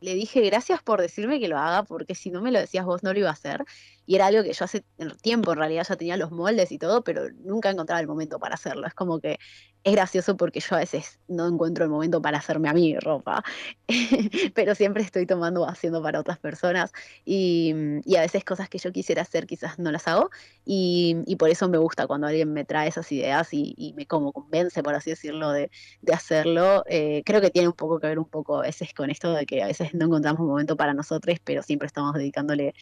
[0.02, 3.04] le dije, gracias por decirme que lo haga, porque si no me lo decías vos
[3.04, 3.64] no lo iba a hacer.
[4.06, 4.84] Y era algo que yo hace
[5.22, 8.56] tiempo en realidad ya tenía los moldes y todo, pero nunca encontraba el momento para
[8.56, 8.88] hacerlo.
[8.88, 9.40] Es como que
[9.86, 13.44] es gracioso porque yo a veces no encuentro el momento para hacerme a mí ropa,
[14.56, 16.92] pero siempre estoy tomando haciendo para otras personas
[17.24, 17.72] y,
[18.18, 20.32] a veces cosas que yo quisiera hacer quizás no las hago
[20.66, 24.82] y, por eso me gusta cuando alguien me trae esas ideas y, me como convence,
[24.82, 25.70] por así decirlo, de,
[26.12, 26.84] hacerlo.
[26.88, 29.46] Eh, creo que tiene un poco que ver un poco a veces con esto de
[29.46, 32.74] que a veces no encontramos un momento para nosotros, pero siempre estamos dedicándole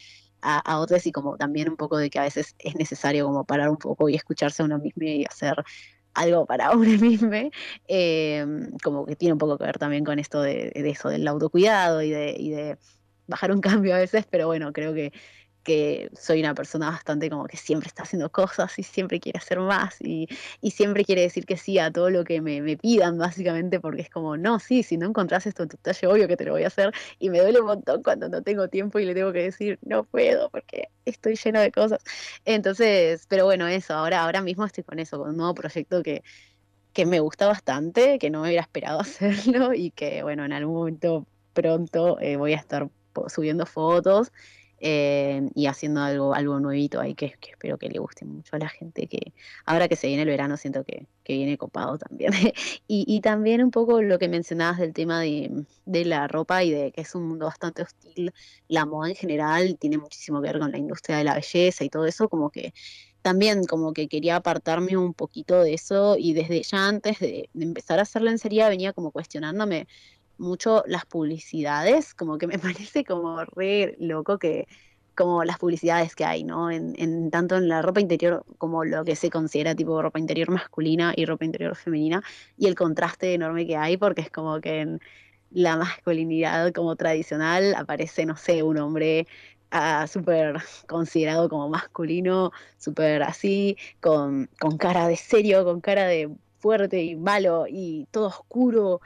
[0.41, 3.43] a, a, otros y como también un poco de que a veces es necesario como
[3.43, 5.55] parar un poco y escucharse a uno mismo y hacer
[6.13, 7.31] algo para uno mismo,
[7.87, 12.01] em, como que tiene un poco que ver también con esto de, eso, del autocuidado
[12.01, 12.77] y de, y de
[13.27, 15.11] bajar un cambio a veces, pero bueno, creo que
[15.63, 19.59] que soy una persona bastante como que siempre está haciendo cosas y siempre quiere hacer
[19.59, 20.27] más y,
[20.73, 24.37] siempre quiere decir que sí a todo lo que me, pidan, básicamente, porque es como,
[24.37, 26.67] no, sí, si no encontrás esto en tu talle, obvio que te lo voy a
[26.67, 29.79] hacer y me duele un montón cuando no tengo tiempo y le tengo que decir,
[29.83, 31.99] no puedo porque estoy llena de cosas.
[32.45, 36.23] Entonces, pero bueno, eso, ahora, ahora mismo estoy con eso, con un nuevo proyecto que,
[36.93, 40.75] que me gusta bastante, que no me hubiera esperado hacerlo y que, bueno, en algún
[40.75, 42.89] momento pronto eh, voy a estar
[43.27, 44.31] subiendo fotos
[44.85, 48.67] eh, y haciendo algo, algo nuevito ahí que, espero que le guste mucho a la
[48.67, 49.31] gente, que
[49.65, 52.33] ahora que se viene el verano siento que, viene copado también.
[52.87, 56.99] y, también un poco lo que mencionabas del tema de, la ropa y de que
[56.99, 58.33] es un mundo bastante hostil,
[58.67, 61.89] la moda en general tiene muchísimo que ver con la industria de la belleza y
[61.89, 62.73] todo eso, como que
[63.21, 67.65] también como que quería apartarme un poquito de eso y desde ya antes de, de
[67.65, 69.87] empezar a hacer lencería venía como cuestionándome
[70.37, 74.67] mucho las publicidades, como que me parece como re loco que
[75.15, 76.71] como las publicidades que hay, ¿no?
[76.71, 81.13] En, tanto en la ropa interior como lo que se considera tipo ropa interior masculina
[81.15, 82.23] y ropa interior femenina
[82.57, 84.99] y el contraste enorme que hay porque es como que en
[85.51, 89.27] la masculinidad como tradicional aparece, no sé, un hombre
[89.71, 90.57] ah, súper
[90.87, 94.47] considerado como masculino, súper así, con
[94.79, 96.29] cara de serio, con cara de
[96.59, 99.01] fuerte y malo y todo oscuro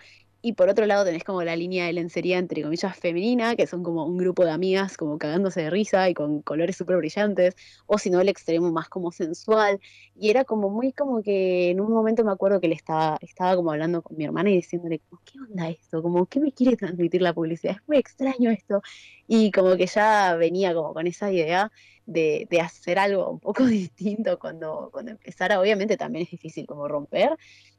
[0.47, 3.83] y por otro lado tenés como la línea de lencería, entre comillas, femenina, que son
[3.83, 7.53] como un grupo de amigas como cagándose de risa y con colores súper brillantes,
[7.85, 9.81] o si no el extremo más como sensual.
[10.15, 13.57] Y era como muy como que en un momento me acuerdo que le estaba, estaba
[13.57, 16.01] como hablando con mi hermana y diciéndole, como, ¿qué onda esto?
[16.01, 17.75] Como, ¿qué me quiere transmitir la publicidad?
[17.75, 18.81] Es muy extraño esto.
[19.27, 21.73] Y como que ya venía como con esa idea
[22.05, 25.59] de, de hacer algo un poco distinto cuando, cuando empezara.
[25.59, 27.35] Obviamente también es difícil como romper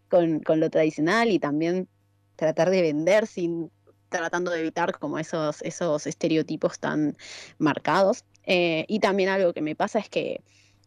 [0.08, 1.88] con, con lo tradicional y también
[2.38, 3.70] tratar de vender sin
[4.08, 7.16] tratando de evitar como esos, esos estereotipos tan
[7.58, 8.24] marcados.
[8.44, 10.42] Eh, y también algo que me pasa es que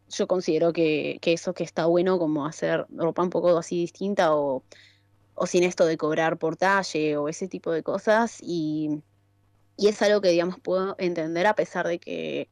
[0.09, 4.63] yo considero que, eso que está bueno como hacer ropa un poco así distinta o,
[5.35, 9.01] o sin esto de cobrar por talle o ese tipo de cosas y,
[9.77, 12.49] y, es algo que digamos puedo entender a pesar de que,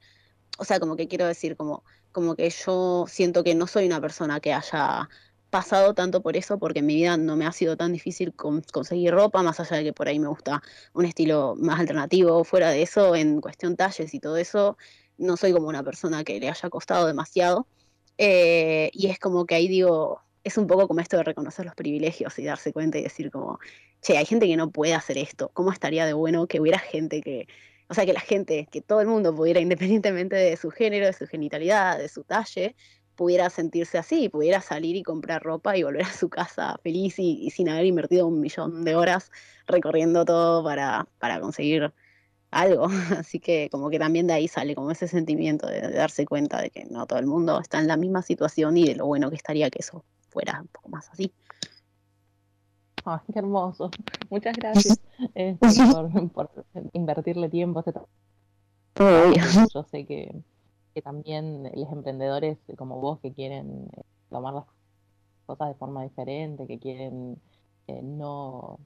[0.57, 4.01] o sea, como que quiero decir, como, como que yo siento que no soy una
[4.01, 5.09] persona que haya
[5.49, 9.13] pasado tanto por eso, porque en mi vida no me ha sido tan difícil conseguir
[9.13, 10.61] ropa, más allá de que por ahí me gusta
[10.93, 12.43] un estilo más alternativo.
[12.43, 14.77] Fuera de eso, en cuestión talles y todo eso,
[15.17, 17.67] no soy como una persona que le haya costado demasiado.
[18.17, 21.75] Eh, y es como que ahí digo, es un poco como esto de reconocer los
[21.75, 23.59] privilegios y darse cuenta y decir como,
[24.01, 25.49] che, hay gente que no puede hacer esto.
[25.53, 27.47] ¿Cómo estaría de bueno que hubiera gente que,
[27.87, 31.13] o sea, que la gente, que todo el mundo pudiera, independientemente de su género, de
[31.13, 32.75] su genitalidad, de su talle,
[33.19, 37.49] pudiera sentirse así, pudiera salir y comprar ropa y volver a su casa feliz y,
[37.49, 39.29] sin haber invertido un millón de horas
[39.67, 41.93] recorriendo todo para, para conseguir
[42.49, 42.87] algo.
[43.19, 46.69] Así que como que también de ahí sale como ese sentimiento de, darse cuenta de
[46.69, 49.35] que no todo el mundo está en la misma situación y de lo bueno que
[49.35, 51.33] estaría que eso fuera un poco más así.
[53.03, 53.91] Ay, qué hermoso.
[54.29, 54.97] Muchas gracias
[55.35, 55.57] eh,
[56.33, 56.49] por,
[56.93, 57.99] invertirle tiempo a este
[59.73, 60.41] Yo sé que
[60.93, 64.65] que también los emprendedores como vos que quieren eh, tomar las
[65.45, 67.39] cosas de forma diferente, que quieren
[67.87, 68.79] eh, no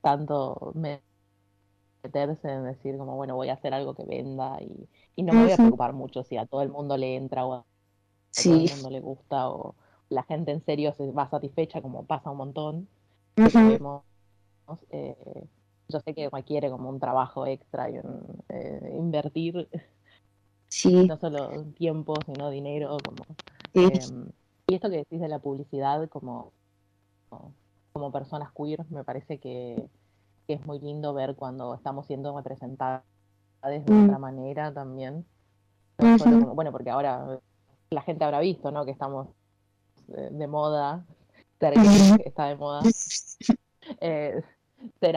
[0.00, 5.44] tanto meterse en decir como, bueno, voy a hacer algo que venda y, no me
[5.44, 7.64] voy a preocupar mucho si a todo el mundo le entra o a
[8.42, 9.74] todo el mundo le gusta o
[10.10, 12.88] la gente en serio se va satisfecha como pasa un montón.
[14.90, 15.16] Eh,
[15.88, 17.96] yo sé que requiere como un trabajo extra y
[18.48, 19.68] eh, invertir
[20.84, 22.96] no solo tiempo, sino dinero.
[23.04, 23.24] Como,
[23.74, 24.28] em,
[24.66, 26.52] y esto que decís de la publicidad como,
[27.92, 29.88] como personas queer, me parece que,
[30.46, 33.02] es muy lindo ver cuando estamos siendo representadas
[33.62, 34.04] de mm.
[34.04, 35.24] otra manera también.
[35.98, 37.40] bueno, porque ahora
[37.90, 38.84] la gente habrá visto, ¿no?
[38.84, 39.28] Que estamos
[40.06, 41.06] de, moda,
[42.24, 42.82] está de moda,
[44.00, 44.42] eh,
[45.00, 45.16] ser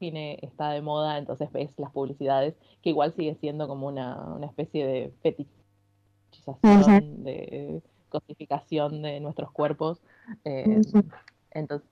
[0.00, 4.86] andrógino está de moda, entonces ves las publicidades, que igual sigue siendo como una, especie
[4.86, 10.00] de fetichización, de cosificación de nuestros cuerpos.
[10.44, 10.80] Eh,
[11.50, 11.88] entonces,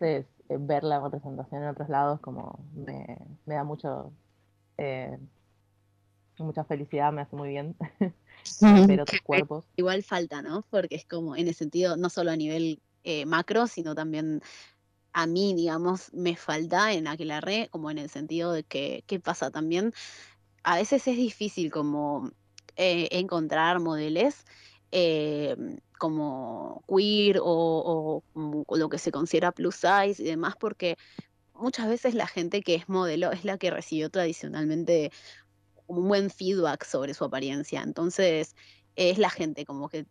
[0.00, 4.12] eh, ver la representación en otros lados como me, da mucho
[4.78, 5.18] eh,
[6.38, 7.74] mucha felicidad, me hace muy bien
[8.60, 9.64] ver otros cuerpos.
[9.76, 10.66] Igual falta, ¿no?
[10.70, 12.80] Porque es como en el sentido, no solo a nivel
[13.24, 14.42] macro, sino también
[15.16, 19.50] a mí, digamos, me falta en Aquelarre, como en el sentido de que, ¿qué pasa
[19.50, 19.94] también?
[20.62, 22.30] A veces es difícil como
[22.76, 24.44] eh, encontrar modelos
[24.92, 25.56] eh,
[25.96, 28.22] como queer o,
[28.68, 30.98] lo que se considera plus size y demás, porque
[31.54, 35.12] muchas veces la gente que es modelo es la que recibió tradicionalmente
[35.86, 37.80] un buen feedback sobre su apariencia.
[37.80, 38.54] Entonces,
[38.96, 40.04] es la gente como que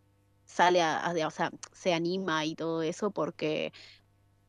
[0.46, 3.72] sale a, o sea, se anima y todo eso porque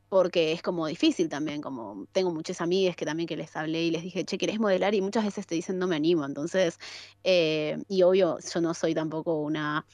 [0.08, 3.90] porque es como difícil también, como tengo muchas amigas que también que les hablé y
[3.90, 4.94] les dije, che, ¿querés modelar?
[4.94, 6.24] Y muchas veces te dicen, no me animo.
[6.24, 6.78] Entonces,
[7.24, 9.86] eh, y obvio, yo no soy tampoco una,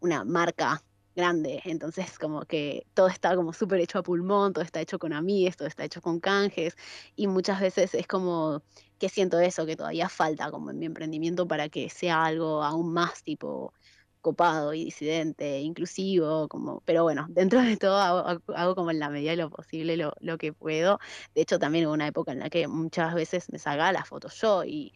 [0.00, 0.82] una marca
[1.14, 5.12] grande, entonces como que todo está como súper hecho a pulmón, todo está hecho con
[5.12, 6.76] amigas, todo está hecho con canjes,
[7.16, 8.62] y muchas veces es como
[8.98, 12.92] que siento eso, que todavía falta como en mi emprendimiento para que sea algo aún
[12.92, 13.72] más tipo
[14.20, 19.30] copado y disidente, inclusivo, como, pero bueno, dentro de todo hago, como en la medida
[19.32, 20.98] de lo posible lo, que puedo.
[21.34, 24.40] De hecho, también hubo una época en la que muchas veces me sacaba las fotos
[24.40, 24.92] yo y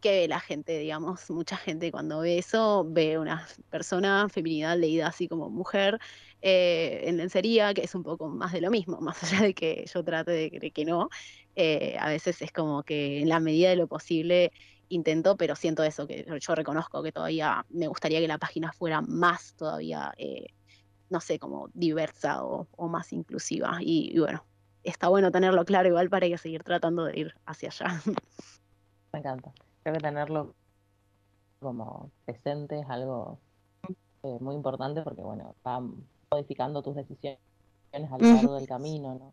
[0.00, 5.08] que ve la gente, digamos, mucha gente cuando ve eso, ve una persona, feminidad leída
[5.08, 5.98] así como mujer,
[6.40, 9.84] eh, en lencería, que es un poco más de lo mismo, más allá de que
[9.92, 11.08] yo trate de que, que no,
[11.56, 14.52] eh, a veces es como que en la medida de lo posible
[14.88, 19.00] intento, pero siento eso, que yo reconozco que todavía me gustaría que la página fuera
[19.00, 20.46] más todavía, eh,
[21.10, 23.78] no sé, como diversa o, más inclusiva.
[23.80, 24.44] Y, bueno,
[24.82, 27.86] está bueno tenerlo claro igual para que seguir tratando de ir hacia allá.
[29.12, 29.52] Me encanta.
[29.82, 30.54] Creo que tenerlo
[31.60, 33.38] como presente es algo
[34.22, 35.82] eh, muy importante porque, bueno, va
[36.30, 37.38] modificando tus decisiones
[37.92, 39.32] a lo largo del camino, ¿no?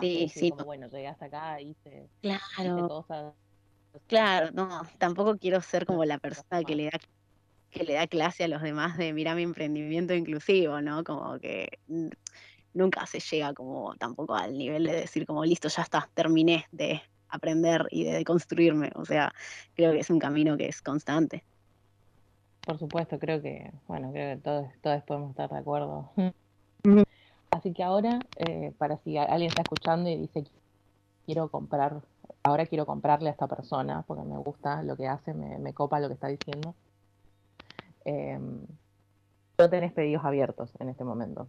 [0.00, 0.50] Sí, sí.
[0.50, 2.40] Como, bueno, llegué hasta acá, hice, claro.
[2.58, 3.34] hice cosas
[4.06, 6.98] Claro, no, tampoco quiero ser como la persona que le da
[7.70, 11.02] que le da clase a los demás de mira mi emprendimiento inclusivo, ¿no?
[11.02, 11.80] Como que
[12.72, 17.02] nunca se llega como tampoco al nivel de decir como listo, ya está, terminé de
[17.28, 18.90] aprender y de construirme.
[18.94, 19.32] O sea,
[19.74, 21.42] creo que es un camino que es constante.
[22.64, 26.10] Por supuesto, creo que, bueno, creo que todos, todos podemos estar de acuerdo.
[27.50, 30.44] Así que ahora, eh, para si alguien está escuchando y dice
[31.26, 32.02] quiero comprar
[32.44, 36.08] ahora quiero comprarle a esta persona porque me gusta lo que hace, me, copa lo
[36.08, 36.74] que está diciendo.
[38.04, 38.38] Eh,
[39.58, 41.48] no tenés pedidos abiertos en este momento.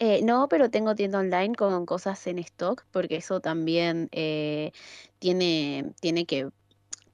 [0.00, 4.72] Eh, no, pero tengo tienda online con cosas en stock porque eso también eh,
[5.20, 6.50] tiene, tiene que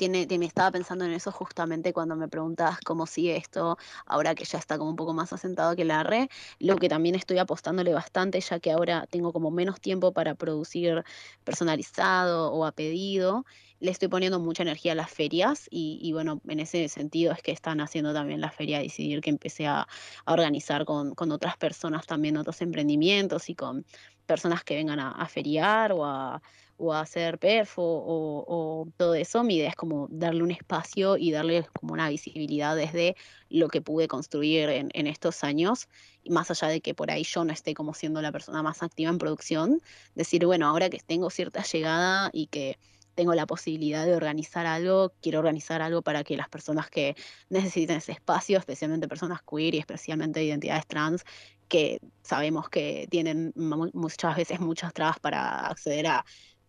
[0.00, 4.46] tiene, me estaba pensando en eso justamente cuando me preguntabas cómo sigue esto, ahora que
[4.46, 6.28] ya está como un poco más asentado que la red,
[6.58, 11.04] lo que también estoy apostándole bastante, ya que ahora tengo como menos tiempo para producir
[11.44, 13.44] personalizado o a pedido,
[13.78, 17.52] le estoy poniendo mucha energía a las ferias y, bueno, en ese sentido es que
[17.52, 19.86] están haciendo también la feria decidir que empecé a,
[20.24, 23.84] organizar con, otras personas también otros emprendimientos y con
[24.24, 26.40] personas que vengan a feriar o a
[26.80, 31.66] o hacer perfo o, todo eso, mi idea es como darle un espacio y darle
[31.78, 33.16] como una visibilidad desde
[33.50, 35.88] lo que pude construir en, estos años,
[36.22, 38.82] y más allá de que por ahí yo no esté como siendo la persona más
[38.82, 39.80] activa en producción,
[40.14, 42.78] decir, bueno, ahora que tengo cierta llegada y que
[43.14, 47.16] tengo la posibilidad de organizar algo, quiero organizar algo para que las personas que
[47.50, 51.24] necesiten ese espacio, especialmente personas queer y especialmente identidades trans,
[51.68, 56.24] que sabemos que tienen muchas veces muchas trabas para acceder a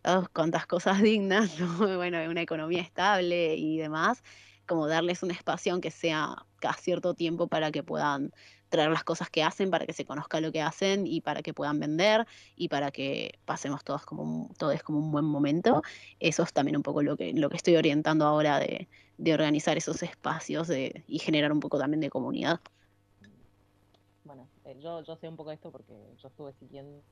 [0.06, 4.24] oh, cuántas cosas dignas, bueno, una economía estable y demás,
[4.68, 8.32] como darles un espacio aunque sea cada cierto tiempo para que puedan
[8.70, 11.54] traer las cosas que hacen, para que se conozca lo que hacen y para que
[11.54, 12.26] puedan vender
[12.56, 15.82] y para que pasemos todos como un, todos como un buen momento.
[16.22, 18.88] Eso es también un poco lo que, lo que estoy orientando ahora de,
[19.18, 22.62] de organizar esos espacios de, y generar un poco también de comunidad.
[24.24, 27.04] Bueno, eh, yo, yo sé un poco esto porque yo estuve siguiendo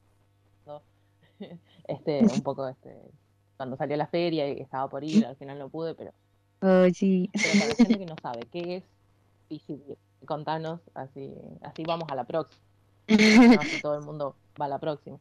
[1.88, 2.96] este, un poco este,
[3.58, 6.12] cuando salió la feria y estaba por ir, al final no pude, pero,
[6.62, 7.30] oh, sí.
[7.34, 8.84] pero para la gente que no sabe qué es
[10.26, 12.64] contanos, así, así vamos a la próxima.
[13.60, 15.18] Así todo el mundo va a la próxima.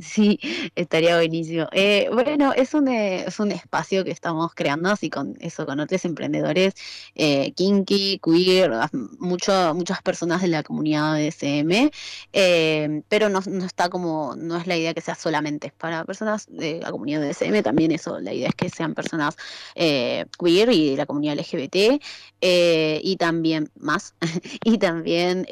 [0.00, 0.38] Sí,
[0.76, 1.66] estaría buenísimo.
[1.72, 5.80] Eh, bueno, es un, eh, es un espacio que estamos creando así con eso, con
[5.80, 6.74] otros emprendedores,
[7.16, 8.70] eh, kinky, queer,
[9.18, 11.90] mucho, muchas personas de la comunidad de SM,
[12.32, 16.46] eh, pero no, no está como, no es la idea que sea solamente para personas
[16.48, 19.36] de la comunidad de SM, también eso, la idea es que sean personas
[19.74, 22.00] eh, queer y de la comunidad LGBT,
[22.40, 24.14] y también más,
[24.64, 25.46] y también...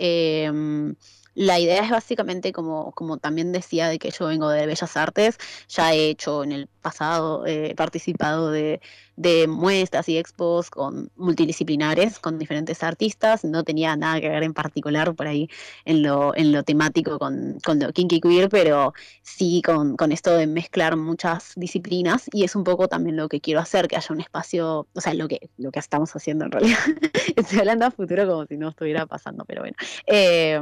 [1.38, 5.38] la idea es básicamente, como, como también decía, de que yo vengo de Bellas Artes,
[5.68, 8.80] ya he hecho en el pasado, he participado de,
[9.18, 14.54] de muestras y expos con multidisciplinares, con diferentes artistas, no tenía nada que ver en
[14.54, 15.48] particular por ahí
[15.84, 20.36] en lo, en lo temático con, con lo kinky queer, pero sí con, con esto
[20.36, 24.14] de mezclar muchas disciplinas y es un poco también lo que quiero hacer, que haya
[24.14, 26.78] un espacio, o sea, lo que, lo que estamos haciendo en realidad.
[27.36, 29.76] Estoy hablando a futuro como si no estuviera pasando, pero bueno.
[30.06, 30.60] Eh,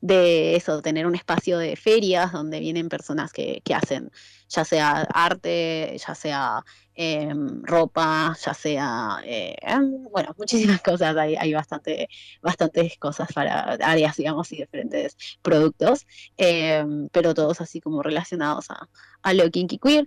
[0.00, 4.10] de eso, tener un espacio de ferias donde vienen personas que, que hacen
[4.52, 6.64] ya sea arte, ya sea
[6.94, 9.56] eh, ropa, ya sea, eh,
[10.10, 12.08] bueno, muchísimas cosas, hay, bastante,
[12.42, 16.06] bastantes cosas para áreas, digamos, y diferentes productos,
[16.36, 18.88] eh, pero todos así como relacionados a,
[19.22, 20.06] a lo kinky queer,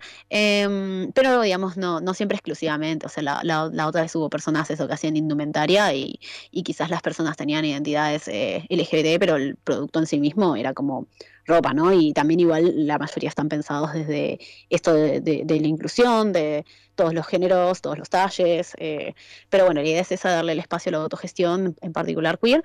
[1.13, 4.69] pero digamos, no, no siempre exclusivamente, o sea, la, la, la otra vez hubo personas
[4.69, 6.19] eso que hacían indumentaria y,
[6.51, 10.73] y quizás las personas tenían identidades eh, LGBT, pero el producto en sí mismo era
[10.73, 11.07] como
[11.45, 11.93] ropa, ¿no?
[11.93, 14.39] Y también igual la mayoría están pensados desde
[14.69, 16.65] esto de, la inclusión, de
[16.95, 19.13] todos los géneros, todos los talles, eh,
[19.49, 22.63] pero bueno, la idea es esa, darle el espacio a la autogestión, en particular queer,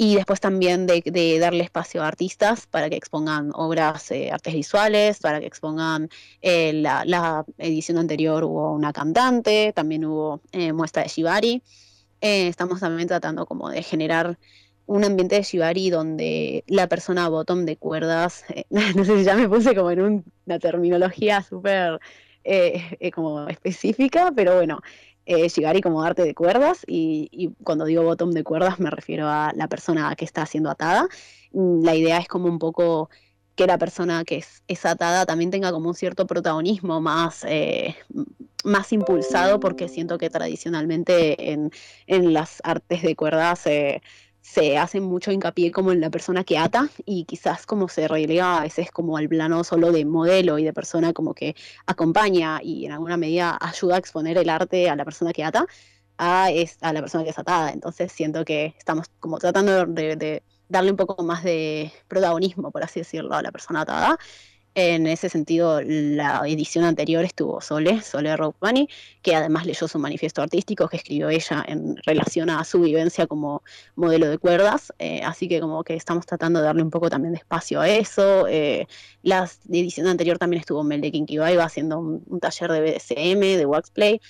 [0.00, 5.18] y después también de, darle espacio a artistas para que expongan obras, eh, artes visuales,
[5.18, 6.08] para que expongan
[6.40, 11.62] eh, la, la, edición anterior hubo una cantante, también hubo eh, muestra de Shibari,
[12.20, 14.38] estamos también tratando como de generar
[14.88, 18.64] un ambiente de Shibari donde la persona bottom de cuerdas, eh,
[18.96, 22.00] no sé si ya me puse como en un, una terminología súper
[22.42, 24.80] eh, eh, como específica, pero bueno,
[25.26, 29.68] Shibari como arte de cuerdas y, cuando digo bottom de cuerdas me refiero a la
[29.68, 31.06] persona que está siendo atada.
[31.52, 33.10] Mm, la idea es como un poco
[33.54, 37.44] que la persona que es, atada también tenga como un cierto protagonismo más,
[38.64, 41.70] más impulsado porque siento que tradicionalmente en,
[42.06, 44.02] en las artes de cuerdas eh,
[44.52, 48.58] se hace mucho hincapié como en la persona que ata y quizás como se relega
[48.58, 51.54] a veces como al plano solo de modelo y de persona como que
[51.86, 55.66] acompaña y en alguna medida ayuda a exponer el arte a la persona que ata
[56.16, 57.72] a, es, a la persona que es atada.
[57.72, 62.82] Entonces siento que estamos como tratando de, de darle un poco más de protagonismo, por
[62.82, 64.18] así decirlo, a la persona atada
[64.78, 68.88] en ese sentido, la edición anterior estuvo Sole, Sole Rockbani,
[69.22, 73.64] que además leyó su manifiesto artístico que escribió ella en relación a su vivencia como
[73.96, 77.32] modelo de cuerdas, eh, así que como que estamos tratando de darle un poco también
[77.32, 78.46] de espacio a eso.
[78.46, 78.86] Eh,
[79.22, 83.66] la edición anterior también estuvo Mel de Kinky Vibe haciendo un, taller de BDSM, de
[83.66, 84.20] Waxplay,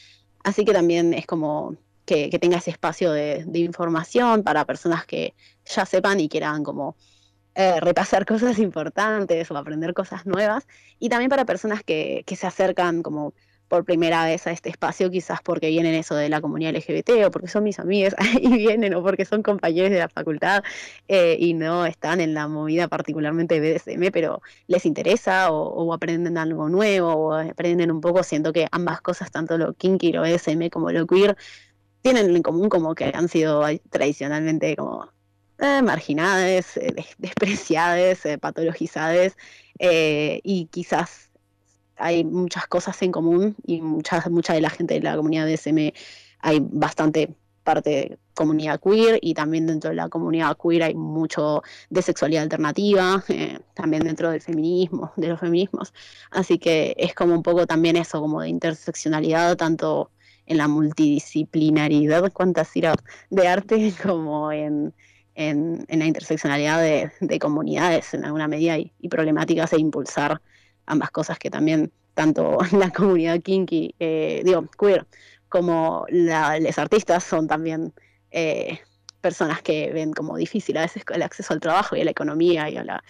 [0.44, 1.76] así que también es como
[2.06, 5.34] que, que tenga ese espacio de información para personas que
[5.66, 6.96] ya sepan y quieran como
[7.58, 10.68] eh, repasar cosas importantes o aprender cosas nuevas,
[11.00, 13.34] y también para personas que, se acercan como
[13.66, 17.30] por primera vez a este espacio, quizás porque vienen eso de la comunidad LGBT o
[17.32, 20.62] porque son mis amigas y vienen o porque son compañeros de la facultad
[21.08, 26.38] eh, y no están en la movida particularmente BDSM, pero les interesa o, o, aprenden
[26.38, 30.68] algo nuevo o aprenden un poco, siento que ambas cosas, tanto lo kinky, lo BDSM
[30.70, 31.36] como lo queer,
[32.02, 35.10] tienen en común como que han sido tradicionalmente como
[35.58, 39.36] eh, marginadas, eh, despreciadas, eh, patologizadas,
[39.80, 41.30] y quizás
[41.96, 45.54] hay muchas cosas en común y mucha, mucha de la gente de la comunidad de
[45.54, 45.94] SM
[46.40, 47.34] hay bastante
[47.68, 52.44] parte de comunidad queer y también dentro de la comunidad queer hay mucho de sexualidad
[52.44, 55.92] alternativa, eh, también dentro del feminismo, de los feminismos.
[56.30, 60.10] Así que es como un poco también eso, como de interseccionalidad, tanto
[60.46, 64.94] en la multidisciplinaridad, cuantas de arte, como en,
[65.38, 70.42] en, en la interseccionalidad de, de, comunidades en alguna medida y, problemáticas e impulsar
[70.84, 75.06] ambas cosas que también tanto la comunidad kinky, eh, digo, queer,
[75.48, 77.94] como los artistas son también
[78.32, 78.80] eh,
[79.20, 82.68] personas que ven como difícil a veces el acceso al trabajo y a la economía
[82.68, 83.04] y a la,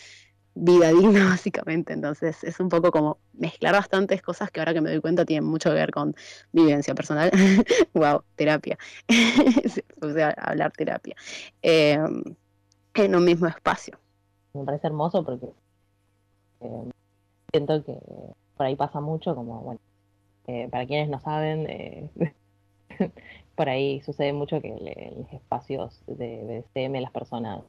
[0.54, 1.92] vida digna, básicamente.
[1.92, 5.48] Entonces es un poco como mezclar bastantes cosas que ahora que me doy cuenta tienen
[5.48, 6.14] mucho que ver con
[6.52, 7.30] vivencia personal.
[7.94, 8.78] wow, terapia.
[10.02, 11.16] o sea, hablar terapia.
[11.62, 12.22] Em,
[12.94, 13.98] en un mismo espacio.
[14.54, 15.46] Me parece hermoso porque
[16.60, 16.90] em,
[17.52, 17.96] siento que
[18.56, 19.80] por ahí pasa mucho, como, bueno,
[20.48, 22.10] eh, para quienes no saben, eh,
[23.54, 27.62] por ahí sucede mucho que en los espacios de BDSM las personas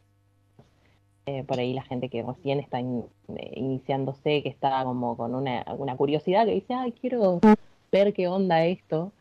[1.29, 5.63] eh, por ahí la gente que recién está eh, iniciándose, que está como con una,
[5.95, 7.39] curiosidad, que dice, ay, quiero
[7.91, 9.11] ver qué onda esto,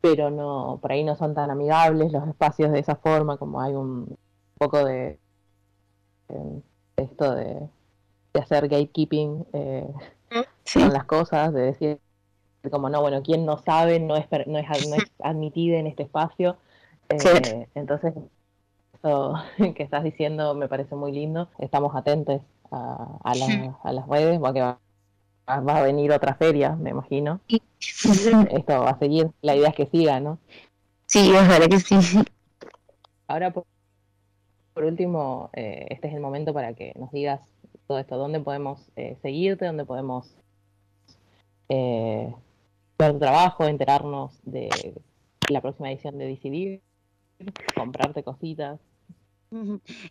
[0.00, 3.74] pero no, por ahí no son tan amigables los espacios de esa forma, como hay
[3.74, 4.16] un
[4.56, 5.18] poco de,
[6.94, 7.58] esto de,
[8.34, 9.92] hacer gatekeeping eh,
[10.72, 11.98] con las cosas, de decir
[12.70, 16.04] como no, bueno, quien no sabe no es, no es, no es admitido en este
[16.04, 16.56] espacio.
[17.08, 18.14] Entonces
[19.74, 21.48] que estás diciendo me parece muy lindo.
[21.58, 23.34] Estamos atentos a, a,
[23.92, 24.78] las redes, porque va,
[25.48, 27.40] va, a venir otra feria, me imagino.
[27.48, 30.38] Esto va a seguir, la idea es que siga, ¿no?
[31.06, 31.96] Sí, es verdad que sí.
[33.26, 33.64] Ahora, por,
[34.84, 37.40] último, eh, este es el momento para que nos digas
[37.86, 40.36] todo esto, dónde podemos eh, seguirte, dónde podemos
[41.68, 42.32] eh,
[42.98, 44.68] ver tu trabajo, enterarnos de
[45.48, 46.80] la próxima edición de Decidir,
[47.74, 48.80] comprarte cositas.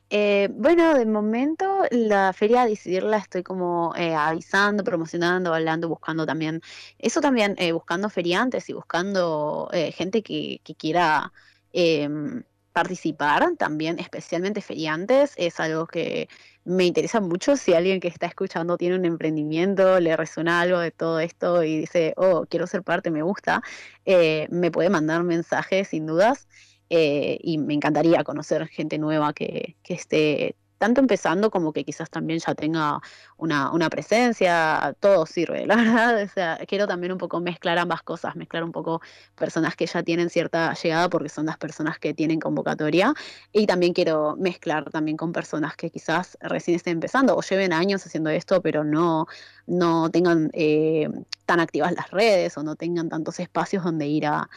[0.10, 6.62] Eh, bueno, de momento la feria decidirla estoy como eh, avisando, promocionando, hablando, buscando también,
[6.98, 11.32] eso también, eh, buscando feriantes y buscando gente que, quiera
[11.72, 12.44] em,
[12.74, 16.28] participar también, especialmente feriantes, es algo que
[16.66, 17.56] me interesa mucho.
[17.56, 21.78] Si alguien que está escuchando tiene un emprendimiento, le resuena algo de todo esto y
[21.80, 23.62] dice, oh, quiero ser parte, me gusta,
[24.06, 26.48] me puede mandar mensajes sin dudas.
[26.90, 32.10] Eh, y me encantaría conocer gente nueva que, que, esté tanto empezando como que quizás
[32.10, 33.00] también ya tenga
[33.38, 38.02] una, una, presencia, todo sirve, la verdad, o sea, quiero también un poco mezclar ambas
[38.02, 39.02] cosas, mezclar un poco
[39.36, 43.14] personas que ya tienen cierta llegada porque son las personas que tienen convocatoria
[43.52, 48.06] y también quiero mezclar también con personas que quizás recién estén empezando o lleven años
[48.06, 49.28] haciendo esto pero no,
[49.68, 51.10] no tengan eh,
[51.46, 54.50] tan activas las redes o no tengan tantos espacios donde ir a,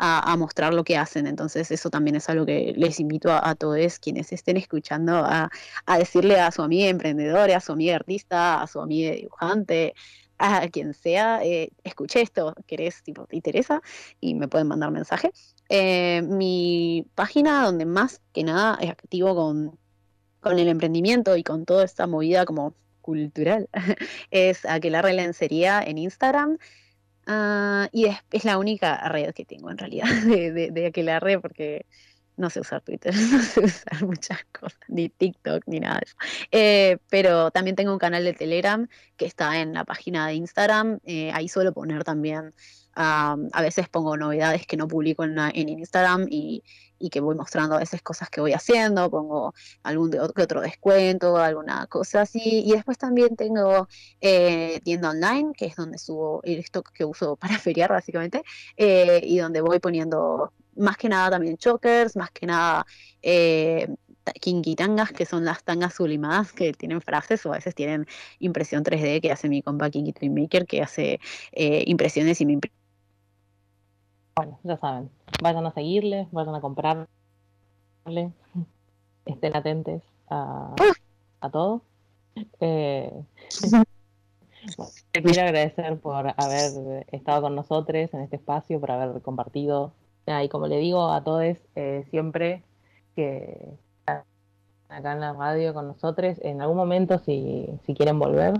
[0.00, 1.26] a, mostrar lo que hacen.
[1.26, 5.50] Entonces eso también es algo que les invito a, todos quienes estén escuchando a,
[5.98, 9.94] decirle a su amiga emprendedora, a su amiga artista, a su amiga dibujante,
[10.38, 13.82] a quien sea, eh, escuché esto, querés, tipo, te interesa,
[14.20, 15.32] y me pueden mandar mensaje.
[15.68, 19.78] Eh, mi página donde más que nada es activo con,
[20.40, 23.68] con el emprendimiento y con toda esta movida como cultural
[24.30, 26.56] es Aquelarre Lencería en Instagram
[27.26, 31.86] Ah, y es, la única red que tengo en realidad de, de, de aquella porque
[32.40, 36.16] no sé usar Twitter, no sé usar muchas cosas, ni TikTok, ni nada de eso.
[36.50, 40.98] Eh, pero también tengo un canal de Telegram que está en la página de Instagram.
[41.04, 42.52] Eh, ahí suelo poner también
[43.02, 45.38] a veces pongo novedades que no publico en,
[45.68, 46.62] Instagram y,
[47.10, 49.54] que voy mostrando a veces cosas que voy haciendo, pongo
[49.84, 52.62] algún de otro, descuento, alguna cosa así.
[52.66, 53.88] Y después también tengo
[54.20, 58.42] eh, tienda online, que es donde subo el stock que uso para feriar básicamente,
[58.76, 62.86] y donde voy poniendo más que nada también chokers, más que nada
[63.22, 63.88] eh,
[64.76, 68.06] tangas, que son las tangas sublimadas que tienen frases o a veces tienen
[68.38, 71.20] impresión 3D que hace mi compa Kinky Twin Maker, que hace
[71.52, 72.80] eh, impresiones y me impresiona
[74.40, 75.10] bueno, ya saben,
[75.42, 77.06] vayan a seguirle, vayan a comprarle,
[79.26, 80.74] estén atentos a,
[81.42, 81.82] a todo.
[82.60, 83.22] Eh,
[85.12, 89.92] quiero agradecer por haber estado con nosotros en este espacio, por haber compartido.
[90.42, 92.62] Y como le digo a todos, eh, siempre
[93.16, 93.68] que
[94.88, 98.54] acá en la radio con nosotros, en algún momento si, si quieren volver,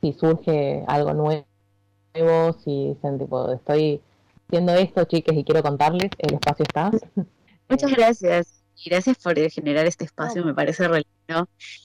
[0.00, 4.00] si surge algo nuevo, si dicen tipo, estoy
[4.48, 6.90] haciendo esto, chicas, y quiero contarles, el espacio está.
[7.68, 8.64] Muchas gracias.
[8.76, 11.04] Y gracias por generar este espacio, me parece re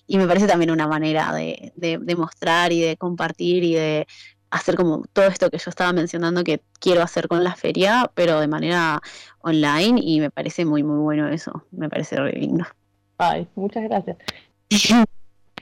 [0.07, 4.07] Y me parece también una manera de, de, mostrar y de compartir y de
[4.51, 8.39] hacer como todo esto que yo estaba mencionando que quiero hacer con la feria, pero
[8.39, 9.01] de manera
[9.41, 11.63] online y me parece muy, muy bueno eso.
[11.71, 12.65] Me parece re lindo.
[13.17, 14.17] Ay, muchas gracias.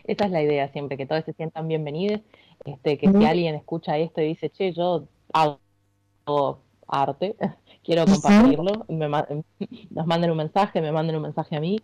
[0.03, 2.21] Esa es la idea siempre, que todos se sientan bienvenidos,
[2.63, 7.35] este, que si alguien escucha esto y dice, che, yo hago arte,
[7.83, 11.81] quiero compartirlo, nos manden un mensaje, me manden un mensaje a mí.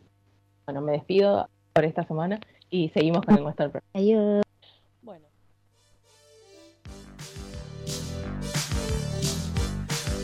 [0.65, 2.39] Bueno, me despido por esta semana
[2.69, 3.89] y seguimos con el nuestro programa.
[3.93, 4.52] Adiós.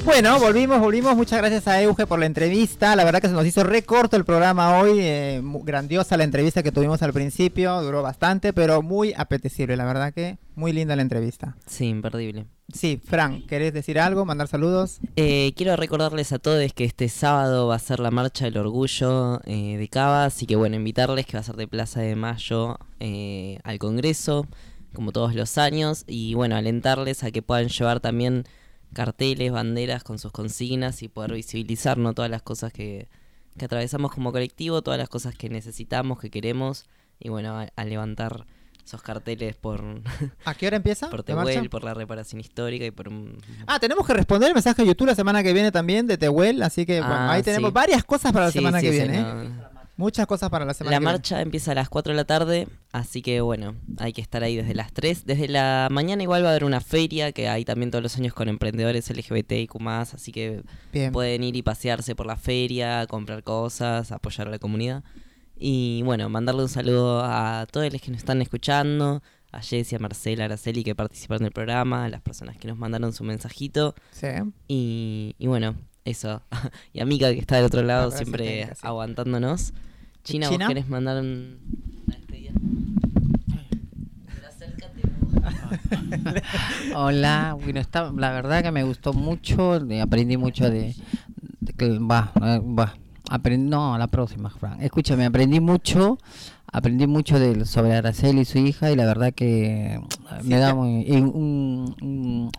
[0.10, 0.40] Bueno.
[0.40, 1.16] Volvimos, volvimos.
[1.16, 2.96] Muchas gracias a Euge por la entrevista.
[2.96, 4.98] La verdad que se nos hizo recorto el programa hoy.
[5.00, 7.80] Eh, grandiosa la entrevista que tuvimos al principio.
[7.84, 9.78] Duró bastante, pero muy apetecible.
[9.78, 11.56] La verdad que muy linda la entrevista.
[11.68, 12.48] Sí, imperdible.
[12.74, 14.26] Sí, Fran, ¿querés decir algo?
[14.26, 15.00] ¿Mandar saludos?
[15.16, 19.42] Eh, quiero recordarles a todos que este sábado va a ser la marcha del orgullo
[19.46, 22.80] eh, de Cava, así que bueno, invitarles que va a ser de Plaza de Mayo
[23.00, 24.48] al Congreso,
[24.94, 28.46] como todos los años, y bueno, alentarles a que puedan llevar también
[28.94, 32.14] carteles, banderas con sus consignas y poder visibilizar ¿no?
[32.14, 33.08] todas las cosas que,
[33.58, 36.86] que atravesamos como colectivo, todas las cosas que necesitamos, que queremos,
[37.20, 38.46] y bueno, a, levantar
[38.84, 39.84] esos carteles por...
[40.46, 41.10] ¿A qué hora empieza?
[41.10, 43.12] Por Tehuel, por la reparación histórica y por
[43.68, 46.64] Ah, tenemos que responder el mensaje de YouTube la semana que viene también de Tehuel,
[46.64, 49.20] así que bueno, ah, ahí tenemos varias cosas para la semana que viene.
[49.20, 49.50] ¿eh?
[50.00, 50.96] Muchas cosas para la semana.
[50.96, 54.46] La marcha empieza a las 4 de la tarde, así que bueno, hay que estar
[54.46, 55.26] ahí desde las 3.
[55.26, 58.34] Desde la mañana igual va a haber una feria que hay también todos los años
[58.34, 60.64] con emprendedores LGBT y más, así que
[61.12, 65.04] pueden ir y pasearse por la feria, comprar cosas, apoyar a la comunidad.
[65.58, 69.22] Y bueno, mandarle un saludo a todos los que nos están escuchando,
[69.52, 72.78] a Jessie, a Marcela, a Araceli que participaron del programa, a las personas que nos
[72.78, 73.96] mandaron su mensajito.
[74.12, 74.28] Sí.
[74.70, 76.42] Y, y bueno, eso.
[76.94, 79.74] y a Mika que está del otro lado siempre aguantándonos.
[80.24, 81.58] China, ¿vos querés mandar un...
[86.96, 90.96] Hola, bueno, está, la verdad que me gustó mucho, aprendí mucho de,
[91.80, 92.96] va, eh, va,
[93.30, 94.82] aprendí, no, la próxima, Frank.
[94.82, 96.18] Escúchame, aprendí mucho,
[96.72, 100.00] aprendí mucho de, sobre Araceli y su hija y la verdad que
[100.44, 102.54] me da muy, un,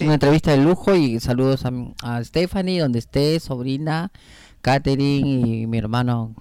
[0.00, 1.72] una entrevista de lujo y saludos a,
[2.02, 4.10] a Stephanie, donde esté, sobrina,
[4.62, 6.34] Katherine y mi hermano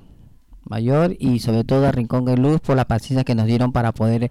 [0.66, 3.92] mayor y sobre todo a Rincón de Luz por la paciencia que nos dieron para
[3.92, 4.30] poder, eh,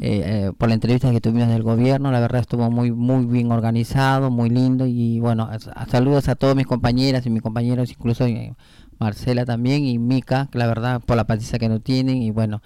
[0.00, 4.30] eh, por la entrevista que tuvimos del gobierno, la verdad estuvo muy muy bien organizado,
[4.30, 5.48] muy lindo y bueno,
[5.90, 8.54] saludos a todos mis compañeras y mis compañeros, incluso eh,
[8.98, 12.62] Marcela también y Mica, que la verdad por la paciencia que nos tienen y bueno,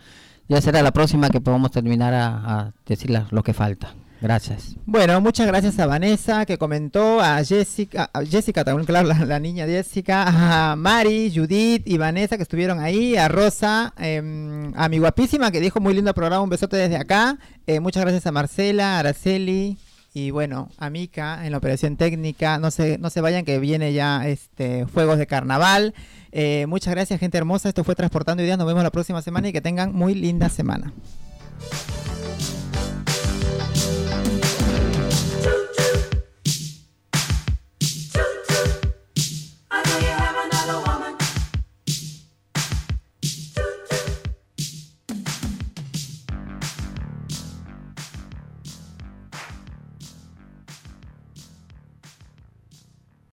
[0.49, 3.95] ya será la próxima que podamos terminar a, a decir lo que falta.
[4.21, 4.77] Gracias.
[4.87, 9.67] Bueno, muchas gracias a Vanessa que comentó, a Jessica, a Jessica también, claro, la, niña
[9.67, 15.51] Jessica, a Mari, Judith y Vanessa que estuvieron ahí, a Rosa, em, a mi guapísima
[15.51, 17.39] que dijo muy lindo programa, un besote desde acá.
[17.67, 19.77] Eh, muchas gracias a Marcela, a Araceli
[20.15, 22.59] y bueno, a Mica en la operación técnica.
[22.59, 25.93] No se, no se vayan que viene ya este Fuegos de Carnaval.
[26.33, 29.53] Eh, muchas gracias gente hermosa, esto fue Transportando Ideas, nos vemos la próxima semana y
[29.53, 30.93] que tengan muy linda semana.